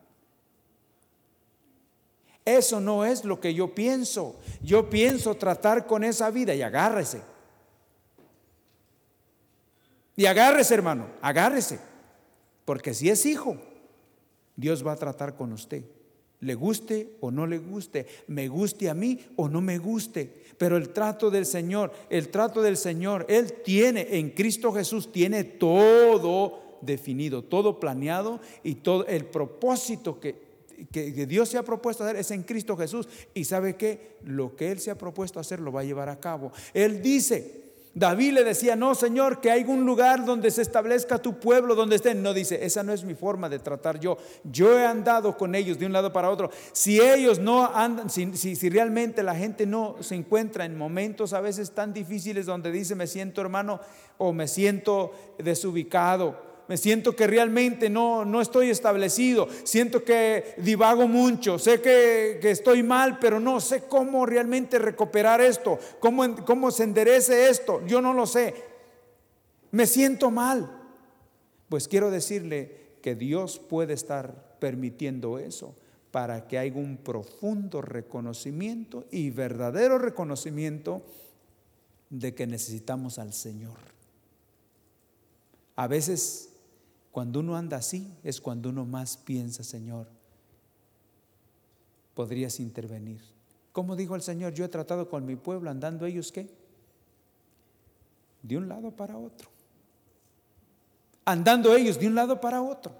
Eso 2.43 2.79
no 2.79 3.05
es 3.05 3.23
lo 3.23 3.39
que 3.39 3.53
yo 3.53 3.75
pienso. 3.75 4.39
Yo 4.63 4.89
pienso 4.89 5.35
tratar 5.35 5.85
con 5.85 6.03
esa 6.03 6.31
vida 6.31 6.55
y 6.55 6.63
agárrese. 6.63 7.21
Y 10.15 10.25
agárrese, 10.25 10.73
hermano, 10.73 11.07
agárrese. 11.21 11.79
Porque 12.65 12.95
si 12.95 13.11
es 13.11 13.27
hijo, 13.27 13.57
Dios 14.55 14.85
va 14.85 14.93
a 14.93 14.97
tratar 14.97 15.35
con 15.35 15.53
usted 15.53 15.83
le 16.45 16.53
guste 16.53 17.17
o 17.21 17.31
no 17.31 17.47
le 17.47 17.57
guste, 17.57 18.05
me 18.27 18.47
guste 18.47 18.87
a 18.87 18.93
mí 18.93 19.19
o 19.35 19.49
no 19.49 19.61
me 19.61 19.79
guste. 19.79 20.31
Pero 20.59 20.77
el 20.77 20.89
trato 20.89 21.31
del 21.31 21.45
Señor, 21.45 21.91
el 22.09 22.29
trato 22.29 22.61
del 22.61 22.77
Señor, 22.77 23.25
Él 23.27 23.51
tiene, 23.63 24.07
en 24.11 24.29
Cristo 24.29 24.71
Jesús 24.71 25.11
tiene 25.11 25.43
todo 25.43 26.77
definido, 26.81 27.43
todo 27.43 27.79
planeado 27.79 28.39
y 28.63 28.75
todo 28.75 29.07
el 29.07 29.25
propósito 29.25 30.19
que, 30.19 30.35
que, 30.91 31.25
Dios 31.25 31.49
se 31.49 31.57
ha 31.57 31.63
propuesto 31.63 32.03
hacer 32.03 32.15
es 32.15 32.29
en 32.29 32.43
Cristo 32.43 32.77
Jesús. 32.77 33.07
Y 33.33 33.45
sabe 33.45 33.75
que 33.75 34.17
lo 34.23 34.55
que 34.55 34.71
Él 34.71 34.79
se 34.79 34.91
ha 34.91 34.97
propuesto 34.97 35.39
hacer 35.39 35.59
lo 35.59 35.71
va 35.71 35.81
a 35.81 35.85
llevar 35.85 36.09
a 36.09 36.19
cabo. 36.19 36.51
Él 36.75 37.01
dice, 37.01 37.64
David 37.97 38.33
le 38.33 38.43
decía, 38.43 38.75
no, 38.75 38.93
Señor, 38.93 39.39
que 39.39 39.49
hay 39.49 39.63
un 39.63 39.85
lugar 39.85 40.25
donde 40.25 40.51
se 40.51 40.61
establezca 40.61 41.17
tu 41.17 41.39
pueblo, 41.39 41.75
donde 41.75 41.95
estén. 41.95 42.21
No 42.21 42.33
dice, 42.33 42.65
esa 42.65 42.83
no 42.83 42.91
es 42.91 43.05
mi 43.05 43.15
forma 43.15 43.47
de 43.47 43.59
tratar 43.59 44.01
yo. 44.01 44.17
Yo 44.43 44.77
he 44.77 44.85
andado 44.85 45.37
con 45.37 45.55
ellos 45.55 45.79
de 45.79 45.85
un 45.85 45.93
lado 45.93 46.11
para 46.11 46.29
otro. 46.29 46.49
Si 46.73 46.99
ellos 46.99 47.39
no 47.39 47.65
andan, 47.73 48.09
si, 48.09 48.35
si, 48.35 48.69
realmente 48.69 49.23
la 49.23 49.33
gente 49.33 49.65
no 49.65 49.95
se 50.01 50.15
encuentra 50.15 50.65
en 50.65 50.77
momentos 50.77 51.31
a 51.31 51.39
veces 51.39 51.71
tan 51.71 51.93
difíciles 51.93 52.45
donde 52.45 52.69
dice, 52.69 52.95
me 52.95 53.07
siento 53.07 53.39
hermano 53.39 53.79
o 54.17 54.33
me 54.33 54.49
siento 54.49 55.13
desubicado 55.37 56.54
me 56.67 56.77
siento 56.77 57.15
que 57.15 57.27
realmente 57.27 57.89
no, 57.89 58.25
no 58.25 58.41
estoy 58.41 58.69
establecido, 58.69 59.47
siento 59.63 60.03
que 60.03 60.55
divago 60.57 61.07
mucho, 61.07 61.59
sé 61.59 61.81
que, 61.81 62.39
estoy 62.43 62.83
mal, 62.83 63.19
pero 63.19 63.39
no 63.39 63.59
sé 63.59 63.83
cómo 63.83 64.25
realmente 64.25 64.79
recuperar 64.79 65.41
esto, 65.41 65.79
cómo, 65.99 66.35
cómo 66.45 66.71
se 66.71 66.83
enderece 66.83 67.49
esto, 67.49 67.85
yo 67.85 68.01
no 68.01 68.13
lo 68.13 68.25
sé, 68.25 68.53
me 69.71 69.85
siento 69.85 70.31
mal. 70.31 70.81
Pues 71.69 71.87
quiero 71.87 72.11
decirle 72.11 72.97
que 73.01 73.15
Dios 73.15 73.59
puede 73.59 73.93
estar 73.93 74.57
permitiendo 74.59 75.39
eso 75.39 75.75
para 76.11 76.47
que 76.47 76.57
haya 76.57 76.77
un 76.77 76.97
profundo 76.97 77.81
reconocimiento 77.81 79.05
y 79.11 79.31
verdadero 79.31 79.97
reconocimiento 79.97 81.03
de 82.09 82.33
que 82.33 82.47
necesitamos 82.47 83.19
al 83.19 83.33
Señor. 83.33 83.77
A 85.75 85.87
veces 85.87 86.54
cuando 87.15 87.39
uno 87.39 87.55
anda 87.55 87.77
así 87.77 88.13
es 88.25 88.41
cuando 88.41 88.67
uno 88.67 88.85
más 88.85 89.15
piensa, 89.15 89.63
Señor, 89.63 90.09
podrías 92.13 92.59
intervenir. 92.59 93.21
Como 93.71 93.95
dijo 93.95 94.17
el 94.17 94.21
Señor, 94.21 94.53
yo 94.53 94.65
he 94.65 94.67
tratado 94.67 95.07
con 95.07 95.25
mi 95.25 95.37
pueblo 95.37 95.69
andando 95.69 96.05
ellos 96.05 96.33
qué? 96.33 96.49
De 98.43 98.57
un 98.57 98.67
lado 98.67 98.91
para 98.91 99.17
otro. 99.17 99.47
Andando 101.23 101.73
ellos 101.73 101.97
de 101.97 102.07
un 102.07 102.15
lado 102.15 102.41
para 102.41 102.61
otro. 102.61 102.91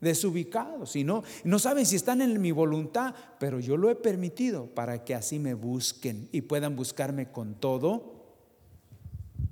Desubicados. 0.00 0.96
Y 0.96 1.04
no, 1.04 1.22
no 1.44 1.58
saben 1.58 1.84
si 1.84 1.96
están 1.96 2.22
en 2.22 2.40
mi 2.40 2.50
voluntad, 2.50 3.14
pero 3.38 3.60
yo 3.60 3.76
lo 3.76 3.90
he 3.90 3.94
permitido 3.94 4.68
para 4.68 5.04
que 5.04 5.14
así 5.14 5.38
me 5.38 5.52
busquen 5.52 6.30
y 6.32 6.40
puedan 6.40 6.76
buscarme 6.76 7.30
con 7.30 7.56
todo. 7.56 8.24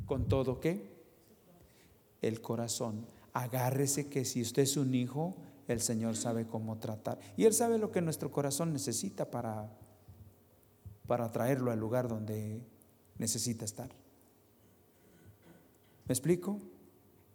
¿Con 0.07 0.29
todo 0.29 0.61
qué? 0.61 0.91
El 2.23 2.41
corazón 2.41 3.05
agárrese 3.33 4.09
que 4.09 4.25
si 4.25 4.43
usted 4.43 4.63
es 4.63 4.77
un 4.77 4.95
hijo, 4.95 5.37
el 5.69 5.81
Señor 5.81 6.17
sabe 6.17 6.47
cómo 6.47 6.79
tratar. 6.79 7.19
Y 7.37 7.45
Él 7.45 7.55
sabe 7.55 7.79
lo 7.79 7.91
que 7.91 8.03
nuestro 8.03 8.31
corazón 8.31 8.73
necesita 8.73 9.31
para, 9.31 9.71
para 11.07 11.31
traerlo 11.33 11.71
al 11.71 11.79
lugar 11.79 12.09
donde 12.09 12.63
necesita 13.19 13.65
estar. 13.65 13.91
¿Me 16.07 16.13
explico? 16.13 16.59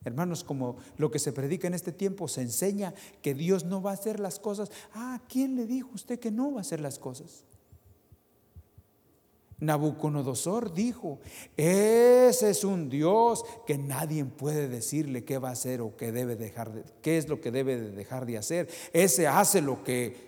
Hermanos, 0.04 0.44
como 0.44 0.78
lo 0.98 1.12
que 1.12 1.20
se 1.20 1.34
predica 1.34 1.68
en 1.68 1.74
este 1.74 1.92
tiempo, 1.92 2.28
se 2.28 2.42
enseña 2.42 2.94
que 3.22 3.34
Dios 3.34 3.66
no 3.66 3.82
va 3.82 3.92
a 3.92 3.96
hacer 3.96 4.20
las 4.20 4.40
cosas. 4.40 4.72
Ah, 4.94 5.22
¿quién 5.28 5.56
le 5.56 5.66
dijo 5.66 5.90
usted 5.94 6.20
que 6.20 6.32
no 6.32 6.52
va 6.52 6.60
a 6.60 6.62
hacer 6.62 6.80
las 6.80 7.00
cosas? 7.00 7.44
Nabucodonosor 9.60 10.74
dijo, 10.74 11.20
ese 11.56 12.52
es 12.52 12.64
un 12.64 12.90
Dios 12.90 13.44
que 13.66 13.78
nadie 13.78 14.24
puede 14.24 14.68
decirle 14.68 15.24
qué 15.24 15.40
va 15.40 15.50
a 15.50 15.54
hacer 15.54 15.82
o 15.82 15.98
qué 15.98 16.12
debe 16.12 16.36
dejar 16.36 16.72
de, 16.72 16.84
qué 17.02 17.18
es 17.18 17.28
lo 17.28 17.42
que 17.42 17.52
debe 17.52 17.76
de 17.76 17.92
dejar 17.92 18.26
de 18.28 18.38
hacer. 18.38 18.70
Ese 18.94 19.28
hace 19.28 19.62
lo 19.62 19.84
que 19.84 20.28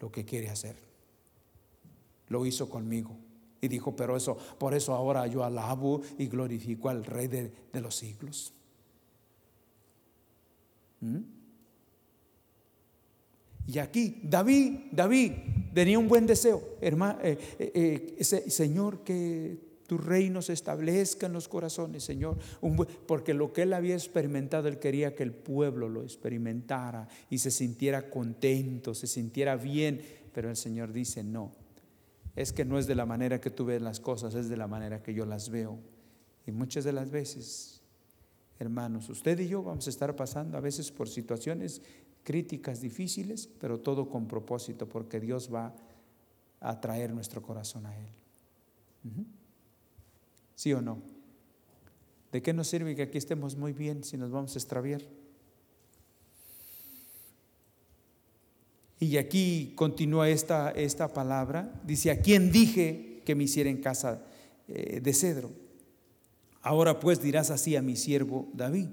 lo 0.00 0.10
que 0.10 0.24
quiere 0.24 0.48
hacer. 0.48 0.76
Lo 2.28 2.46
hizo 2.46 2.68
conmigo. 2.68 3.16
Y 3.60 3.68
dijo, 3.68 3.96
pero 3.96 4.16
eso, 4.16 4.36
por 4.36 4.74
eso 4.74 4.94
ahora 4.94 5.26
yo 5.26 5.42
alabo 5.42 6.00
y 6.16 6.28
glorifico 6.28 6.88
al 6.88 7.04
Rey 7.04 7.26
de, 7.26 7.52
los 7.72 7.96
siglos. 7.96 8.52
¿Mm? 11.00 11.37
Y 13.68 13.78
aquí, 13.80 14.18
David, 14.22 14.78
David 14.92 15.32
tenía 15.74 15.98
un 15.98 16.08
buen 16.08 16.26
deseo, 16.26 16.76
hermano, 16.80 17.18
eh, 17.22 17.38
eh, 17.58 18.16
eh, 18.18 18.24
Señor, 18.24 19.04
que 19.04 19.58
tu 19.86 19.98
reino 19.98 20.40
se 20.40 20.54
establezca 20.54 21.26
en 21.26 21.34
los 21.34 21.48
corazones, 21.48 22.02
Señor, 22.02 22.38
porque 23.06 23.34
lo 23.34 23.52
que 23.52 23.62
él 23.62 23.74
había 23.74 23.94
experimentado, 23.94 24.68
él 24.68 24.78
quería 24.78 25.14
que 25.14 25.22
el 25.22 25.32
pueblo 25.32 25.90
lo 25.90 26.02
experimentara 26.02 27.08
y 27.28 27.38
se 27.38 27.50
sintiera 27.50 28.08
contento, 28.08 28.94
se 28.94 29.06
sintiera 29.06 29.56
bien, 29.56 30.00
pero 30.32 30.48
el 30.48 30.56
Señor 30.56 30.90
dice, 30.94 31.22
no, 31.22 31.52
es 32.36 32.54
que 32.54 32.64
no 32.64 32.78
es 32.78 32.86
de 32.86 32.94
la 32.94 33.04
manera 33.04 33.38
que 33.38 33.50
tú 33.50 33.66
ves 33.66 33.82
las 33.82 34.00
cosas, 34.00 34.34
es 34.34 34.48
de 34.48 34.56
la 34.56 34.66
manera 34.66 35.02
que 35.02 35.12
yo 35.12 35.26
las 35.26 35.50
veo. 35.50 35.78
Y 36.46 36.52
muchas 36.52 36.84
de 36.84 36.92
las 36.92 37.10
veces, 37.10 37.82
hermanos, 38.58 39.10
usted 39.10 39.38
y 39.40 39.48
yo 39.48 39.62
vamos 39.62 39.86
a 39.86 39.90
estar 39.90 40.16
pasando 40.16 40.56
a 40.56 40.60
veces 40.62 40.90
por 40.90 41.06
situaciones 41.06 41.82
críticas 42.28 42.82
difíciles, 42.82 43.48
pero 43.58 43.80
todo 43.80 44.10
con 44.10 44.28
propósito, 44.28 44.86
porque 44.86 45.18
Dios 45.18 45.48
va 45.50 45.74
a 46.60 46.78
traer 46.78 47.14
nuestro 47.14 47.40
corazón 47.40 47.86
a 47.86 47.96
Él. 47.96 48.06
¿Sí 50.54 50.74
o 50.74 50.82
no? 50.82 50.98
¿De 52.30 52.42
qué 52.42 52.52
nos 52.52 52.68
sirve 52.68 52.94
que 52.94 53.00
aquí 53.00 53.16
estemos 53.16 53.56
muy 53.56 53.72
bien 53.72 54.04
si 54.04 54.18
nos 54.18 54.30
vamos 54.30 54.54
a 54.54 54.58
extraviar? 54.58 55.00
Y 59.00 59.16
aquí 59.16 59.72
continúa 59.74 60.28
esta, 60.28 60.70
esta 60.72 61.08
palabra. 61.08 61.80
Dice, 61.82 62.10
¿a 62.10 62.20
quién 62.20 62.52
dije 62.52 63.22
que 63.24 63.34
me 63.34 63.44
hiciera 63.44 63.70
en 63.70 63.80
casa 63.80 64.22
eh, 64.68 65.00
de 65.00 65.14
cedro? 65.14 65.50
Ahora 66.60 67.00
pues 67.00 67.22
dirás 67.22 67.50
así 67.50 67.74
a 67.74 67.80
mi 67.80 67.96
siervo 67.96 68.50
David. 68.52 68.88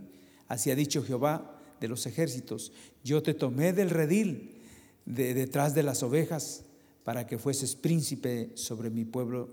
Así 0.47 0.71
ha 0.71 0.75
dicho 0.75 1.03
Jehová, 1.03 1.54
de 1.79 1.87
los 1.87 2.05
ejércitos. 2.05 2.71
Yo 3.03 3.23
te 3.23 3.33
tomé 3.33 3.73
del 3.73 3.89
redil 3.89 4.61
de 5.05 5.33
detrás 5.33 5.75
de 5.75 5.83
las 5.83 6.03
ovejas 6.03 6.63
para 7.03 7.27
que 7.27 7.37
fueses 7.37 7.75
príncipe 7.75 8.51
sobre 8.55 8.89
mi 8.89 9.05
pueblo, 9.05 9.49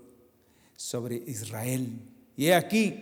sobre 0.75 1.15
Israel. 1.27 1.99
Y 2.35 2.47
he 2.47 2.55
aquí, 2.55 2.95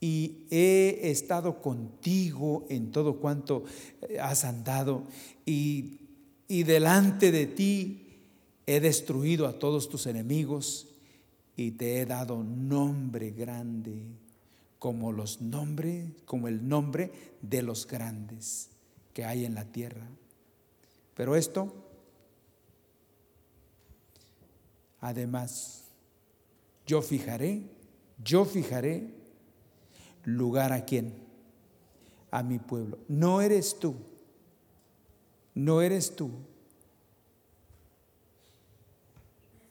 y 0.00 0.46
he 0.50 1.10
estado 1.10 1.60
contigo 1.60 2.66
en 2.68 2.92
todo 2.92 3.18
cuanto 3.18 3.64
eh, 4.02 4.20
has 4.20 4.44
andado, 4.44 5.04
y, 5.46 6.00
y 6.46 6.62
delante 6.62 7.32
de 7.32 7.46
ti 7.46 8.04
he 8.66 8.80
destruido 8.80 9.46
a 9.46 9.58
todos 9.58 9.88
tus 9.88 10.06
enemigos, 10.06 10.88
y 11.56 11.72
te 11.72 12.00
he 12.00 12.06
dado 12.06 12.44
nombre 12.44 13.30
grande 13.30 14.02
como 14.78 15.12
los 15.12 15.40
nombres, 15.40 16.10
como 16.24 16.48
el 16.48 16.68
nombre 16.68 17.10
de 17.42 17.62
los 17.62 17.86
grandes 17.86 18.70
que 19.12 19.24
hay 19.24 19.44
en 19.44 19.54
la 19.54 19.64
tierra. 19.64 20.06
Pero 21.14 21.34
esto, 21.34 21.74
además, 25.00 25.84
yo 26.86 27.02
fijaré, 27.02 27.62
yo 28.22 28.44
fijaré 28.44 29.12
lugar 30.24 30.72
a 30.72 30.84
quién, 30.84 31.14
a 32.30 32.42
mi 32.44 32.58
pueblo. 32.60 32.98
No 33.08 33.40
eres 33.40 33.78
tú, 33.78 33.96
no 35.54 35.82
eres 35.82 36.14
tú. 36.14 36.30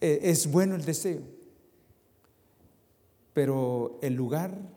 E, 0.01 0.19
es 0.23 0.51
bueno 0.51 0.75
el 0.75 0.83
deseo, 0.83 1.21
pero 3.33 3.97
el 4.01 4.13
lugar 4.13 4.76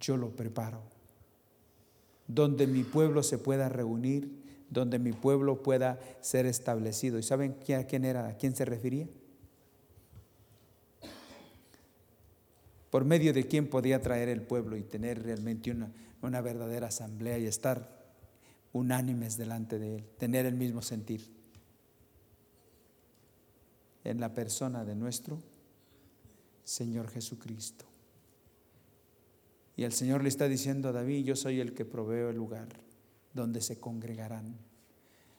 yo 0.00 0.16
lo 0.16 0.30
preparo. 0.30 0.82
Donde 2.26 2.66
mi 2.66 2.82
pueblo 2.82 3.22
se 3.22 3.38
pueda 3.38 3.68
reunir, 3.68 4.40
donde 4.70 4.98
mi 4.98 5.12
pueblo 5.12 5.62
pueda 5.62 5.98
ser 6.20 6.46
establecido. 6.46 7.18
¿Y 7.18 7.22
saben 7.22 7.56
quién, 7.64 7.84
quién 7.84 8.04
era? 8.04 8.28
¿A 8.28 8.36
quién 8.36 8.54
se 8.54 8.64
refería? 8.64 9.08
Por 12.90 13.04
medio 13.04 13.32
de 13.32 13.46
quién 13.46 13.68
podía 13.68 14.00
traer 14.00 14.28
el 14.28 14.42
pueblo 14.42 14.76
y 14.76 14.82
tener 14.82 15.22
realmente 15.22 15.70
una, 15.70 15.92
una 16.22 16.40
verdadera 16.40 16.88
asamblea 16.88 17.38
y 17.38 17.46
estar 17.46 18.00
unánimes 18.72 19.36
delante 19.36 19.78
de 19.78 19.96
él, 19.96 20.04
tener 20.18 20.46
el 20.46 20.54
mismo 20.54 20.82
sentir. 20.82 21.38
En 24.02 24.18
la 24.18 24.32
persona 24.32 24.84
de 24.84 24.94
nuestro 24.94 25.38
Señor 26.64 27.08
Jesucristo. 27.10 27.89
Y 29.80 29.84
el 29.84 29.94
Señor 29.94 30.22
le 30.22 30.28
está 30.28 30.46
diciendo 30.46 30.90
a 30.90 30.92
David, 30.92 31.24
yo 31.24 31.34
soy 31.34 31.58
el 31.58 31.72
que 31.72 31.86
proveo 31.86 32.28
el 32.28 32.36
lugar 32.36 32.68
donde 33.32 33.62
se 33.62 33.80
congregarán 33.80 34.58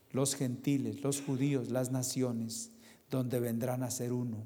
los 0.10 0.34
gentiles, 0.34 1.04
los 1.04 1.22
judíos, 1.22 1.70
las 1.70 1.92
naciones, 1.92 2.72
donde 3.12 3.40
vendrán 3.40 3.84
a 3.84 3.92
ser 3.92 4.12
uno, 4.12 4.44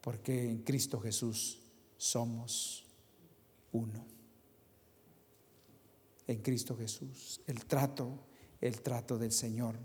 porque 0.00 0.50
en 0.50 0.64
Cristo 0.64 0.98
Jesús 0.98 1.60
somos 1.98 2.84
uno. 3.70 4.04
En 6.26 6.42
Cristo 6.42 6.76
Jesús, 6.76 7.40
el 7.46 7.66
trato, 7.66 8.18
el 8.60 8.80
trato 8.80 9.18
del 9.18 9.30
Señor 9.30 9.76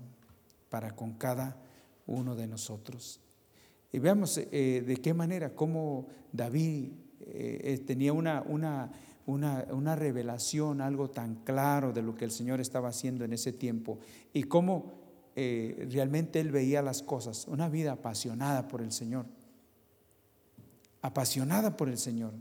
para 0.68 0.96
con 0.96 1.12
cada 1.12 1.62
uno 2.08 2.34
de 2.34 2.48
nosotros. 2.48 3.20
Y 3.92 4.00
veamos 4.00 4.36
eh, 4.36 4.82
de 4.84 4.96
qué 4.96 5.14
manera, 5.14 5.54
cómo 5.54 6.08
David 6.32 7.05
eh, 7.26 7.60
eh, 7.64 7.78
tenía 7.78 8.12
una, 8.12 8.42
una, 8.46 8.92
una, 9.26 9.96
revelación, 9.96 10.80
algo 10.80 11.10
tan 11.10 11.36
claro 11.36 11.92
de 11.92 12.00
lo 12.00 12.14
que 12.14 12.24
el 12.24 12.30
Señor 12.30 12.60
estaba 12.60 12.88
haciendo 12.88 13.24
en 13.24 13.32
ese 13.32 13.52
tiempo 13.52 13.98
y 14.32 14.44
cómo 14.44 14.94
eh, 15.34 15.88
realmente 15.90 16.38
él 16.38 16.52
veía 16.52 16.82
las 16.82 17.02
cosas, 17.02 17.48
una 17.48 17.68
vida 17.68 17.92
apasionada 17.92 18.68
por 18.68 18.80
el 18.80 18.92
Señor, 18.92 19.26
apasionada 21.02 21.76
por 21.76 21.88
el 21.88 21.98
Señor. 21.98 22.32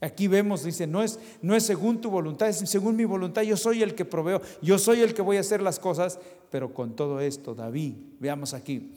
Aquí 0.00 0.28
vemos, 0.28 0.64
dice, 0.64 0.86
no 0.86 1.02
es, 1.02 1.20
no 1.42 1.54
es 1.54 1.64
según 1.64 2.00
tu 2.00 2.10
voluntad, 2.10 2.48
es 2.48 2.58
según 2.68 2.96
mi 2.96 3.04
voluntad, 3.04 3.42
yo 3.42 3.56
soy 3.58 3.82
el 3.82 3.94
que 3.94 4.06
proveo, 4.06 4.40
yo 4.62 4.78
soy 4.78 5.00
el 5.00 5.12
que 5.12 5.22
voy 5.22 5.36
a 5.36 5.40
hacer 5.40 5.60
las 5.60 5.78
cosas, 5.78 6.18
pero 6.50 6.72
con 6.72 6.96
todo 6.96 7.20
esto, 7.20 7.54
David, 7.54 7.94
veamos 8.18 8.54
aquí, 8.54 8.94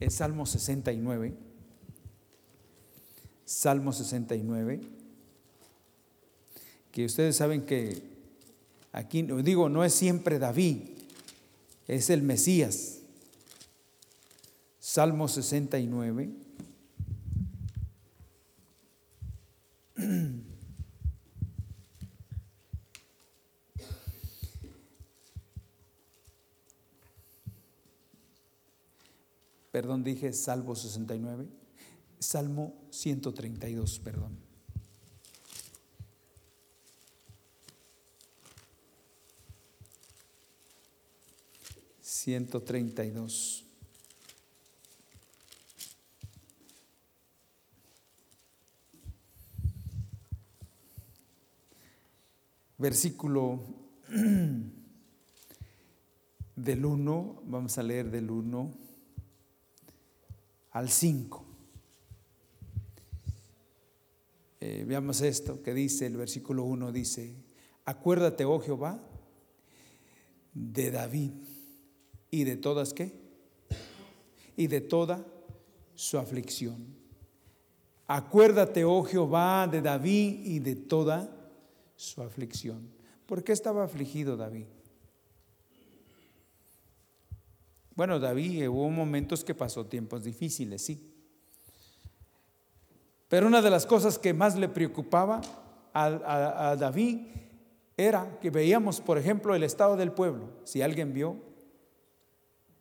el 0.00 0.10
Salmo 0.10 0.46
69. 0.46 1.47
Salmo 3.48 3.94
69, 3.94 4.80
que 6.92 7.06
ustedes 7.06 7.34
saben 7.34 7.64
que 7.64 8.02
aquí, 8.92 9.22
digo, 9.22 9.70
no 9.70 9.84
es 9.84 9.94
siempre 9.94 10.38
David, 10.38 10.82
es 11.86 12.10
el 12.10 12.20
Mesías. 12.20 12.98
Salmo 14.78 15.28
69. 15.28 16.28
Perdón, 29.72 30.04
dije 30.04 30.34
Salmo 30.34 30.76
69. 30.76 31.67
Salmo 32.18 32.74
132, 32.90 33.98
perdón. 34.00 34.38
Ciento 42.00 42.62
treinta 42.62 43.04
y 43.04 43.10
dos. 43.10 43.64
Versículo 52.76 53.60
del 56.56 56.84
1, 56.84 57.42
vamos 57.44 57.78
a 57.78 57.82
leer 57.82 58.10
del 58.10 58.30
1 58.30 58.74
al 60.72 60.88
5. 60.88 61.47
Eh, 64.70 64.84
veamos 64.86 65.22
esto 65.22 65.62
que 65.62 65.72
dice 65.72 66.04
el 66.04 66.18
versículo 66.18 66.64
1, 66.64 66.92
dice, 66.92 67.34
acuérdate, 67.86 68.44
oh 68.44 68.60
Jehová, 68.60 69.02
de 70.52 70.90
David 70.90 71.30
y 72.30 72.44
de 72.44 72.56
todas 72.58 72.92
qué? 72.92 73.18
Y 74.58 74.66
de 74.66 74.82
toda 74.82 75.24
su 75.94 76.18
aflicción. 76.18 76.84
Acuérdate, 78.06 78.84
oh 78.84 79.04
Jehová, 79.04 79.66
de 79.72 79.80
David 79.80 80.44
y 80.44 80.58
de 80.58 80.76
toda 80.76 81.34
su 81.96 82.20
aflicción. 82.20 82.90
¿Por 83.24 83.42
qué 83.42 83.52
estaba 83.52 83.84
afligido 83.84 84.36
David? 84.36 84.66
Bueno, 87.94 88.20
David 88.20 88.68
hubo 88.68 88.90
momentos 88.90 89.42
que 89.42 89.54
pasó 89.54 89.86
tiempos 89.86 90.24
difíciles, 90.24 90.82
sí. 90.82 91.07
Pero 93.28 93.46
una 93.46 93.60
de 93.60 93.70
las 93.70 93.86
cosas 93.86 94.18
que 94.18 94.32
más 94.32 94.56
le 94.56 94.68
preocupaba 94.68 95.40
a, 95.92 96.76
David 96.78 97.26
era 97.96 98.38
que 98.40 98.50
veíamos, 98.50 99.00
por 99.00 99.18
ejemplo, 99.18 99.54
el 99.54 99.64
estado 99.64 99.96
del 99.96 100.12
pueblo, 100.12 100.48
si 100.64 100.82
alguien 100.82 101.12
vio 101.12 101.36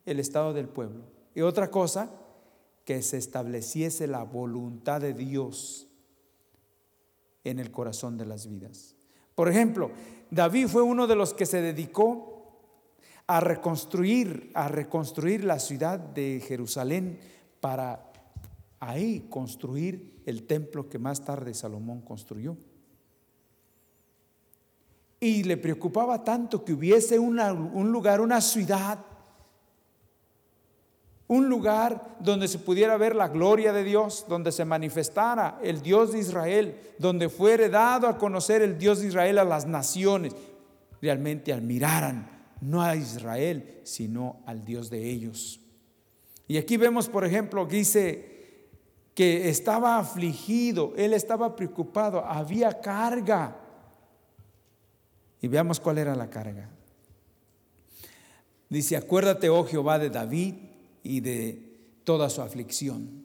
el 0.06 0.20
estado 0.20 0.54
del 0.54 0.70
pueblo. 0.70 1.04
Y 1.36 1.42
otra 1.42 1.70
cosa, 1.70 2.10
que 2.86 3.02
se 3.02 3.18
estableciese 3.18 4.08
la 4.08 4.24
voluntad 4.24 5.02
de 5.02 5.14
Dios 5.14 5.88
en 7.44 7.60
el 7.60 7.70
corazón 7.70 8.18
de 8.18 8.26
las 8.26 8.48
vidas. 8.48 8.96
Por 9.36 9.50
ejemplo, 9.50 9.92
David 10.32 10.68
fue 10.68 10.84
uno 10.84 11.06
de 11.08 11.16
los 11.16 11.34
que 11.34 11.46
se 11.46 11.62
dedicó 11.62 12.38
a 13.28 13.42
reconstruir, 13.42 14.52
a 14.54 14.70
reconstruir 14.70 15.44
la 15.44 15.60
ciudad 15.60 16.00
de 16.00 16.42
Jerusalén 16.48 17.20
para 17.60 18.10
ahí 18.80 19.28
construir 19.30 20.17
el 20.28 20.44
templo 20.44 20.90
que 20.90 21.00
más 21.00 21.24
tarde 21.24 21.54
Salomón 21.54 22.02
construyó. 22.02 22.58
Y 25.22 25.44
le 25.44 25.56
preocupaba 25.56 26.24
tanto 26.24 26.66
que 26.66 26.74
hubiese 26.74 27.18
un 27.18 27.92
lugar, 27.92 28.20
una 28.20 28.42
ciudad, 28.42 29.00
un 31.30 31.48
lugar 31.48 32.18
donde 32.20 32.50
se 32.50 32.60
pudiera 32.60 32.98
ver 32.98 33.16
la 33.16 33.30
gloria 33.30 33.72
de 33.72 33.86
Dios, 33.86 34.26
donde 34.28 34.52
se 34.52 34.66
manifestara 34.66 35.60
el 35.64 35.82
Dios 35.82 36.12
de 36.12 36.20
Israel, 36.20 36.78
donde 37.00 37.30
fuere 37.30 37.70
dado 37.70 38.08
a 38.08 38.18
conocer 38.18 38.62
el 38.62 38.78
Dios 38.78 39.00
de 39.00 39.08
Israel 39.08 39.40
a 39.40 39.46
las 39.46 39.66
naciones, 39.66 40.36
realmente 41.02 41.54
admiraran 41.54 42.30
no 42.60 42.82
a 42.82 42.98
Israel, 42.98 43.80
sino 43.84 44.42
al 44.46 44.66
Dios 44.66 44.90
de 44.90 45.10
ellos. 45.10 45.62
Y 46.50 46.58
aquí 46.58 46.76
vemos, 46.76 47.08
por 47.08 47.24
ejemplo, 47.24 47.66
dice, 47.66 48.37
que 49.18 49.50
estaba 49.50 49.98
afligido, 49.98 50.94
él 50.96 51.12
estaba 51.12 51.56
preocupado, 51.56 52.24
había 52.24 52.80
carga. 52.80 53.58
Y 55.42 55.48
veamos 55.48 55.80
cuál 55.80 55.98
era 55.98 56.16
la 56.16 56.30
carga. 56.30 56.70
Dice, 58.70 58.96
acuérdate, 58.96 59.50
oh 59.50 59.66
Jehová, 59.66 59.98
de 59.98 60.12
David 60.12 60.54
y 61.02 61.22
de 61.22 61.80
toda 62.04 62.30
su 62.30 62.44
aflicción, 62.44 63.24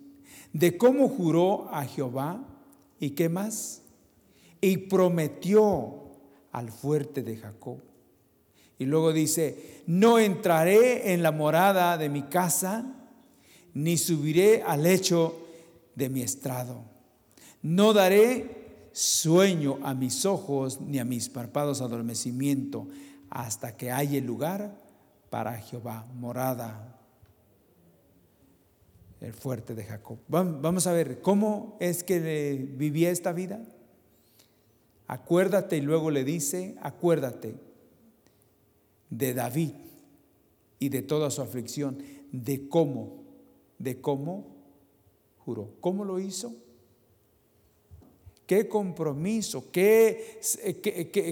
de 0.55 0.79
cómo 0.79 1.11
juró 1.11 1.69
a 1.71 1.85
Jehová 1.85 2.43
y 2.99 3.11
qué 3.11 3.29
más, 3.29 3.83
y 4.63 4.79
prometió 4.79 6.05
al 6.53 6.73
fuerte 6.73 7.23
de 7.23 7.37
Jacob. 7.37 7.83
Y 8.79 8.87
luego 8.87 9.13
dice, 9.13 9.83
no 9.87 10.19
entraré 10.19 11.13
en 11.13 11.23
la 11.23 11.33
morada 11.33 11.99
de 11.99 12.09
mi 12.09 12.23
casa, 12.23 12.95
ni 13.75 13.99
subiré 13.99 14.63
al 14.63 14.85
lecho 14.85 15.42
de 15.95 16.09
mi 16.09 16.23
estrado. 16.23 16.85
No 17.63 17.93
daré 17.93 18.89
sueño 18.93 19.79
a 19.83 19.95
mis 19.95 20.27
ojos 20.27 20.81
ni 20.81 20.99
a 20.99 21.05
mis 21.05 21.29
párpados 21.29 21.81
adormecimiento 21.81 22.89
hasta 23.31 23.77
que 23.77 23.91
haya 23.91 24.21
lugar 24.21 24.79
para 25.31 25.59
Jehová, 25.59 26.07
morada, 26.15 26.99
el 29.21 29.33
fuerte 29.33 29.75
de 29.75 29.85
Jacob. 29.85 30.19
Vamos 30.29 30.87
a 30.87 30.93
ver, 30.93 31.23
¿cómo 31.23 31.77
es 31.81 32.03
que 32.03 32.69
vivía 32.77 33.11
esta 33.11 33.33
vida? 33.33 33.63
Acuérdate 35.07 35.77
y 35.77 35.81
luego 35.81 36.11
le 36.11 36.25
dice, 36.25 36.77
acuérdate 36.83 37.55
de 39.11 39.35
David 39.35 39.73
y 40.79 40.89
de 40.89 41.03
toda 41.03 41.31
su 41.31 41.41
aflicción, 41.41 41.99
de 42.33 42.69
cómo, 42.69 43.23
de 43.79 44.01
cómo 44.01 44.52
juró. 45.45 45.71
¿Cómo 45.81 46.05
lo 46.05 46.19
hizo? 46.19 46.55
¿Qué 48.47 48.69
compromiso, 48.69 49.71
qué, 49.71 50.39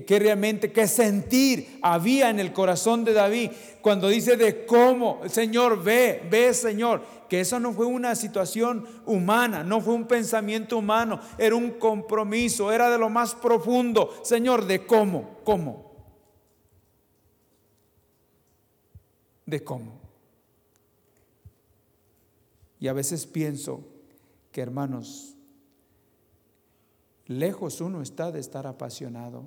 qué, 0.07 0.19
realmente, 0.19 0.73
qué 0.73 0.87
sentir 0.87 1.79
había 1.83 2.31
en 2.31 2.41
el 2.41 2.53
corazón 2.53 3.05
de 3.05 3.13
David 3.13 3.51
cuando 3.83 4.09
dice 4.09 4.37
de 4.37 4.65
cómo, 4.65 5.21
Señor, 5.29 5.83
ve, 5.83 6.23
ve, 6.31 6.55
Señor, 6.55 7.03
que 7.29 7.41
eso 7.41 7.61
no 7.61 7.73
fue 7.73 7.85
una 7.85 8.15
situación 8.15 8.87
humana, 9.05 9.65
no 9.65 9.81
fue 9.81 9.95
un 9.95 10.07
pensamiento 10.07 10.79
humano, 10.79 11.21
era 11.37 11.57
un 11.57 11.73
compromiso, 11.73 12.73
era 12.73 12.89
de 12.89 12.97
lo 12.97 13.11
más 13.11 13.35
profundo, 13.35 14.15
Señor, 14.23 14.65
de 14.67 14.87
cómo, 14.87 15.41
cómo, 15.45 15.93
de 19.45 19.63
cómo. 19.63 20.01
Y 22.79 22.89
a 22.89 22.95
veces 22.95 23.27
pienso, 23.27 23.85
que 24.53 24.61
hermanos, 24.61 25.36
lejos 27.26 27.80
uno 27.80 28.03
está 28.03 28.32
de 28.32 28.40
estar 28.40 28.66
apasionado, 28.66 29.44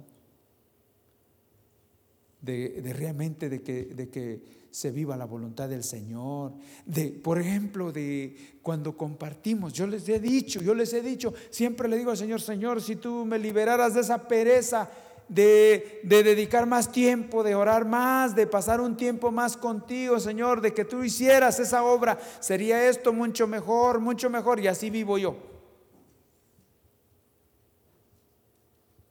de, 2.41 2.81
realmente 2.93 3.49
de 3.49 3.61
que, 3.61 3.85
de 3.85 4.09
que 4.09 4.63
se 4.73 4.89
viva 4.89 5.15
la 5.15 5.25
voluntad 5.25 5.69
del 5.69 5.83
Señor. 5.83 6.53
De, 6.85 7.09
por 7.09 7.39
ejemplo, 7.39 7.91
de 7.91 8.57
cuando 8.63 8.97
compartimos, 8.97 9.71
yo 9.71 9.85
les 9.85 10.09
he 10.09 10.19
dicho, 10.19 10.61
yo 10.61 10.73
les 10.73 10.91
he 10.93 11.01
dicho, 11.01 11.33
siempre 11.51 11.87
le 11.87 11.97
digo 11.97 12.09
al 12.09 12.17
Señor, 12.17 12.41
Señor, 12.41 12.81
si 12.81 12.95
tú 12.95 13.23
me 13.23 13.37
liberaras 13.37 13.93
de 13.93 14.01
esa 14.01 14.27
pereza, 14.27 14.89
de, 15.33 16.01
de, 16.03 16.21
dedicar 16.21 16.67
más 16.67 16.91
tiempo, 16.91 17.43
de 17.43 17.55
orar 17.55 17.85
más, 17.85 18.35
de 18.35 18.45
pasar 18.45 18.79
un 18.79 18.95
tiempo 18.95 19.31
más 19.31 19.57
contigo, 19.57 20.19
Señor, 20.19 20.61
de 20.61 20.73
que 20.73 20.85
tú 20.85 21.03
hicieras 21.03 21.59
esa 21.59 21.83
obra, 21.83 22.19
sería 22.39 22.87
esto 22.87 23.11
mucho 23.11 23.47
mejor, 23.47 23.99
mucho 23.99 24.29
mejor, 24.29 24.59
y 24.59 24.67
así 24.67 24.91
vivo 24.91 25.17
yo. 25.17 25.35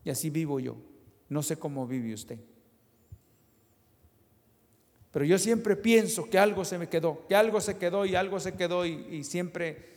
Y 0.04 0.10
así 0.10 0.30
vivo 0.30 0.60
yo. 0.60 0.76
No 1.28 1.42
sé 1.42 1.56
cómo 1.58 1.86
vive 1.88 2.14
usted. 2.14 2.38
Pero 5.10 5.24
yo 5.24 5.38
siempre 5.38 5.74
pienso 5.74 6.30
que 6.30 6.38
algo 6.38 6.64
se 6.64 6.78
me 6.78 6.88
quedó, 6.88 7.26
que 7.26 7.34
algo 7.34 7.60
se 7.60 7.78
quedó 7.78 8.06
y 8.06 8.14
algo 8.14 8.38
se 8.38 8.54
quedó 8.54 8.86
y, 8.86 8.92
y 9.10 9.24
siempre 9.24 9.88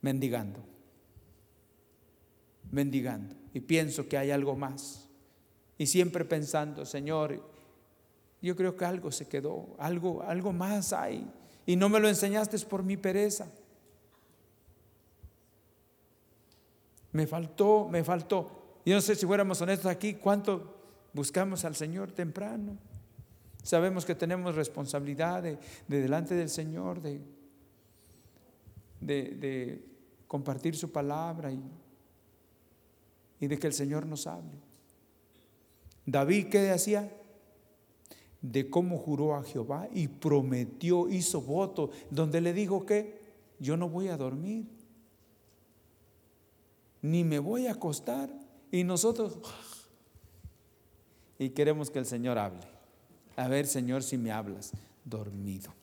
mendigando, 0.00 0.60
mendigando. 2.70 3.36
Y 3.52 3.60
pienso 3.60 4.08
que 4.08 4.16
hay 4.16 4.30
algo 4.30 4.56
más. 4.56 5.07
Y 5.78 5.86
siempre 5.86 6.24
pensando, 6.24 6.84
Señor, 6.84 7.40
yo 8.42 8.56
creo 8.56 8.76
que 8.76 8.84
algo 8.84 9.10
se 9.12 9.26
quedó, 9.26 9.76
algo, 9.78 10.22
algo 10.22 10.52
más 10.52 10.92
hay. 10.92 11.30
Y 11.64 11.76
no 11.76 11.88
me 11.88 12.00
lo 12.00 12.08
enseñaste 12.08 12.58
por 12.60 12.82
mi 12.82 12.96
pereza. 12.96 13.48
Me 17.12 17.26
faltó, 17.26 17.88
me 17.88 18.04
faltó. 18.04 18.80
Yo 18.84 18.94
no 18.94 19.00
sé 19.00 19.14
si 19.14 19.26
fuéramos 19.26 19.60
honestos 19.60 19.86
aquí, 19.86 20.14
¿cuánto 20.14 20.76
buscamos 21.12 21.64
al 21.64 21.74
Señor 21.74 22.12
temprano? 22.12 22.76
Sabemos 23.62 24.04
que 24.04 24.14
tenemos 24.14 24.54
responsabilidad 24.54 25.42
de, 25.42 25.58
delante 25.88 26.34
del 26.34 26.48
Señor, 26.48 27.00
de, 27.02 27.20
de, 29.00 29.84
compartir 30.26 30.76
su 30.76 30.90
palabra 30.90 31.50
y, 31.52 31.62
y 33.40 33.46
de 33.46 33.58
que 33.58 33.66
el 33.66 33.72
Señor 33.72 34.06
nos 34.06 34.26
hable. 34.26 34.67
David, 36.10 36.48
¿qué 36.48 36.70
hacía? 36.70 37.12
De 38.40 38.70
cómo 38.70 38.96
juró 38.96 39.34
a 39.34 39.42
Jehová 39.42 39.88
y 39.92 40.08
prometió, 40.08 41.10
hizo 41.10 41.42
voto, 41.42 41.90
donde 42.10 42.40
le 42.40 42.54
dijo 42.54 42.86
que 42.86 43.20
yo 43.58 43.76
no 43.76 43.90
voy 43.90 44.08
a 44.08 44.16
dormir, 44.16 44.66
ni 47.02 47.24
me 47.24 47.38
voy 47.38 47.66
a 47.66 47.72
acostar. 47.72 48.30
Y 48.72 48.84
nosotros, 48.84 49.38
y 51.38 51.50
queremos 51.50 51.90
que 51.90 51.98
el 51.98 52.06
Señor 52.06 52.38
hable. 52.38 52.66
A 53.36 53.46
ver, 53.48 53.66
Señor, 53.66 54.02
si 54.02 54.16
me 54.16 54.32
hablas, 54.32 54.72
dormido. 55.04 55.74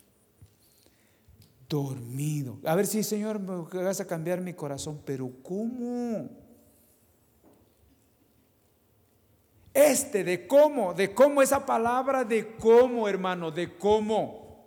Dormido. 1.70 2.58
A 2.66 2.74
ver 2.74 2.88
si, 2.88 3.04
Señor, 3.04 3.40
me 3.40 3.84
vas 3.84 4.00
a 4.02 4.08
cambiar 4.08 4.42
mi 4.42 4.54
corazón, 4.54 5.00
pero 5.06 5.32
¿cómo? 5.44 6.45
Este 9.76 10.24
de 10.24 10.48
cómo, 10.48 10.94
de 10.94 11.14
cómo 11.14 11.42
esa 11.42 11.66
palabra 11.66 12.24
de 12.24 12.56
cómo, 12.56 13.10
hermano, 13.10 13.52
de 13.52 13.78
cómo. 13.78 14.64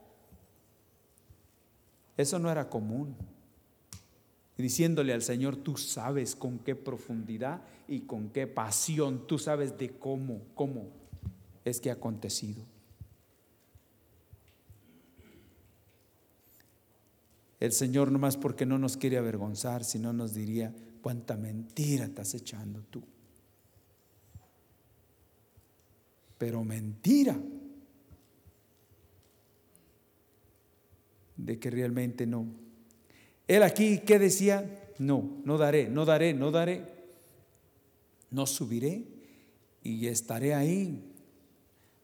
Eso 2.14 2.38
no 2.38 2.50
era 2.50 2.68
común. 2.68 3.16
Diciéndole 4.58 5.14
al 5.14 5.22
Señor, 5.22 5.56
tú 5.56 5.78
sabes 5.78 6.36
con 6.36 6.58
qué 6.58 6.74
profundidad 6.74 7.62
y 7.88 8.00
con 8.00 8.28
qué 8.28 8.46
pasión, 8.46 9.26
tú 9.26 9.38
sabes 9.38 9.78
de 9.78 9.98
cómo, 9.98 10.42
cómo 10.54 10.88
es 11.64 11.80
que 11.80 11.88
ha 11.88 11.94
acontecido. 11.94 12.62
El 17.60 17.72
Señor 17.72 18.12
no 18.12 18.18
más 18.18 18.36
porque 18.36 18.66
no 18.66 18.78
nos 18.78 18.98
quiere 18.98 19.16
avergonzar, 19.16 19.84
sino 19.84 20.12
nos 20.12 20.34
diría, 20.34 20.74
cuánta 21.00 21.38
mentira 21.38 22.04
estás 22.04 22.34
echando 22.34 22.82
tú. 22.90 23.02
Pero 26.38 26.64
mentira 26.64 27.38
de 31.36 31.58
que 31.58 31.70
realmente 31.70 32.26
no. 32.26 32.46
Él 33.46 33.62
aquí, 33.62 33.98
¿qué 34.00 34.18
decía? 34.18 34.92
No, 34.98 35.40
no 35.44 35.58
daré, 35.58 35.88
no 35.88 36.04
daré, 36.04 36.34
no 36.34 36.50
daré. 36.50 36.84
No 38.30 38.46
subiré 38.46 39.04
y 39.82 40.06
estaré 40.06 40.54
ahí 40.54 41.02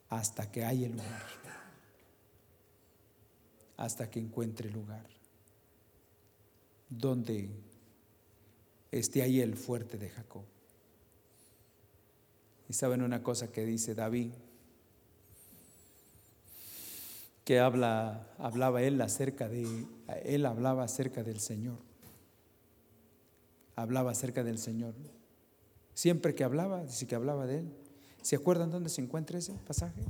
hasta 0.09 0.51
que 0.51 0.65
haya 0.65 0.89
lugar. 0.89 1.23
Hasta 3.77 4.11
que 4.11 4.21
encuentre 4.21 4.71
lugar 4.71 5.15
donde 6.89 7.51
esté 8.91 9.23
ahí 9.23 9.41
el 9.41 9.57
fuerte 9.57 9.99
de 9.99 10.11
Jacob. 10.11 10.45
Y 12.69 12.73
saben 12.73 13.03
una 13.03 13.23
cosa 13.23 13.53
que 13.53 13.65
dice 13.65 13.95
David, 13.95 14.31
que 17.45 17.61
habla, 17.61 18.27
hablaba 18.39 18.83
él 18.83 19.01
acerca 19.01 19.49
de, 19.49 19.67
él 20.25 20.47
hablaba 20.47 20.85
acerca 20.85 21.23
del 21.23 21.41
Señor. 21.41 21.79
Hablaba 23.77 24.13
acerca 24.13 24.45
del 24.45 24.59
Señor. 24.59 24.95
Siempre 25.95 26.35
que 26.35 26.45
hablaba, 26.45 26.85
dice 26.85 27.07
que 27.07 27.15
hablaba 27.15 27.47
de 27.47 27.61
él. 27.61 27.73
¿Se 28.23 28.37
acuerdan 28.37 28.71
dónde 28.71 28.89
se 28.89 29.03
encuentra 29.03 29.39
ese 29.39 29.53
pasaje? 29.67 30.03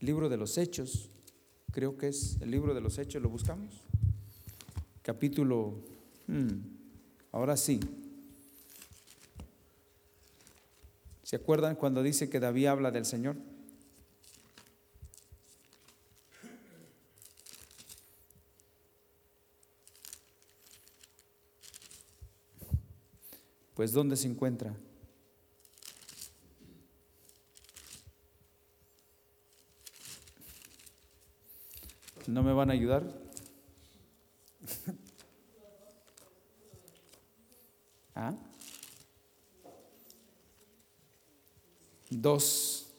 libro 0.00 0.28
de 0.28 0.36
los 0.36 0.56
Hechos, 0.58 1.10
creo 1.72 1.98
que 1.98 2.08
es 2.08 2.38
el 2.40 2.52
libro 2.52 2.72
de 2.72 2.80
los 2.80 2.98
Hechos, 2.98 3.20
¿lo 3.20 3.28
buscamos? 3.28 3.82
capítulo, 5.08 5.72
hmm, 6.26 6.50
ahora 7.32 7.56
sí. 7.56 7.80
¿Se 11.28 11.36
acuerdan 11.36 11.76
cuando 11.76 12.02
dice 12.02 12.30
que 12.30 12.40
David 12.40 12.68
habla 12.68 12.90
del 12.90 13.04
Señor? 13.04 13.36
Pues 23.74 23.92
¿dónde 23.92 24.16
se 24.16 24.26
encuentra? 24.26 24.74
¿No 32.26 32.42
me 32.42 32.54
van 32.54 32.70
a 32.70 32.72
ayudar? 32.72 33.04
¿Ah? 38.14 38.47
Dos. 42.20 42.92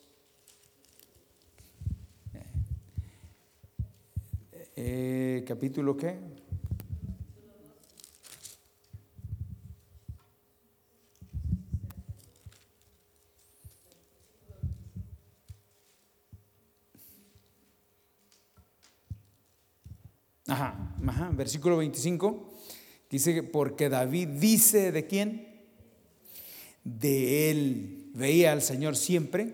Eh, 4.78 5.44
¿Capítulo 5.46 5.98
qué? 5.98 6.18
Ajá, 20.48 20.96
ajá, 21.06 21.30
versículo 21.34 21.76
25. 21.76 22.54
Dice 23.10 23.44
porque 23.44 23.90
David 23.90 24.30
dice 24.30 24.94
de 24.94 25.08
quién? 25.08 25.62
De 26.86 27.52
él. 27.52 27.99
Veía 28.14 28.52
al 28.52 28.62
Señor 28.62 28.96
siempre 28.96 29.54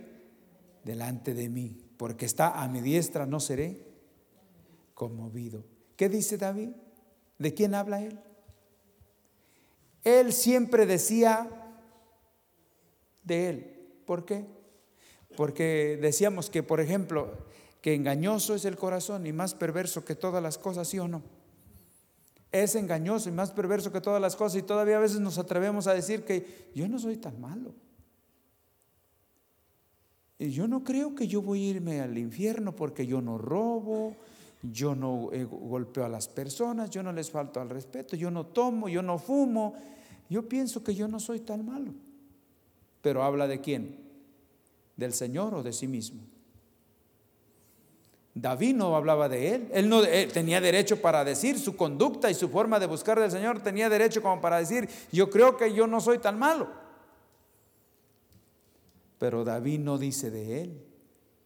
delante 0.83 1.33
de 1.33 1.49
mí, 1.49 1.77
porque 1.97 2.25
está 2.25 2.61
a 2.61 2.67
mi 2.67 2.81
diestra, 2.81 3.25
no 3.25 3.39
seré 3.39 3.85
conmovido. 4.93 5.63
¿Qué 5.95 6.09
dice 6.09 6.37
David? 6.37 6.69
¿De 7.37 7.53
quién 7.53 7.73
habla 7.73 8.01
él? 8.01 8.19
Él 10.03 10.33
siempre 10.33 10.85
decía 10.85 11.49
de 13.23 13.49
él. 13.49 13.89
¿Por 14.05 14.25
qué? 14.25 14.45
Porque 15.35 15.97
decíamos 16.01 16.49
que, 16.49 16.63
por 16.63 16.79
ejemplo, 16.79 17.45
que 17.81 17.93
engañoso 17.93 18.55
es 18.55 18.65
el 18.65 18.77
corazón 18.77 19.25
y 19.25 19.33
más 19.33 19.53
perverso 19.53 20.05
que 20.05 20.15
todas 20.15 20.41
las 20.41 20.57
cosas, 20.57 20.87
¿sí 20.87 20.99
o 20.99 21.07
no? 21.07 21.23
es 22.63 22.75
engañoso 22.75 23.29
y 23.29 23.31
más 23.31 23.51
perverso 23.51 23.91
que 23.91 24.01
todas 24.01 24.21
las 24.21 24.35
cosas 24.35 24.59
y 24.59 24.63
todavía 24.63 24.97
a 24.97 25.01
veces 25.01 25.19
nos 25.19 25.37
atrevemos 25.37 25.87
a 25.87 25.93
decir 25.93 26.23
que 26.23 26.71
yo 26.73 26.87
no 26.87 26.99
soy 26.99 27.17
tan 27.17 27.39
malo. 27.39 27.73
Yo 30.37 30.67
no 30.67 30.83
creo 30.83 31.15
que 31.15 31.27
yo 31.27 31.41
voy 31.41 31.63
a 31.63 31.69
irme 31.69 32.01
al 32.01 32.17
infierno 32.17 32.75
porque 32.75 33.07
yo 33.07 33.21
no 33.21 33.37
robo, 33.37 34.15
yo 34.61 34.95
no 34.95 35.29
eh, 35.31 35.45
golpeo 35.45 36.05
a 36.05 36.09
las 36.09 36.27
personas, 36.27 36.89
yo 36.89 37.03
no 37.03 37.11
les 37.11 37.31
falto 37.31 37.61
al 37.61 37.69
respeto, 37.69 38.15
yo 38.15 38.29
no 38.31 38.45
tomo, 38.45 38.89
yo 38.89 39.01
no 39.01 39.17
fumo. 39.17 39.75
Yo 40.29 40.47
pienso 40.49 40.83
que 40.83 40.95
yo 40.95 41.07
no 41.07 41.19
soy 41.19 41.39
tan 41.39 41.65
malo. 41.65 41.93
Pero 43.01 43.23
habla 43.23 43.47
de 43.47 43.61
quién? 43.61 43.97
¿Del 44.97 45.13
Señor 45.13 45.53
o 45.53 45.63
de 45.63 45.71
sí 45.71 45.87
mismo? 45.87 46.23
David 48.33 48.75
no 48.75 48.95
hablaba 48.95 49.29
de 49.29 49.55
él. 49.55 49.69
Él 49.71 49.87
no 49.87 50.01
tenía 50.33 50.59
derecho 50.59 51.01
para 51.01 51.23
decir 51.23 51.57
su 51.57 51.77
conducta 51.77 52.29
y 52.29 52.33
su 52.33 52.49
forma 52.49 52.79
de 52.79 52.87
buscar 52.87 53.19
del 53.19 53.31
Señor. 53.31 53.61
Tenía 53.61 53.87
derecho 53.87 54.21
como 54.21 54.41
para 54.41 54.57
decir, 54.57 54.89
yo 55.11 55.29
creo 55.29 55.55
que 55.55 55.73
yo 55.73 55.87
no 55.87 56.01
soy 56.01 56.17
tan 56.17 56.37
malo. 56.37 56.67
Pero 59.17 59.43
David 59.43 59.79
no 59.79 59.97
dice 59.97 60.31
de 60.31 60.61
él. 60.61 60.85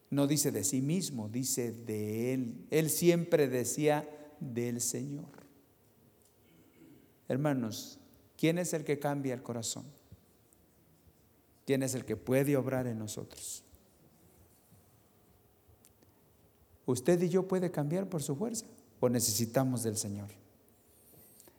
No 0.09 0.25
dice 0.25 0.51
de 0.51 0.63
sí 0.63 0.81
mismo, 0.81 1.29
dice 1.29 1.71
de 1.71 2.33
él. 2.33 2.65
Él 2.71 2.89
siempre 2.89 3.47
decía 3.47 4.09
del 4.39 4.81
Señor. 4.81 5.29
Hermanos, 7.27 7.99
¿quién 8.37 8.57
es 8.57 8.73
el 8.73 8.83
que 8.83 8.97
cambia 8.97 9.35
el 9.35 9.43
corazón? 9.43 9.85
¿Quién 11.65 11.83
es 11.83 11.93
el 11.93 12.05
que 12.05 12.15
puede 12.15 12.57
obrar 12.57 12.87
en 12.87 12.97
nosotros? 12.97 13.63
¿Usted 16.87 17.21
y 17.21 17.29
yo 17.29 17.47
puede 17.47 17.69
cambiar 17.69 18.09
por 18.09 18.23
su 18.23 18.35
fuerza 18.35 18.65
o 18.99 19.09
necesitamos 19.09 19.83
del 19.83 19.95
Señor? 19.95 20.29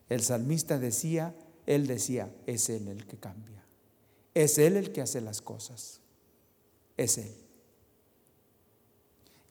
El 0.09 0.23
salmista 0.23 0.81
decía, 0.81 1.37
él 1.67 1.87
decía, 1.87 2.35
es 2.47 2.69
Él 2.69 2.89
el 2.89 3.07
que 3.07 3.17
cambia. 3.17 3.65
Es 4.35 4.59
Él 4.59 4.77
el 4.77 4.91
que 4.91 5.03
hace 5.03 5.21
las 5.21 5.41
cosas. 5.41 6.00
Es 7.01 7.17
Él. 7.17 7.33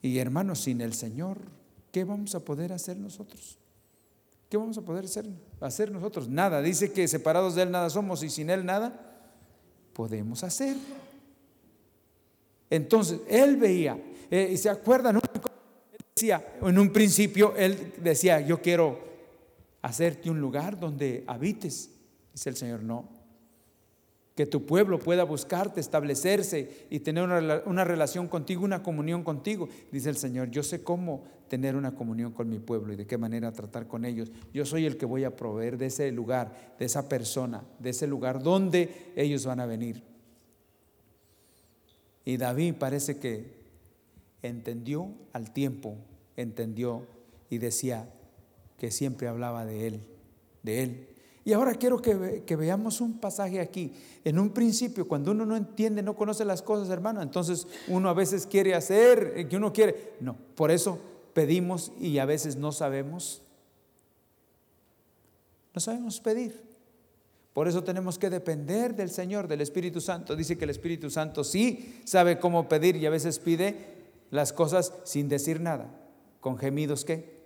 Y 0.02 0.18
hermanos, 0.18 0.60
sin 0.60 0.80
el 0.80 0.94
Señor, 0.94 1.38
¿qué 1.90 2.04
vamos 2.04 2.36
a 2.36 2.44
poder 2.44 2.72
hacer 2.72 2.96
nosotros? 2.96 3.58
¿Qué 4.48 4.56
vamos 4.56 4.78
a 4.78 4.82
poder 4.82 5.06
hacer, 5.06 5.26
hacer 5.60 5.90
nosotros? 5.90 6.28
Nada. 6.28 6.62
Dice 6.62 6.92
que 6.92 7.08
separados 7.08 7.56
de 7.56 7.62
Él 7.62 7.72
nada 7.72 7.90
somos 7.90 8.22
y 8.22 8.30
sin 8.30 8.50
Él 8.50 8.64
nada 8.64 9.20
podemos 9.92 10.44
hacer. 10.44 10.76
Entonces, 12.70 13.20
Él 13.28 13.56
veía, 13.56 14.00
eh, 14.30 14.50
y 14.52 14.56
se 14.56 14.70
acuerdan, 14.70 15.18
en 16.62 16.78
un 16.78 16.92
principio, 16.92 17.54
él 17.56 17.94
decía, 18.00 18.40
yo 18.40 18.60
quiero 18.62 19.00
hacerte 19.82 20.30
un 20.30 20.40
lugar 20.40 20.78
donde 20.78 21.24
habites. 21.26 21.90
Dice 22.32 22.50
el 22.50 22.56
Señor, 22.56 22.82
no. 22.84 23.19
Que 24.40 24.46
tu 24.46 24.64
pueblo 24.64 24.98
pueda 24.98 25.24
buscarte, 25.24 25.80
establecerse 25.80 26.86
y 26.88 27.00
tener 27.00 27.24
una, 27.24 27.60
una, 27.66 27.84
relación 27.84 28.26
contigo, 28.26 28.64
una 28.64 28.82
comunión 28.82 29.22
contigo. 29.22 29.68
Dice 29.92 30.08
el 30.08 30.16
Señor, 30.16 30.50
yo 30.50 30.62
sé 30.62 30.82
cómo 30.82 31.24
tener 31.48 31.76
una 31.76 31.94
comunión 31.94 32.32
con 32.32 32.48
mi 32.48 32.58
pueblo 32.58 32.94
y 32.94 32.96
de 32.96 33.06
qué 33.06 33.18
manera 33.18 33.52
tratar 33.52 33.86
con 33.86 34.06
ellos. 34.06 34.32
Yo 34.54 34.64
soy 34.64 34.86
el 34.86 34.96
que 34.96 35.04
voy 35.04 35.24
a 35.24 35.36
proveer 35.36 35.76
de 35.76 35.86
ese 35.86 36.10
lugar, 36.10 36.74
de 36.78 36.86
esa 36.86 37.06
persona, 37.06 37.62
de 37.78 37.90
ese 37.90 38.06
lugar 38.06 38.42
donde 38.42 39.12
ellos 39.14 39.44
van 39.44 39.60
a 39.60 39.66
venir. 39.66 40.02
Y 42.24 42.38
David 42.38 42.76
parece 42.78 43.18
que 43.18 43.60
entendió 44.40 45.12
al 45.34 45.52
tiempo 45.52 45.98
entendió 46.40 47.06
y 47.50 47.58
decía 47.58 48.08
que 48.78 48.90
siempre 48.90 49.28
hablaba 49.28 49.66
de 49.66 49.86
Él, 49.86 50.00
de 50.62 50.82
Él. 50.82 51.08
Y 51.50 51.52
ahora 51.52 51.74
quiero 51.74 52.00
que, 52.00 52.54
veamos 52.54 53.00
un 53.00 53.18
pasaje 53.18 53.58
aquí. 53.58 53.92
En 54.22 54.38
un 54.38 54.50
principio, 54.50 55.08
cuando 55.08 55.32
uno 55.32 55.44
no 55.44 55.56
entiende, 55.56 56.00
no 56.00 56.14
conoce 56.14 56.44
las 56.44 56.62
cosas, 56.62 56.88
hermano, 56.90 57.22
entonces 57.22 57.66
uno 57.88 58.08
a 58.08 58.14
veces 58.14 58.46
quiere 58.46 58.72
hacer, 58.72 59.32
eh, 59.34 59.48
que 59.48 59.56
uno 59.56 59.72
quiere. 59.72 60.12
No, 60.20 60.36
por 60.54 60.70
eso 60.70 61.00
pedimos 61.32 61.90
y 61.98 62.18
a 62.18 62.24
veces 62.24 62.54
no 62.54 62.70
sabemos. 62.70 63.42
No 65.74 65.80
sabemos 65.80 66.20
pedir. 66.20 66.62
Por 67.52 67.66
eso 67.66 67.82
tenemos 67.82 68.16
que 68.16 68.30
depender 68.30 68.94
del 68.94 69.10
Señor, 69.10 69.48
del 69.48 69.60
Espíritu 69.60 70.00
Santo. 70.00 70.36
Dice 70.36 70.56
que 70.56 70.62
el 70.66 70.70
Espíritu 70.70 71.10
Santo 71.10 71.42
sí 71.42 72.00
sabe 72.04 72.38
cómo 72.38 72.68
pedir 72.68 72.94
y 72.94 73.06
a 73.06 73.10
veces 73.10 73.40
pide 73.40 74.04
las 74.30 74.52
cosas 74.52 74.92
sin 75.02 75.28
decir 75.28 75.60
nada, 75.60 75.90
con 76.38 76.58
gemidos 76.58 77.04
que 77.04 77.40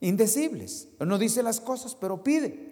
indecibles. 0.00 0.86
No 1.00 1.18
dice 1.18 1.42
las 1.42 1.60
cosas, 1.60 1.96
pero 1.96 2.22
pide. 2.22 2.70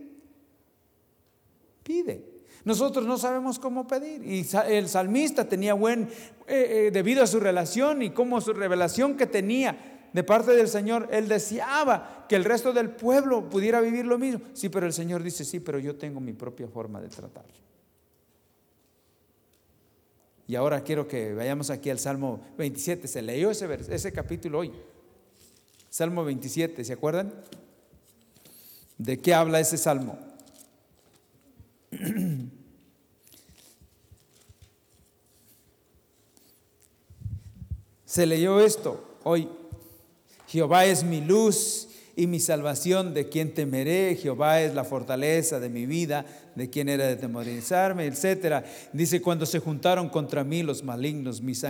Pide. 1.82 2.40
Nosotros 2.64 3.06
no 3.06 3.16
sabemos 3.16 3.58
cómo 3.58 3.86
pedir. 3.86 4.22
Y 4.24 4.46
el 4.68 4.88
salmista 4.88 5.48
tenía 5.48 5.74
buen, 5.74 6.02
eh, 6.46 6.86
eh, 6.86 6.90
debido 6.92 7.22
a 7.22 7.26
su 7.26 7.40
relación 7.40 8.02
y 8.02 8.10
como 8.10 8.40
su 8.40 8.52
revelación 8.52 9.16
que 9.16 9.26
tenía 9.26 10.08
de 10.12 10.24
parte 10.24 10.52
del 10.52 10.68
Señor, 10.68 11.08
él 11.12 11.28
deseaba 11.28 12.26
que 12.28 12.36
el 12.36 12.44
resto 12.44 12.72
del 12.72 12.90
pueblo 12.90 13.48
pudiera 13.48 13.80
vivir 13.80 14.04
lo 14.04 14.18
mismo. 14.18 14.40
Sí, 14.52 14.68
pero 14.68 14.86
el 14.86 14.92
Señor 14.92 15.22
dice, 15.22 15.44
sí, 15.44 15.60
pero 15.60 15.78
yo 15.78 15.96
tengo 15.96 16.20
mi 16.20 16.32
propia 16.32 16.68
forma 16.68 17.00
de 17.00 17.08
tratar. 17.08 17.44
Y 20.46 20.56
ahora 20.56 20.82
quiero 20.82 21.06
que 21.06 21.32
vayamos 21.32 21.70
aquí 21.70 21.90
al 21.90 22.00
Salmo 22.00 22.40
27. 22.58 23.06
Se 23.06 23.22
leyó 23.22 23.52
ese, 23.52 23.68
ese 23.88 24.12
capítulo 24.12 24.58
hoy. 24.58 24.72
Salmo 25.88 26.24
27, 26.24 26.84
¿se 26.84 26.92
acuerdan? 26.92 27.32
¿De 28.98 29.18
qué 29.18 29.32
habla 29.32 29.60
ese 29.60 29.78
salmo? 29.78 30.29
Se 38.04 38.26
leyó 38.26 38.60
esto 38.60 39.18
hoy. 39.22 39.48
Jehová 40.48 40.84
es 40.86 41.04
mi 41.04 41.20
luz 41.20 41.86
y 42.16 42.26
mi 42.26 42.40
salvación, 42.40 43.14
de 43.14 43.28
quien 43.28 43.54
temeré. 43.54 44.16
Jehová 44.20 44.60
es 44.60 44.74
la 44.74 44.82
fortaleza 44.82 45.60
de 45.60 45.68
mi 45.68 45.86
vida, 45.86 46.26
de 46.56 46.68
quien 46.68 46.88
era 46.88 47.06
de 47.06 47.14
temorizarme, 47.16 48.06
etc. 48.06 48.64
Dice, 48.92 49.22
cuando 49.22 49.46
se 49.46 49.60
juntaron 49.60 50.08
contra 50.08 50.42
mí 50.42 50.64
los 50.64 50.82
malignos, 50.82 51.40
mis, 51.40 51.64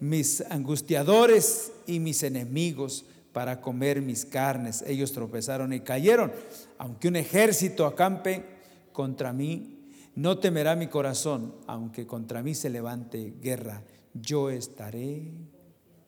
mis 0.00 0.40
angustiadores 0.50 1.70
y 1.86 2.00
mis 2.00 2.24
enemigos, 2.24 3.04
para 3.32 3.60
comer 3.60 4.02
mis 4.02 4.24
carnes, 4.26 4.84
ellos 4.86 5.12
tropezaron 5.12 5.72
y 5.72 5.80
cayeron. 5.80 6.32
Aunque 6.76 7.08
un 7.08 7.16
ejército 7.16 7.86
acampe 7.86 8.44
contra 8.92 9.32
mí, 9.32 9.90
no 10.14 10.38
temerá 10.38 10.76
mi 10.76 10.88
corazón, 10.88 11.54
aunque 11.66 12.06
contra 12.06 12.42
mí 12.42 12.54
se 12.54 12.70
levante 12.70 13.34
guerra, 13.40 13.82
yo 14.14 14.50
estaré 14.50 15.32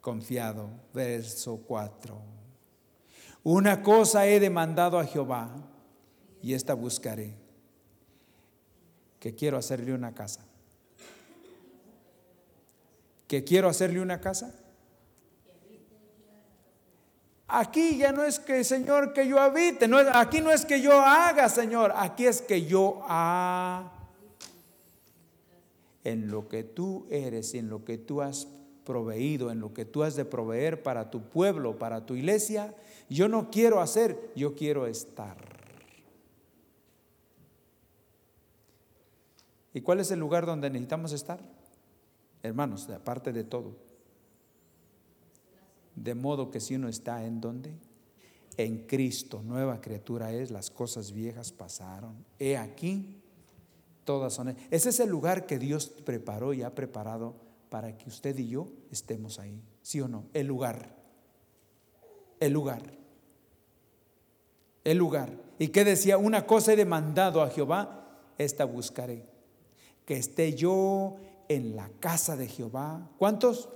confiado. 0.00 0.68
Verso 0.92 1.62
4. 1.66 2.20
Una 3.42 3.82
cosa 3.82 4.26
he 4.26 4.40
demandado 4.40 4.98
a 4.98 5.06
Jehová 5.06 5.50
y 6.42 6.54
esta 6.54 6.74
buscaré, 6.74 7.36
que 9.18 9.34
quiero 9.34 9.56
hacerle 9.56 9.94
una 9.94 10.14
casa. 10.14 10.46
¿Que 13.26 13.44
quiero 13.44 13.68
hacerle 13.68 14.00
una 14.00 14.20
casa? 14.20 14.54
Aquí 17.46 17.98
ya 17.98 18.12
no 18.12 18.24
es 18.24 18.38
que, 18.38 18.64
Señor, 18.64 19.12
que 19.12 19.28
yo 19.28 19.38
habite, 19.38 19.88
aquí 20.12 20.40
no 20.40 20.50
es 20.50 20.64
que 20.64 20.80
yo 20.80 20.98
haga, 21.00 21.48
Señor, 21.48 21.92
aquí 21.94 22.26
es 22.26 22.40
que 22.40 22.64
yo 22.64 23.02
haga. 23.06 23.92
En 26.04 26.30
lo 26.30 26.48
que 26.48 26.64
tú 26.64 27.06
eres, 27.10 27.54
en 27.54 27.68
lo 27.68 27.84
que 27.84 27.98
tú 27.98 28.22
has 28.22 28.48
proveído, 28.84 29.50
en 29.50 29.60
lo 29.60 29.72
que 29.72 29.84
tú 29.84 30.02
has 30.02 30.16
de 30.16 30.24
proveer 30.24 30.82
para 30.82 31.10
tu 31.10 31.22
pueblo, 31.22 31.78
para 31.78 32.06
tu 32.06 32.14
iglesia, 32.14 32.74
yo 33.08 33.28
no 33.28 33.50
quiero 33.50 33.80
hacer, 33.80 34.32
yo 34.34 34.54
quiero 34.54 34.86
estar. 34.86 35.36
¿Y 39.74 39.80
cuál 39.80 40.00
es 40.00 40.10
el 40.10 40.20
lugar 40.20 40.46
donde 40.46 40.70
necesitamos 40.70 41.12
estar? 41.12 41.40
Hermanos, 42.42 42.88
aparte 42.90 43.32
de 43.32 43.44
todo. 43.44 43.83
De 45.96 46.14
modo 46.14 46.50
que 46.50 46.60
si 46.60 46.74
uno 46.74 46.88
está 46.88 47.24
en 47.24 47.40
donde? 47.40 47.74
En 48.56 48.86
Cristo, 48.86 49.42
nueva 49.42 49.80
criatura 49.80 50.32
es, 50.32 50.50
las 50.50 50.70
cosas 50.70 51.12
viejas 51.12 51.52
pasaron. 51.52 52.24
He 52.38 52.56
aquí, 52.56 53.20
todas 54.04 54.34
son. 54.34 54.56
Ese 54.70 54.90
es 54.90 55.00
el 55.00 55.10
lugar 55.10 55.46
que 55.46 55.58
Dios 55.58 55.88
preparó 55.88 56.52
y 56.52 56.62
ha 56.62 56.74
preparado 56.74 57.34
para 57.68 57.96
que 57.96 58.08
usted 58.08 58.38
y 58.38 58.48
yo 58.48 58.68
estemos 58.92 59.38
ahí. 59.38 59.60
¿Sí 59.82 60.00
o 60.00 60.08
no? 60.08 60.26
El 60.32 60.46
lugar. 60.46 60.94
El 62.38 62.52
lugar. 62.52 62.82
El 64.84 64.98
lugar. 64.98 65.32
¿Y 65.58 65.68
qué 65.68 65.84
decía? 65.84 66.18
Una 66.18 66.46
cosa 66.46 66.72
he 66.72 66.76
demandado 66.76 67.42
a 67.42 67.50
Jehová, 67.50 68.20
esta 68.38 68.64
buscaré. 68.64 69.26
Que 70.04 70.16
esté 70.16 70.54
yo 70.54 71.16
en 71.48 71.74
la 71.74 71.88
casa 72.00 72.36
de 72.36 72.46
Jehová. 72.46 73.10
¿Cuántos? 73.18 73.68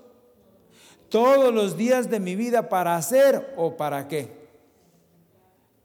Todos 1.09 1.55
los 1.55 1.77
días 1.77 2.11
de 2.11 2.21
mi 2.21 2.37
vida 2.37 2.69
para 2.69 2.97
hacer 2.97 3.55
o 3.57 3.77
para 3.77 4.09
qué? 4.09 4.37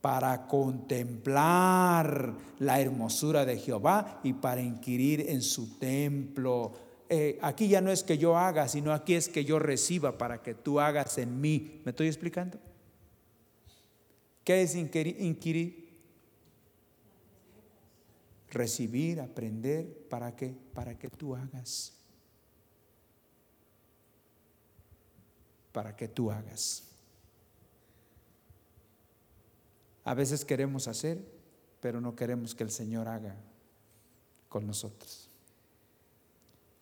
Para 0.00 0.46
contemplar 0.46 2.34
la 2.58 2.80
hermosura 2.80 3.44
de 3.44 3.58
Jehová 3.58 4.20
y 4.22 4.34
para 4.34 4.60
inquirir 4.60 5.28
en 5.28 5.42
su 5.42 5.78
templo. 5.78 6.72
Eh, 7.08 7.38
aquí 7.42 7.68
ya 7.68 7.80
no 7.80 7.90
es 7.90 8.02
que 8.02 8.18
yo 8.18 8.36
haga, 8.36 8.68
sino 8.68 8.92
aquí 8.92 9.14
es 9.14 9.28
que 9.28 9.44
yo 9.44 9.58
reciba 9.58 10.18
para 10.18 10.42
que 10.42 10.54
tú 10.54 10.80
hagas 10.80 11.16
en 11.18 11.40
mí. 11.40 11.80
¿Me 11.84 11.90
estoy 11.90 12.08
explicando? 12.08 12.58
¿Qué 14.44 14.62
es 14.62 14.74
inquirir? 14.74 15.84
Recibir, 18.50 19.20
aprender, 19.20 20.06
¿para 20.08 20.36
qué? 20.36 20.54
Para 20.74 20.98
que 20.98 21.08
tú 21.08 21.34
hagas. 21.34 22.03
Para 25.74 25.96
que 25.96 26.06
tú 26.06 26.30
hagas. 26.30 26.84
A 30.04 30.14
veces 30.14 30.44
queremos 30.44 30.86
hacer, 30.86 31.20
pero 31.80 32.00
no 32.00 32.14
queremos 32.14 32.54
que 32.54 32.62
el 32.62 32.70
Señor 32.70 33.08
haga 33.08 33.34
con 34.48 34.68
nosotros. 34.68 35.28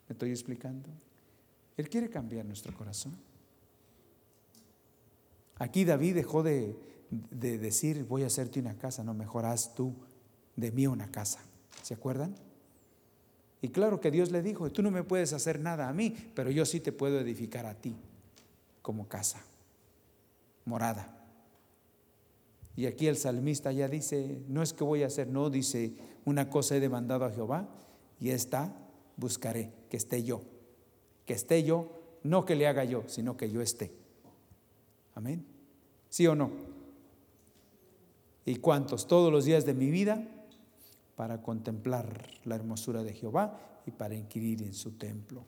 ¿Me 0.06 0.12
estoy 0.12 0.30
explicando? 0.30 0.90
Él 1.78 1.88
quiere 1.88 2.10
cambiar 2.10 2.44
nuestro 2.44 2.76
corazón. 2.76 3.16
Aquí 5.56 5.86
David 5.86 6.16
dejó 6.16 6.42
de, 6.42 6.76
de 7.30 7.56
decir, 7.56 8.04
voy 8.04 8.24
a 8.24 8.26
hacerte 8.26 8.60
una 8.60 8.76
casa, 8.76 9.02
no, 9.02 9.14
mejor 9.14 9.46
haz 9.46 9.74
tú 9.74 9.94
de 10.54 10.70
mí 10.70 10.86
una 10.86 11.10
casa. 11.10 11.40
¿Se 11.80 11.94
acuerdan? 11.94 12.34
Y 13.62 13.68
claro 13.68 14.02
que 14.02 14.10
Dios 14.10 14.30
le 14.30 14.42
dijo, 14.42 14.70
tú 14.70 14.82
no 14.82 14.90
me 14.90 15.02
puedes 15.02 15.32
hacer 15.32 15.60
nada 15.60 15.88
a 15.88 15.94
mí, 15.94 16.14
pero 16.34 16.50
yo 16.50 16.66
sí 16.66 16.78
te 16.80 16.92
puedo 16.92 17.18
edificar 17.20 17.64
a 17.64 17.80
ti 17.80 17.96
como 18.82 19.08
casa, 19.08 19.42
morada. 20.64 21.18
Y 22.76 22.86
aquí 22.86 23.06
el 23.06 23.16
salmista 23.16 23.72
ya 23.72 23.88
dice, 23.88 24.42
no 24.48 24.62
es 24.62 24.72
que 24.72 24.84
voy 24.84 25.02
a 25.02 25.06
hacer, 25.06 25.28
no, 25.28 25.50
dice, 25.50 25.94
una 26.24 26.50
cosa 26.50 26.76
he 26.76 26.80
demandado 26.80 27.24
a 27.24 27.30
Jehová 27.30 27.68
y 28.18 28.30
esta 28.30 28.74
buscaré, 29.16 29.72
que 29.88 29.96
esté 29.96 30.22
yo, 30.22 30.42
que 31.26 31.34
esté 31.34 31.62
yo, 31.62 32.18
no 32.22 32.44
que 32.44 32.56
le 32.56 32.66
haga 32.66 32.84
yo, 32.84 33.04
sino 33.06 33.36
que 33.36 33.50
yo 33.50 33.60
esté. 33.60 33.92
Amén. 35.14 35.44
¿Sí 36.08 36.26
o 36.26 36.34
no? 36.34 36.50
¿Y 38.44 38.56
cuántos? 38.56 39.06
Todos 39.06 39.30
los 39.30 39.44
días 39.44 39.64
de 39.64 39.74
mi 39.74 39.90
vida 39.90 40.26
para 41.14 41.42
contemplar 41.42 42.26
la 42.44 42.54
hermosura 42.54 43.02
de 43.02 43.12
Jehová 43.12 43.80
y 43.86 43.90
para 43.90 44.14
inquirir 44.14 44.62
en 44.62 44.74
su 44.74 44.92
templo 44.92 45.44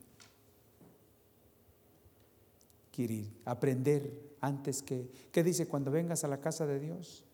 aprender 3.44 4.36
antes 4.40 4.82
que... 4.82 5.08
¿Qué 5.32 5.42
dice 5.42 5.66
cuando 5.66 5.90
vengas 5.90 6.24
a 6.24 6.28
la 6.28 6.40
casa 6.40 6.66
de 6.66 6.78
Dios? 6.80 7.24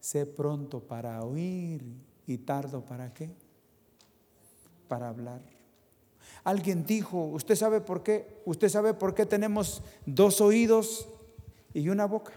Sé 0.00 0.26
pronto 0.26 0.80
para 0.80 1.22
oír 1.22 1.82
y 2.26 2.38
tardo 2.38 2.84
para 2.84 3.12
qué? 3.14 3.30
Para 4.88 5.08
hablar. 5.08 5.40
Alguien 6.44 6.84
dijo, 6.84 7.24
¿usted 7.26 7.54
sabe 7.54 7.80
por 7.80 8.02
qué? 8.02 8.42
¿Usted 8.44 8.68
sabe 8.68 8.94
por 8.94 9.14
qué 9.14 9.26
tenemos 9.26 9.82
dos 10.06 10.40
oídos 10.40 11.08
y 11.72 11.88
una 11.88 12.06
boca? 12.06 12.32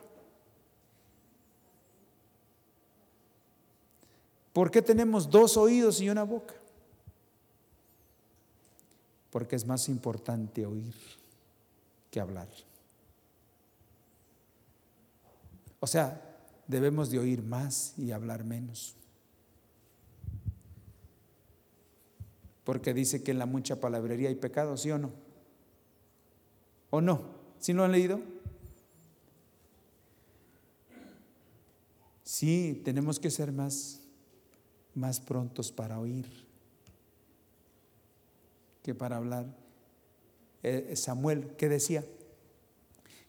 ¿Por 4.54 4.72
qué 4.72 4.82
tenemos 4.82 5.30
dos 5.30 5.58
oídos 5.58 6.00
y 6.00 6.10
una 6.10 6.24
boca? 6.24 6.54
Porque 9.32 9.58
es 9.58 9.66
más 9.66 9.90
importante 9.90 10.66
oír 10.66 10.94
hablar. 12.20 12.48
O 15.80 15.88
sea, 15.88 16.22
debemos 16.68 17.10
de 17.10 17.20
oír 17.20 17.44
más 17.44 17.94
y 17.98 18.12
hablar 18.12 18.44
menos. 18.44 18.96
Porque 22.64 22.94
dice 22.94 23.24
que 23.24 23.32
en 23.32 23.40
la 23.40 23.46
mucha 23.46 23.80
palabrería 23.80 24.30
hay 24.30 24.36
pecado, 24.36 24.76
¿sí 24.78 24.90
o 24.92 24.98
no? 24.98 25.12
¿O 26.90 27.02
no? 27.02 27.22
¿Sí 27.60 27.74
lo 27.74 27.84
han 27.84 27.92
leído? 27.92 28.20
Sí, 32.24 32.82
tenemos 32.84 33.20
que 33.20 33.30
ser 33.30 33.52
más, 33.52 34.02
más 34.96 35.20
prontos 35.20 35.72
para 35.72 36.00
oír 36.00 36.46
que 38.86 38.94
para 38.94 39.18
hablar. 39.18 39.48
Eh, 40.68 40.96
Samuel, 40.96 41.56
¿qué 41.58 41.70
decía? 41.70 42.04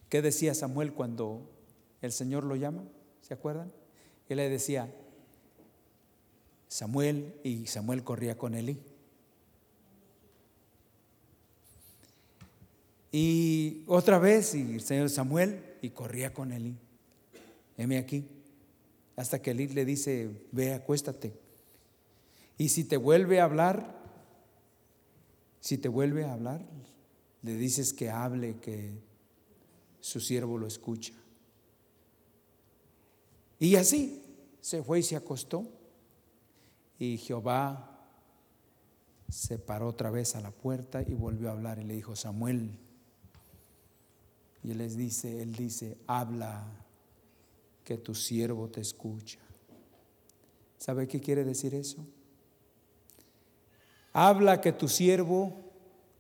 ¿Qué 0.09 0.23
decía 0.23 0.55
Samuel 0.55 0.95
cuando 0.95 1.47
el 2.01 2.11
Señor 2.11 2.45
lo 2.45 2.57
llama? 2.57 2.83
¿Se 3.21 3.35
acuerdan? 3.35 3.71
Él 4.31 4.39
le 4.39 4.49
decía, 4.49 4.91
Samuel, 6.67 7.35
y 7.45 7.67
Samuel 7.67 8.05
corría 8.05 8.39
con 8.39 8.55
Elí. 8.55 8.79
Y 13.13 13.85
otra 13.87 14.19
vez, 14.19 14.55
y 14.55 14.77
el 14.77 14.81
Señor 14.81 15.11
Samuel, 15.11 15.63
y 15.83 15.91
corría 15.91 16.33
con 16.33 16.53
Elí. 16.53 16.75
Heme 17.77 17.99
aquí. 17.99 18.27
Hasta 19.15 19.43
que 19.43 19.51
Elí 19.51 19.69
le 19.69 19.85
dice, 19.85 20.31
ve, 20.53 20.73
acuéstate. 20.73 21.35
Y 22.57 22.71
si 22.71 22.85
te 22.85 22.97
vuelve 22.97 23.41
a 23.41 23.45
hablar, 23.45 23.95
si 25.61 25.77
te 25.77 25.91
vuelve 25.91 26.25
a 26.25 26.33
hablar, 26.33 26.63
le 27.47 27.55
dices 27.55 27.93
que 27.93 28.11
hable, 28.11 28.59
que 28.59 28.91
su 30.01 30.19
siervo 30.19 30.59
lo 30.59 30.67
escucha. 30.67 31.15
Y 33.61 33.77
así 33.77 34.21
se 34.61 34.83
fue 34.83 34.99
y 34.99 35.05
se 35.05 35.15
acostó. 35.15 35.65
Y 36.99 37.19
Jehová 37.19 38.05
se 39.29 39.61
paró 39.61 39.87
otra 39.87 40.11
vez 40.11 40.35
a 40.35 40.41
la 40.41 40.51
puerta 40.51 41.03
y 41.03 41.15
volvió 41.15 41.49
a 41.49 41.53
hablar 41.53 41.79
y 41.79 41.85
le 41.85 41.95
dijo, 41.95 42.17
Samuel. 42.17 42.77
Y 44.65 44.73
él 44.73 44.79
les 44.79 44.97
dice, 44.97 45.41
él 45.41 45.55
dice, 45.55 45.97
habla 46.09 46.67
que 47.85 47.97
tu 47.97 48.17
siervo 48.17 48.69
te 48.69 48.81
escucha. 48.81 49.39
¿Sabe 50.79 51.07
qué 51.07 51.21
quiere 51.21 51.45
decir 51.45 51.77
eso? 51.77 52.05
Habla 54.13 54.61
que 54.61 54.73
tu 54.73 54.89
siervo 54.89 55.66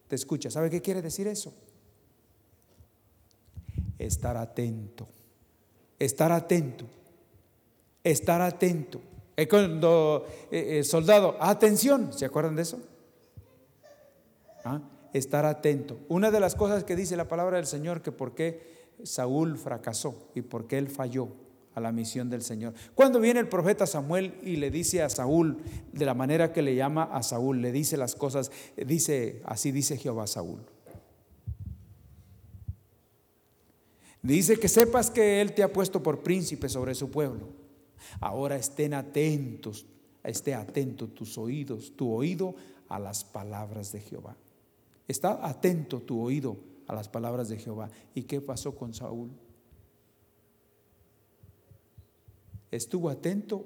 te 0.09 0.17
escucha. 0.17 0.51
¿Sabe 0.51 0.71
qué 0.71 0.81
quiere 0.81 1.03
decir 1.03 1.27
eso? 1.27 1.55
Estar 3.99 4.37
atento. 4.37 5.09
Estar 5.99 6.33
atento 6.33 6.87
estar 8.11 8.41
atento. 8.41 9.01
Cuando 9.51 10.27
eh, 10.51 10.79
eh, 10.79 10.85
soldado, 10.85 11.37
atención, 11.41 12.13
¿se 12.13 12.25
acuerdan 12.25 12.57
de 12.57 12.63
eso? 12.63 12.79
¿Ah? 14.65 14.81
Estar 15.13 15.45
atento. 15.45 15.99
Una 16.09 16.31
de 16.31 16.41
las 16.41 16.55
cosas 16.55 16.85
que 16.85 16.97
dice 16.97 17.17
la 17.17 17.29
palabra 17.29 17.57
del 17.57 17.67
Señor, 17.67 18.01
que 18.01 18.13
por 18.13 18.35
qué 18.35 18.95
Saúl 19.03 19.59
fracasó 19.59 20.31
y 20.35 20.43
por 20.43 20.67
qué 20.67 20.79
él 20.79 20.89
falló 20.89 21.29
a 21.77 21.81
la 21.81 21.93
misión 21.93 22.29
del 22.29 22.43
Señor. 22.43 22.75
Cuando 22.97 23.21
viene 23.21 23.39
el 23.39 23.49
profeta 23.49 23.87
Samuel 23.87 24.35
y 24.43 24.57
le 24.57 24.73
dice 24.73 25.03
a 25.03 25.09
Saúl, 25.09 25.59
de 25.93 26.05
la 26.05 26.15
manera 26.15 26.53
que 26.53 26.63
le 26.63 26.75
llama 26.75 27.05
a 27.05 27.23
Saúl, 27.23 27.63
le 27.63 27.71
dice 27.71 27.97
las 27.97 28.17
cosas, 28.17 28.51
dice, 28.77 29.41
así 29.45 29.71
dice 29.71 29.97
Jehová 29.97 30.25
a 30.25 30.27
Saúl. 30.27 30.61
Dice 34.23 34.59
que 34.59 34.67
sepas 34.67 35.11
que 35.11 35.41
Él 35.41 35.53
te 35.53 35.63
ha 35.63 35.73
puesto 35.73 36.03
por 36.03 36.25
príncipe 36.25 36.69
sobre 36.69 36.97
su 36.97 37.11
pueblo 37.13 37.67
Ahora 38.21 38.57
estén 38.57 38.95
atentos, 38.95 39.87
esté 40.23 40.55
atento 40.55 41.09
tus 41.09 41.39
oídos, 41.39 41.93
tu 41.97 42.13
oído 42.13 42.55
a 42.89 42.99
las 42.99 43.25
palabras 43.25 43.93
de 43.93 44.01
Jehová. 44.01 44.37
Está 45.09 45.47
atento 45.47 46.01
tu 46.01 46.21
oído 46.21 46.57
a 46.87 46.95
las 46.95 47.09
palabras 47.09 47.49
de 47.49 47.59
Jehová. 47.59 47.91
¿Y 48.15 48.23
qué 48.23 48.41
pasó 48.41 48.75
con 48.75 48.95
Saúl? 48.95 49.31
¿Estuvo 52.71 53.09
atento? 53.11 53.65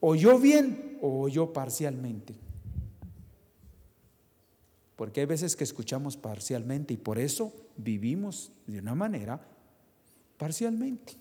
¿Oyó 0.00 0.38
bien 0.38 0.98
o 1.00 1.20
oyó 1.20 1.52
parcialmente? 1.52 2.34
Porque 4.96 5.20
hay 5.20 5.26
veces 5.26 5.56
que 5.56 5.64
escuchamos 5.64 6.16
parcialmente 6.16 6.94
y 6.94 6.96
por 6.96 7.18
eso 7.18 7.52
vivimos 7.76 8.52
de 8.66 8.78
una 8.78 8.94
manera 8.94 9.40
parcialmente. 10.36 11.14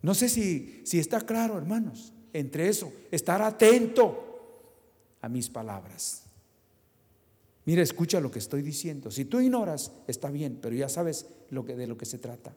No 0.00 0.14
sé 0.14 0.28
si, 0.28 0.82
si 0.84 0.98
está 0.98 1.20
claro, 1.20 1.56
hermanos, 1.56 2.12
entre 2.32 2.68
eso, 2.68 2.92
estar 3.10 3.40
atento 3.42 4.32
a 5.20 5.28
mis 5.28 5.48
palabras. 5.48 6.24
Mira, 7.64 7.82
escucha 7.82 8.20
lo 8.20 8.30
que 8.30 8.40
estoy 8.40 8.62
diciendo. 8.62 9.10
Si 9.10 9.24
tú 9.24 9.40
ignoras, 9.40 9.92
está 10.08 10.30
bien, 10.30 10.58
pero 10.60 10.74
ya 10.74 10.88
sabes 10.88 11.26
de 11.50 11.86
lo 11.86 11.96
que 11.96 12.06
se 12.06 12.18
trata, 12.18 12.54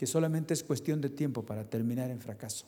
que 0.00 0.06
solamente 0.06 0.54
es 0.54 0.64
cuestión 0.64 0.98
de 1.02 1.10
tiempo 1.10 1.44
para 1.44 1.68
terminar 1.68 2.10
en 2.10 2.22
fracaso. 2.22 2.64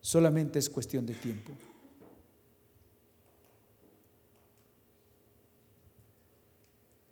Solamente 0.00 0.60
es 0.60 0.70
cuestión 0.70 1.04
de 1.04 1.14
tiempo. 1.14 1.50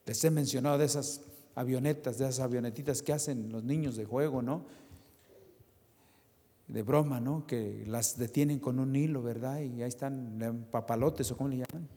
Les 0.05 0.23
he 0.23 0.31
mencionado 0.31 0.79
de 0.79 0.85
esas 0.85 1.23
avionetas, 1.57 2.19
de 2.19 2.27
esas 2.27 2.39
avionetitas 2.39 3.03
que 3.03 3.13
hacen 3.13 3.51
los 3.51 3.65
niños 3.65 3.97
de 3.97 4.05
juego, 4.05 4.41
¿no? 4.41 4.65
De 6.69 6.85
broma, 6.85 7.19
¿no? 7.19 7.49
Que 7.49 7.83
las 7.89 8.17
detienen 8.17 8.61
con 8.61 8.79
un 8.79 8.95
hilo, 8.95 9.25
¿verdad? 9.25 9.59
Y 9.59 9.83
ahí 9.83 9.89
están 9.89 10.69
papalotes 10.71 11.33
o 11.33 11.37
cómo 11.37 11.49
le 11.49 11.57
llaman. 11.57 11.96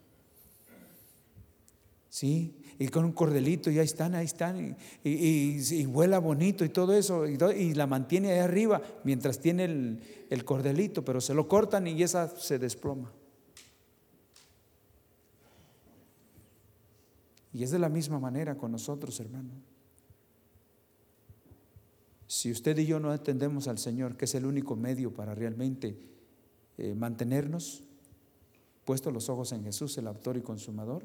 Sí, 2.09 2.55
y 2.79 2.87
con 2.87 3.05
un 3.05 3.11
cordelito, 3.11 3.69
y 3.69 3.77
ahí 3.77 3.85
están, 3.85 4.15
ahí 4.15 4.25
están, 4.25 4.75
y, 5.03 5.85
vuela 5.85 6.17
bonito 6.17 6.65
y 6.65 6.69
todo 6.69 6.93
eso, 6.93 7.27
y, 7.27 7.73
la 7.73 7.85
mantiene 7.85 8.31
ahí 8.31 8.39
arriba 8.39 8.81
mientras 9.03 9.39
tiene 9.39 9.65
el, 9.65 10.01
el 10.29 10.43
cordelito, 10.43 11.05
pero 11.05 11.21
se 11.21 11.33
lo 11.33 11.47
cortan 11.47 11.85
y 11.87 12.01
esa 12.01 12.27
se 12.35 12.57
desploma. 12.57 13.11
Y 17.53 17.63
es 17.63 17.71
de 17.71 17.79
la 17.79 17.89
misma 17.89 18.19
manera 18.19 18.57
con 18.57 18.71
nosotros, 18.71 19.19
hermano. 19.19 19.51
Si 22.25 22.51
usted 22.51 22.77
y 22.77 22.85
yo 22.85 22.99
no 22.99 23.09
atendemos 23.09 23.67
al 23.67 23.79
Señor, 23.79 24.15
que 24.15 24.25
es 24.25 24.35
el 24.35 24.45
único 24.45 24.75
medio 24.75 25.13
para 25.13 25.33
realmente 25.33 25.97
eh, 26.77 26.93
mantenernos 26.93 27.83
puestos 28.85 29.11
los 29.11 29.29
ojos 29.29 29.51
en 29.51 29.63
Jesús, 29.63 29.97
el 29.97 30.07
autor 30.07 30.37
y 30.37 30.41
consumador, 30.41 31.03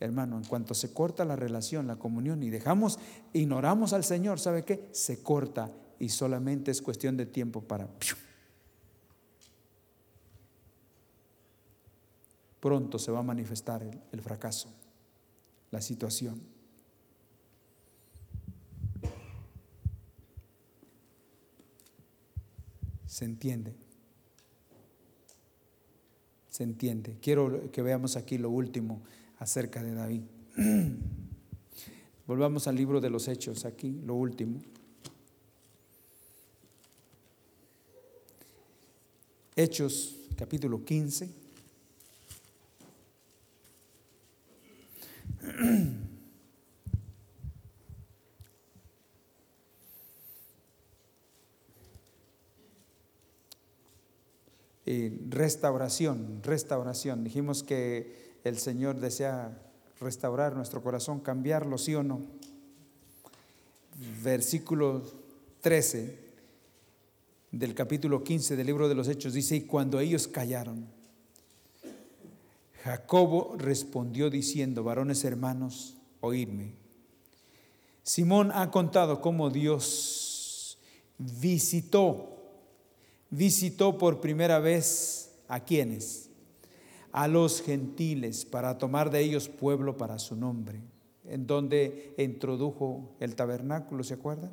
hermano, 0.00 0.36
en 0.36 0.44
cuanto 0.44 0.74
se 0.74 0.92
corta 0.92 1.24
la 1.24 1.36
relación, 1.36 1.86
la 1.86 1.96
comunión 1.96 2.42
y 2.42 2.50
dejamos, 2.50 2.98
ignoramos 3.32 3.92
al 3.92 4.04
Señor, 4.04 4.38
¿sabe 4.38 4.64
qué? 4.64 4.88
Se 4.92 5.22
corta 5.22 5.72
y 5.98 6.08
solamente 6.08 6.70
es 6.70 6.82
cuestión 6.82 7.16
de 7.16 7.26
tiempo 7.26 7.62
para... 7.62 7.88
Pronto 12.60 12.98
se 12.98 13.12
va 13.12 13.20
a 13.20 13.22
manifestar 13.22 13.88
el 14.10 14.20
fracaso 14.20 14.72
la 15.70 15.80
situación. 15.80 16.40
¿Se 23.06 23.24
entiende? 23.24 23.74
¿Se 26.48 26.62
entiende? 26.62 27.18
Quiero 27.20 27.70
que 27.70 27.82
veamos 27.82 28.16
aquí 28.16 28.38
lo 28.38 28.50
último 28.50 29.02
acerca 29.38 29.82
de 29.82 29.94
David. 29.94 30.22
Volvamos 32.26 32.66
al 32.66 32.76
libro 32.76 33.00
de 33.00 33.10
los 33.10 33.28
Hechos, 33.28 33.64
aquí 33.64 34.00
lo 34.04 34.14
último. 34.14 34.60
Hechos 39.54 40.16
capítulo 40.36 40.84
15. 40.84 41.30
restauración, 55.30 56.40
restauración. 56.42 57.24
Dijimos 57.24 57.62
que 57.62 58.25
el 58.48 58.58
Señor 58.58 59.00
desea 59.00 59.62
restaurar 60.00 60.54
nuestro 60.54 60.82
corazón, 60.82 61.20
cambiarlo, 61.20 61.78
sí 61.78 61.94
o 61.94 62.02
no. 62.02 62.20
Versículo 64.22 65.02
13 65.60 66.18
del 67.50 67.74
capítulo 67.74 68.22
15 68.22 68.56
del 68.56 68.66
libro 68.66 68.88
de 68.88 68.94
los 68.94 69.08
Hechos 69.08 69.32
dice, 69.32 69.56
y 69.56 69.62
cuando 69.62 69.98
ellos 70.00 70.28
callaron, 70.28 70.86
Jacobo 72.84 73.56
respondió 73.58 74.30
diciendo, 74.30 74.84
varones 74.84 75.24
hermanos, 75.24 75.96
oídme. 76.20 76.74
Simón 78.02 78.52
ha 78.54 78.70
contado 78.70 79.20
cómo 79.20 79.50
Dios 79.50 80.78
visitó, 81.18 82.36
visitó 83.30 83.98
por 83.98 84.20
primera 84.20 84.60
vez 84.60 85.32
a 85.48 85.60
quienes, 85.60 86.25
a 87.16 87.28
los 87.28 87.62
gentiles, 87.62 88.44
para 88.44 88.76
tomar 88.76 89.10
de 89.10 89.20
ellos 89.20 89.48
pueblo 89.48 89.96
para 89.96 90.18
su 90.18 90.36
nombre, 90.36 90.82
en 91.24 91.46
donde 91.46 92.14
introdujo 92.18 93.16
el 93.20 93.34
tabernáculo, 93.34 94.04
¿se 94.04 94.12
acuerdan? 94.12 94.52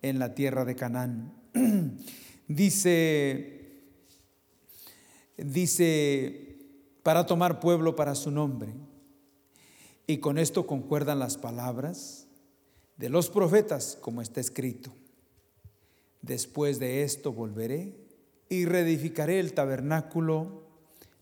En 0.00 0.20
la 0.20 0.32
tierra 0.36 0.64
de 0.64 0.76
Canaán. 0.76 1.32
dice, 2.46 3.82
dice, 5.36 6.56
para 7.02 7.26
tomar 7.26 7.58
pueblo 7.58 7.96
para 7.96 8.14
su 8.14 8.30
nombre. 8.30 8.72
Y 10.06 10.18
con 10.18 10.38
esto 10.38 10.68
concuerdan 10.68 11.18
las 11.18 11.36
palabras 11.36 12.28
de 12.96 13.08
los 13.08 13.28
profetas, 13.28 13.98
como 14.00 14.22
está 14.22 14.40
escrito. 14.40 14.92
Después 16.22 16.78
de 16.78 17.02
esto 17.02 17.32
volveré 17.32 17.96
y 18.48 18.66
reedificaré 18.66 19.40
el 19.40 19.52
tabernáculo 19.52 20.69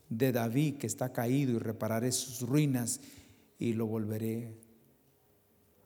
de 0.08 0.32
David 0.32 0.76
que 0.76 0.86
está 0.86 1.12
caído 1.12 1.52
y 1.52 1.58
repararé 1.58 2.12
sus 2.12 2.40
ruinas 2.48 3.00
y 3.58 3.72
lo 3.74 3.86
volveré 3.86 4.54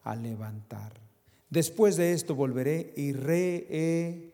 a 0.03 0.15
levantar. 0.17 1.01
Después 1.51 1.97
de 1.97 2.13
esto 2.13 2.35
volveré 2.35 2.93
y 2.97 3.13
re... 3.13 4.33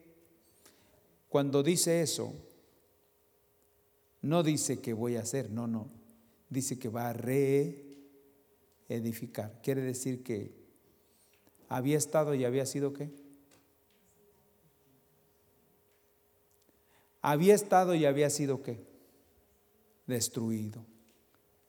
Cuando 1.28 1.62
dice 1.62 2.01
eso, 2.01 2.32
no 4.23 4.43
dice 4.43 4.81
que 4.81 4.93
voy 4.94 5.16
a 5.16 5.20
hacer, 5.20 5.51
no, 5.51 5.66
no. 5.66 5.90
Dice 6.48 6.78
que 6.78 6.89
va 6.89 7.10
a 7.10 7.12
reedificar. 8.89 9.60
Quiere 9.62 9.82
decir 9.82 10.23
que 10.23 10.56
había 11.69 11.98
estado 11.98 12.35
y 12.35 12.47
había 12.47 12.65
sido 12.65 12.94
qué? 12.94 13.10
Había 17.20 17.55
estado 17.55 17.94
y 17.94 18.06
había 18.06 18.31
sido 18.31 18.62
qué? 18.62 18.88
Destruido, 20.09 20.85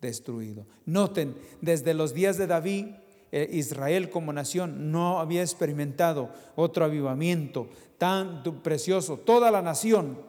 destruido. 0.02 0.66
Noten, 0.86 1.36
desde 1.62 1.94
los 1.94 2.14
días 2.16 2.38
de 2.38 2.48
David, 2.48 2.88
eh, 3.32 3.48
Israel 3.52 4.10
como 4.10 4.34
nación 4.34 4.92
no 4.92 5.20
había 5.20 5.42
experimentado 5.42 6.32
otro 6.56 6.86
avivamiento 6.86 7.70
tan 7.98 8.42
precioso. 8.64 9.18
Toda 9.18 9.52
la 9.52 9.62
nación, 9.62 10.22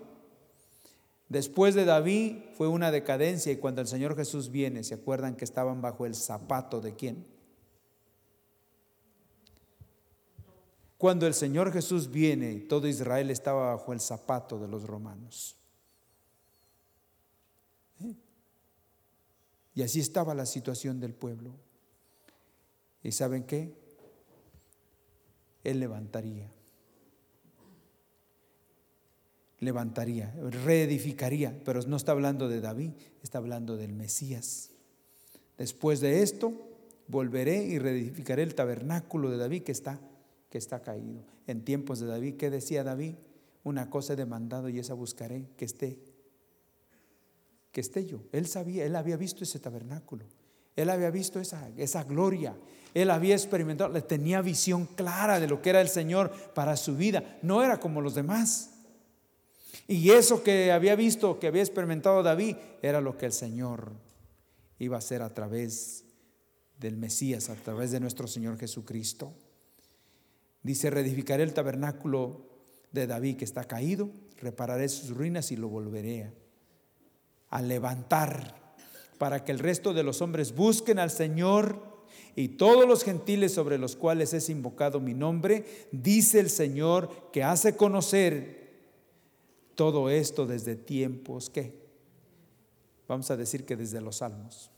después 1.29 1.75
de 1.77 1.85
David, 1.85 2.39
fue 2.57 2.67
una 2.67 2.91
decadencia 2.91 3.53
y 3.53 3.57
cuando 3.57 3.81
el 3.81 3.87
Señor 3.87 4.17
Jesús 4.17 4.51
viene, 4.51 4.83
¿se 4.83 4.95
acuerdan 4.95 5.37
que 5.37 5.45
estaban 5.45 5.81
bajo 5.81 6.05
el 6.05 6.17
zapato 6.17 6.81
de 6.81 6.97
quién? 6.97 7.25
Cuando 10.99 11.29
el 11.29 11.33
Señor 11.33 11.73
Jesús 11.73 12.11
viene, 12.11 12.57
todo 12.57 12.89
Israel 12.89 13.31
estaba 13.31 13.77
bajo 13.77 13.93
el 13.93 14.01
zapato 14.01 14.59
de 14.59 14.69
los 14.69 14.83
romanos. 14.83 15.60
Y 19.75 19.83
así 19.83 20.01
estaba 20.01 20.35
la 20.35 20.47
situación 20.47 21.01
del 21.01 21.15
pueblo. 21.15 21.53
¿Y 23.03 23.13
saben 23.13 23.45
qué? 23.45 23.73
Él 25.65 25.81
levantaría. 25.81 26.51
Levantaría, 29.59 30.35
reedificaría, 30.65 31.61
pero 31.65 31.83
no 31.83 31.97
está 31.97 32.13
hablando 32.13 32.49
de 32.49 32.61
David, 32.61 32.93
está 33.23 33.39
hablando 33.39 33.77
del 33.77 33.93
Mesías. 33.93 34.71
Después 35.59 36.01
de 36.01 36.23
esto, 36.23 36.55
volveré 37.09 37.65
y 37.65 37.79
reedificaré 37.79 38.43
el 38.43 38.55
tabernáculo 38.55 39.31
de 39.31 39.37
David 39.37 39.63
que 39.63 39.73
está 39.73 40.01
que 40.51 40.59
está 40.59 40.83
caído. 40.83 41.23
En 41.47 41.65
tiempos 41.65 42.01
de 42.01 42.07
David, 42.07 42.37
¿qué 42.37 42.51
decía 42.51 42.85
David? 42.85 43.15
Una 43.63 43.89
cosa 43.89 44.13
he 44.13 44.17
demandado 44.17 44.69
y 44.69 44.79
esa 44.79 44.95
buscaré, 44.95 45.49
que 45.57 45.65
esté, 45.65 45.99
esté 47.79 48.05
yo. 48.05 48.23
Él 48.33 48.47
sabía, 48.47 48.85
él 48.85 48.97
había 48.97 49.17
visto 49.17 49.45
ese 49.45 49.61
tabernáculo, 49.61 50.25
él 50.75 50.91
había 50.91 51.11
visto 51.11 51.39
esa, 51.39 51.69
esa 51.77 52.05
gloria, 52.05 52.57
él 52.95 53.11
había 53.11 53.35
experimentado, 53.35 53.93
le 53.93 54.03
tenía 54.03 54.43
visión 54.43 54.87
clara 54.87 55.39
de 55.39 55.47
lo 55.47 55.63
que 55.63 55.71
era 55.71 55.81
el 55.81 55.89
Señor 55.89 56.33
para 56.55 56.77
su 56.77 56.97
vida, 56.97 57.39
no 57.43 57.63
era 57.63 57.79
como 57.79 58.01
los 58.01 58.15
demás. 58.15 58.71
Y 59.87 60.11
eso 60.11 60.43
que 60.43 60.73
había 60.73 60.97
visto, 60.97 61.39
que 61.39 61.47
había 61.47 61.63
experimentado 61.63 62.23
David, 62.23 62.57
era 62.83 63.01
lo 63.01 63.17
que 63.17 63.27
el 63.27 63.33
Señor 63.33 63.93
iba 64.79 64.97
a 64.97 64.99
hacer 64.99 65.23
a 65.23 65.33
través 65.35 66.05
del 66.79 66.97
Mesías, 66.97 67.51
a 67.51 67.55
través 67.55 67.91
de 67.91 68.01
nuestro 68.01 68.27
Señor 68.27 68.59
Jesucristo. 68.59 69.35
Dice, 70.63 70.91
reedificaré 70.91 71.43
el 71.43 71.55
tabernáculo 71.55 72.47
de 72.93 73.07
David 73.07 73.37
que 73.37 73.45
está 73.45 73.65
caído, 73.65 74.11
repararé 74.39 74.89
sus 74.89 75.11
ruinas 75.11 75.53
y 75.53 75.57
lo 75.57 75.69
volveré 75.69 76.33
a 77.51 77.61
levantar 77.61 78.75
para 79.19 79.45
que 79.45 79.53
el 79.53 79.59
resto 79.59 79.93
de 79.93 80.03
los 80.03 80.23
hombres 80.23 80.55
busquen 80.55 80.99
al 80.99 81.11
Señor 81.11 81.91
y 82.37 82.49
todos 82.49 82.89
los 82.89 83.05
gentiles 83.05 83.53
sobre 83.53 83.77
los 83.77 83.97
cuales 83.97 84.33
es 84.33 84.49
invocado 84.49 85.01
mi 85.01 85.15
nombre, 85.15 85.89
dice 85.93 86.41
el 86.41 86.49
Señor 86.49 87.31
que 87.33 87.43
hace 87.43 87.77
conocer 87.77 88.61
todo 89.75 90.09
esto 90.09 90.47
desde 90.47 90.77
tiempos 90.77 91.51
que, 91.51 91.75
vamos 93.07 93.31
a 93.31 93.37
decir 93.37 93.67
que 93.67 93.77
desde 93.77 94.01
los 94.01 94.17
salmos 94.17 94.71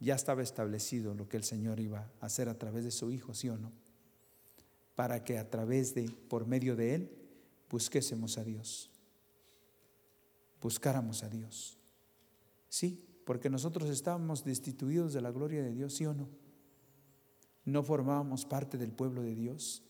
ya 0.00 0.14
estaba 0.14 0.42
establecido 0.42 1.14
lo 1.14 1.28
que 1.28 1.36
el 1.36 1.44
Señor 1.44 1.80
iba 1.80 2.10
a 2.20 2.26
hacer 2.26 2.48
a 2.48 2.58
través 2.58 2.84
de 2.84 2.90
su 2.90 3.10
Hijo, 3.10 3.34
¿sí 3.34 3.48
o 3.48 3.56
no? 3.56 3.72
Para 4.94 5.24
que 5.24 5.38
a 5.38 5.50
través 5.50 5.94
de, 5.94 6.10
por 6.28 6.46
medio 6.46 6.76
de 6.76 6.94
Él, 6.94 7.10
busquésemos 7.70 8.38
a 8.38 8.44
Dios. 8.44 8.90
Buscáramos 10.66 11.22
a 11.22 11.28
Dios. 11.28 11.78
Sí, 12.68 13.06
porque 13.24 13.48
nosotros 13.48 13.88
estábamos 13.88 14.42
destituidos 14.44 15.12
de 15.12 15.20
la 15.20 15.30
gloria 15.30 15.62
de 15.62 15.70
Dios, 15.70 15.94
¿sí 15.94 16.06
o 16.06 16.12
no? 16.12 16.28
No 17.64 17.84
formábamos 17.84 18.44
parte 18.46 18.76
del 18.76 18.90
pueblo 18.90 19.22
de 19.22 19.36
Dios. 19.36 19.84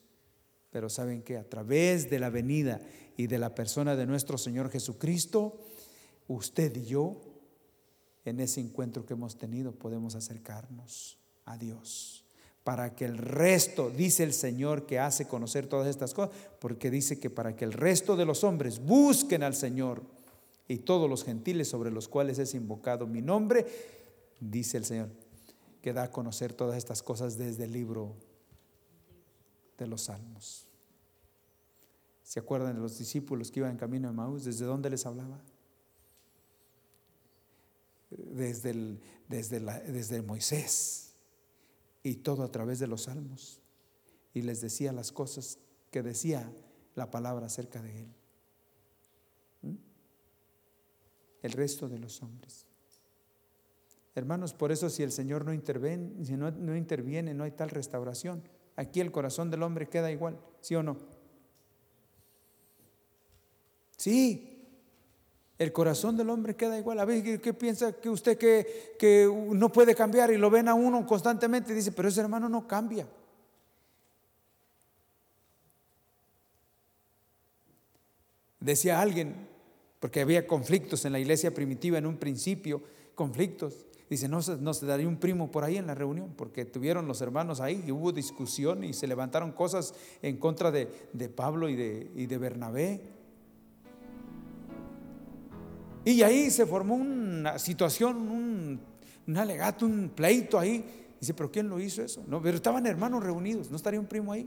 Pero 0.68 0.90
saben 0.90 1.22
que 1.22 1.38
a 1.38 1.48
través 1.48 2.10
de 2.10 2.18
la 2.18 2.28
venida 2.28 2.82
y 3.16 3.26
de 3.26 3.38
la 3.38 3.54
persona 3.54 3.96
de 3.96 4.04
nuestro 4.04 4.36
Señor 4.36 4.68
Jesucristo, 4.68 5.58
usted 6.28 6.76
y 6.76 6.84
yo 6.84 7.22
en 8.26 8.38
ese 8.40 8.60
encuentro 8.60 9.06
que 9.06 9.14
hemos 9.14 9.38
tenido 9.38 9.72
podemos 9.72 10.14
acercarnos 10.14 11.16
a 11.46 11.56
Dios. 11.56 12.26
Para 12.64 12.94
que 12.94 13.06
el 13.06 13.16
resto, 13.16 13.88
dice 13.88 14.24
el 14.24 14.34
Señor 14.34 14.84
que 14.84 14.98
hace 14.98 15.26
conocer 15.26 15.68
todas 15.68 15.88
estas 15.88 16.12
cosas, 16.12 16.36
porque 16.60 16.90
dice 16.90 17.18
que 17.18 17.30
para 17.30 17.56
que 17.56 17.64
el 17.64 17.72
resto 17.72 18.14
de 18.14 18.26
los 18.26 18.44
hombres 18.44 18.78
busquen 18.78 19.42
al 19.42 19.54
Señor 19.54 20.15
y 20.68 20.78
todos 20.78 21.08
los 21.08 21.24
gentiles 21.24 21.68
sobre 21.68 21.90
los 21.90 22.08
cuales 22.08 22.38
es 22.38 22.54
invocado 22.54 23.06
mi 23.06 23.22
nombre, 23.22 23.66
dice 24.40 24.76
el 24.78 24.84
Señor, 24.84 25.10
que 25.82 25.92
da 25.92 26.04
a 26.04 26.10
conocer 26.10 26.52
todas 26.52 26.76
estas 26.76 27.02
cosas 27.02 27.38
desde 27.38 27.64
el 27.64 27.72
libro 27.72 28.14
de 29.78 29.86
los 29.86 30.02
Salmos. 30.02 30.66
¿Se 32.22 32.40
acuerdan 32.40 32.74
de 32.74 32.80
los 32.80 32.98
discípulos 32.98 33.50
que 33.50 33.60
iban 33.60 33.72
en 33.72 33.76
camino 33.76 34.08
de 34.08 34.14
Maús? 34.14 34.44
¿Desde 34.44 34.64
dónde 34.64 34.90
les 34.90 35.06
hablaba? 35.06 35.40
desde, 38.10 38.70
el, 38.70 39.00
desde, 39.28 39.60
la, 39.60 39.80
desde 39.80 40.22
Moisés 40.22 41.14
y 42.02 42.16
todo 42.16 42.42
a 42.42 42.50
través 42.50 42.78
de 42.78 42.86
los 42.86 43.02
salmos. 43.02 43.60
Y 44.34 44.42
les 44.42 44.60
decía 44.60 44.92
las 44.92 45.12
cosas 45.12 45.58
que 45.90 46.02
decía 46.02 46.52
la 46.94 47.10
palabra 47.10 47.46
acerca 47.46 47.82
de 47.82 48.00
él. 48.00 48.14
¿Mm? 49.62 49.74
El 51.46 51.52
resto 51.52 51.88
de 51.88 52.00
los 52.00 52.24
hombres. 52.24 52.66
Hermanos, 54.16 54.52
por 54.52 54.72
eso 54.72 54.90
si 54.90 55.04
el 55.04 55.12
Señor 55.12 55.44
no 55.44 55.52
interviene, 55.52 56.24
si 56.24 56.36
no, 56.36 56.50
no 56.50 56.74
interviene, 56.74 57.34
no 57.34 57.44
hay 57.44 57.52
tal 57.52 57.70
restauración. 57.70 58.42
Aquí 58.74 59.00
el 59.00 59.12
corazón 59.12 59.48
del 59.48 59.62
hombre 59.62 59.86
queda 59.86 60.10
igual, 60.10 60.40
¿sí 60.60 60.74
o 60.74 60.82
no? 60.82 60.96
Sí, 63.96 64.66
el 65.56 65.72
corazón 65.72 66.16
del 66.16 66.30
hombre 66.30 66.56
queda 66.56 66.76
igual. 66.80 66.98
A 66.98 67.04
veces, 67.04 67.38
¿qué, 67.40 67.54
piensa 67.54 67.92
que 67.92 68.10
usted 68.10 68.36
que, 68.36 68.96
que, 68.98 69.32
no 69.52 69.70
puede 69.70 69.94
cambiar 69.94 70.32
y 70.32 70.38
lo 70.38 70.50
ven 70.50 70.66
a 70.66 70.74
uno 70.74 71.06
constantemente 71.06 71.72
dice, 71.72 71.92
pero 71.92 72.08
ese 72.08 72.22
hermano 72.22 72.48
no 72.48 72.66
cambia? 72.66 73.06
Decía 78.58 79.00
alguien, 79.00 79.55
porque 80.00 80.20
había 80.20 80.46
conflictos 80.46 81.04
en 81.04 81.12
la 81.12 81.18
iglesia 81.18 81.54
primitiva 81.54 81.98
en 81.98 82.06
un 82.06 82.16
principio, 82.16 82.82
conflictos. 83.14 83.86
Dice, 84.08 84.28
no, 84.28 84.40
se 84.40 84.86
daría 84.86 85.08
un 85.08 85.16
primo 85.16 85.50
por 85.50 85.64
ahí 85.64 85.78
en 85.78 85.88
la 85.88 85.94
reunión, 85.94 86.32
porque 86.36 86.64
tuvieron 86.64 87.08
los 87.08 87.20
hermanos 87.22 87.60
ahí 87.60 87.82
y 87.84 87.90
hubo 87.90 88.12
discusión 88.12 88.84
y 88.84 88.92
se 88.92 89.08
levantaron 89.08 89.50
cosas 89.50 89.94
en 90.22 90.36
contra 90.36 90.70
de, 90.70 90.86
Pablo 91.34 91.68
y 91.68 91.74
de, 91.74 92.38
Bernabé. 92.38 93.00
Y 96.04 96.22
ahí 96.22 96.52
se 96.52 96.66
formó 96.66 96.94
una 96.94 97.58
situación, 97.58 98.80
un, 99.26 99.36
alegato, 99.36 99.86
un 99.86 100.10
pleito 100.10 100.56
ahí. 100.56 100.84
Dice, 101.18 101.34
pero 101.34 101.50
¿quién 101.50 101.68
lo 101.68 101.80
hizo 101.80 102.00
eso? 102.02 102.22
No, 102.28 102.40
pero 102.40 102.56
estaban 102.56 102.86
hermanos 102.86 103.24
reunidos, 103.24 103.70
¿no 103.70 103.76
estaría 103.76 103.98
un 103.98 104.06
primo 104.06 104.30
ahí? 104.30 104.46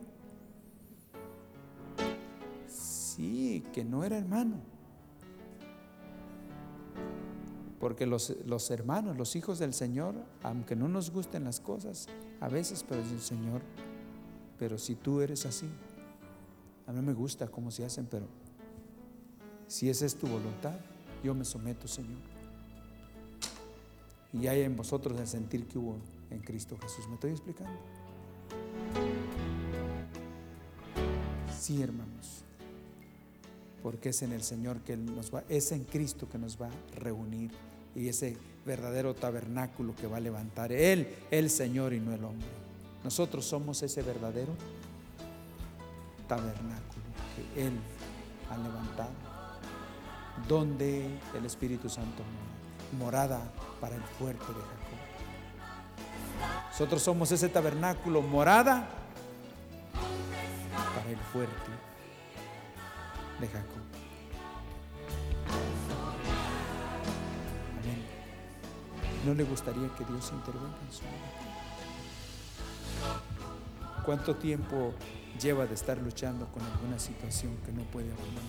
Sí, 2.67 3.65
que 3.73 3.83
no 3.83 4.05
era 4.05 4.17
hermano. 4.17 4.78
Porque 7.79 8.05
los, 8.05 8.35
los, 8.45 8.69
hermanos, 8.71 9.17
los 9.17 9.35
hijos 9.35 9.57
del 9.59 9.73
Señor, 9.73 10.15
aunque 10.43 10.75
no 10.75 10.89
nos 10.89 11.11
gusten 11.11 11.45
las 11.45 11.59
cosas, 11.59 12.07
a 12.41 12.49
veces, 12.49 12.85
pero 12.87 13.01
el 13.01 13.21
Señor, 13.21 13.61
pero 14.57 14.77
si 14.77 14.95
tú 14.95 15.21
eres 15.21 15.45
así, 15.45 15.67
a 16.87 16.91
mí 16.91 17.01
me 17.01 17.13
gusta 17.13 17.47
cómo 17.47 17.71
se 17.71 17.85
hacen, 17.85 18.07
pero 18.09 18.27
si 19.67 19.89
esa 19.89 20.05
es 20.05 20.15
tu 20.15 20.27
voluntad, 20.27 20.77
yo 21.23 21.33
me 21.35 21.45
someto, 21.45 21.87
Señor. 21.87 22.17
Y 24.33 24.47
hay 24.47 24.61
en 24.61 24.75
vosotros 24.75 25.19
el 25.19 25.27
sentir 25.27 25.67
que 25.67 25.77
hubo 25.77 25.97
en 26.29 26.39
Cristo 26.39 26.77
Jesús. 26.81 27.07
¿Me 27.07 27.15
estoy 27.15 27.31
explicando? 27.31 27.79
Sí, 31.57 31.81
hermanos. 31.81 32.43
Porque 33.81 34.09
es 34.09 34.21
en 34.21 34.33
el 34.33 34.43
Señor 34.43 34.81
que 34.81 34.97
nos 34.97 35.33
va, 35.33 35.43
es 35.49 35.71
en 35.71 35.83
Cristo 35.83 36.27
que 36.27 36.37
nos 36.37 36.61
va 36.61 36.67
a 36.67 36.99
reunir 36.99 37.51
y 37.95 38.07
ese 38.09 38.37
verdadero 38.65 39.13
tabernáculo 39.13 39.95
que 39.95 40.07
va 40.07 40.17
a 40.17 40.19
levantar 40.21 40.71
Él, 40.71 41.15
el 41.31 41.49
Señor 41.49 41.93
y 41.93 41.99
no 41.99 42.13
el 42.13 42.23
hombre. 42.23 42.47
Nosotros 43.03 43.45
somos 43.45 43.81
ese 43.81 44.01
verdadero 44.01 44.53
tabernáculo 46.27 47.05
que 47.35 47.67
Él 47.67 47.73
ha 48.49 48.57
levantado, 48.57 49.11
donde 50.47 51.05
el 51.35 51.45
Espíritu 51.45 51.89
Santo 51.89 52.23
morada 52.97 53.41
para 53.79 53.95
el 53.95 54.03
fuerte 54.03 54.45
de 54.45 54.53
Jacob. 54.53 54.89
Nosotros 56.69 57.01
somos 57.01 57.31
ese 57.31 57.49
tabernáculo 57.49 58.21
morada 58.21 58.87
para 60.95 61.09
el 61.09 61.17
fuerte 61.17 61.71
de 63.39 63.47
Jacob. 63.47 63.78
¿No 69.25 69.33
le 69.33 69.43
gustaría 69.43 69.89
que 69.95 70.05
Dios 70.05 70.31
intervenga 70.33 70.77
en 70.87 70.91
su 70.93 71.01
vida? 71.01 71.49
¿Cuánto 74.05 74.35
tiempo 74.35 74.93
lleva 75.39 75.65
de 75.65 75.73
estar 75.73 75.97
luchando 75.97 76.47
con 76.47 76.63
alguna 76.63 76.97
situación 76.97 77.57
que 77.65 77.71
no 77.71 77.83
puede 77.83 78.11
abandonar? 78.11 78.43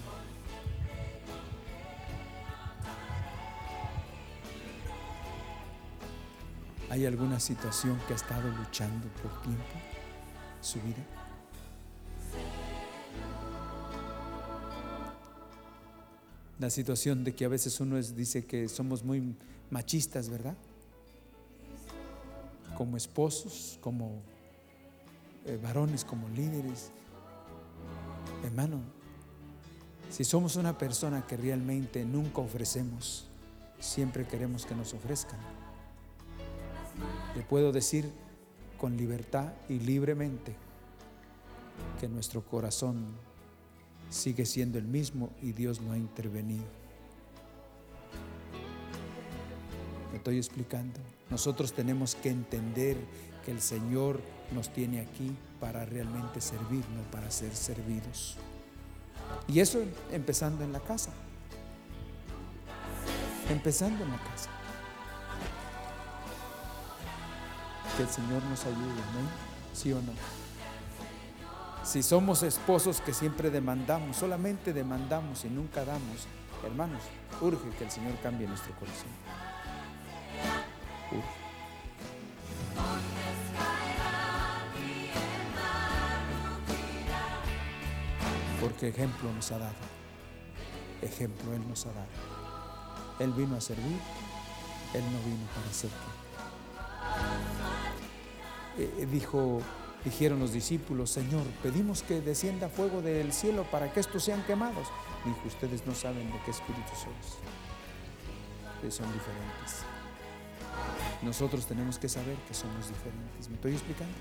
¿Hay 6.89 7.05
alguna 7.07 7.39
situación 7.41 7.99
que 8.07 8.15
ha 8.15 8.17
estado 8.17 8.49
luchando 8.49 9.07
por 9.23 9.43
tiempo 9.43 9.65
su 10.61 10.81
vida? 10.81 11.05
La 16.59 16.71
situación 16.71 17.25
de 17.25 17.35
que 17.35 17.45
a 17.45 17.49
veces 17.49 17.81
uno 17.81 17.97
dice 17.97 18.45
que 18.45 18.69
somos 18.69 19.05
muy 19.05 19.37
machistas, 19.71 20.29
¿verdad? 20.29 20.57
Como 22.77 22.97
esposos, 22.97 23.79
como 23.81 24.21
eh, 25.47 25.59
varones, 25.63 26.05
como 26.05 26.29
líderes. 26.31 26.91
Hermano, 28.45 28.81
si 30.11 30.25
somos 30.25 30.57
una 30.57 30.77
persona 30.77 31.27
que 31.27 31.37
realmente 31.37 32.05
nunca 32.05 32.41
ofrecemos, 32.41 33.27
siempre 33.79 34.27
queremos 34.27 34.67
que 34.67 34.75
nos 34.75 34.93
ofrezcan. 34.93 35.39
Le 37.37 37.43
puedo 37.43 37.73
decir 37.73 38.11
con 38.79 38.97
libertad 38.97 39.53
y 39.69 39.79
libremente 39.79 40.55
que 42.01 42.09
nuestro 42.09 42.45
corazón 42.45 43.07
sigue 44.09 44.45
siendo 44.45 44.79
el 44.79 44.87
mismo 44.87 45.31
y 45.41 45.53
Dios 45.53 45.81
no 45.81 45.93
ha 45.93 45.97
intervenido. 45.97 46.80
Me 50.11 50.19
estoy 50.19 50.39
explicando. 50.39 51.01
Nosotros 51.31 51.73
tenemos 51.73 52.15
que 52.15 52.31
entender 52.31 52.97
que 53.45 53.51
el 53.51 53.61
Señor 53.61 54.21
nos 54.53 54.73
tiene 54.73 55.01
aquí 55.01 55.37
para 55.61 55.85
realmente 55.85 56.41
servir, 56.41 56.85
no 56.97 57.03
para 57.11 57.31
ser 57.31 57.55
servidos. 57.55 58.37
Y 59.47 59.61
eso 59.61 59.81
empezando 60.11 60.65
en 60.65 60.73
la 60.73 60.81
casa. 60.81 61.11
Empezando 63.49 64.05
en 64.05 64.11
la 64.11 64.19
casa. 64.19 64.51
Que 67.97 68.03
el 68.03 68.09
Señor 68.09 68.43
nos 68.45 68.65
ayude, 68.65 68.79
¿no? 68.79 69.75
¿Sí 69.75 69.93
o 69.93 70.01
no? 70.03 70.13
Si 71.85 72.03
somos 72.03 72.43
esposos 72.43 73.01
que 73.01 73.15
siempre 73.15 73.51
demandamos, 73.51 74.17
solamente 74.17 74.73
demandamos 74.73 75.45
y 75.45 75.49
nunca 75.49 75.85
damos, 75.85 76.27
hermanos, 76.65 77.03
urge 77.41 77.71
que 77.79 77.85
el 77.85 77.91
Señor 77.91 78.15
cambie 78.23 78.47
nuestro 78.47 78.75
corazón. 78.75 79.09
Porque 88.61 88.89
ejemplo 88.89 89.33
nos 89.33 89.51
ha 89.53 89.59
dado. 89.59 89.75
Ejemplo 91.03 91.55
Él 91.55 91.67
nos 91.69 91.87
ha 91.87 91.93
dado. 91.93 92.07
Él 93.19 93.33
vino 93.33 93.57
a 93.57 93.61
servir, 93.61 93.99
Él 94.95 95.05
no 95.13 95.19
vino 95.25 95.47
para 95.55 95.73
servir. 95.73 96.21
Eh, 98.79 99.07
dijo, 99.11 99.61
dijeron 100.05 100.41
los 100.41 100.53
discípulos, 100.53 101.11
Señor, 101.11 101.43
pedimos 101.63 102.03
que 102.03 102.21
descienda 102.21 102.69
fuego 102.69 103.03
del 103.03 103.33
cielo 103.33 103.65
para 103.71 103.93
que 103.93 104.01
estos 104.01 104.25
sean 104.25 104.43
quemados. 104.45 104.89
Dijo, 105.25 105.41
ustedes 105.47 105.87
no 105.87 105.95
saben 105.95 106.31
de 106.33 106.39
qué 106.45 106.51
espíritu 106.51 106.91
sois. 106.95 107.39
Ustedes 108.77 108.95
son 108.95 109.13
diferentes. 109.13 109.85
Nosotros 111.23 111.67
tenemos 111.67 111.99
que 111.99 112.09
saber 112.09 112.37
que 112.49 112.55
somos 112.55 112.89
diferentes. 112.89 113.49
¿Me 113.49 113.57
estoy 113.57 113.73
explicando? 113.73 114.15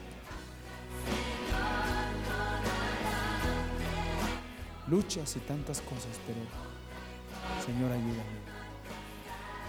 Luchas 4.88 5.36
y 5.36 5.40
tantas 5.40 5.82
cosas, 5.82 6.20
pero 6.26 6.40
Señor, 7.66 7.92
ayúdame. 7.92 8.40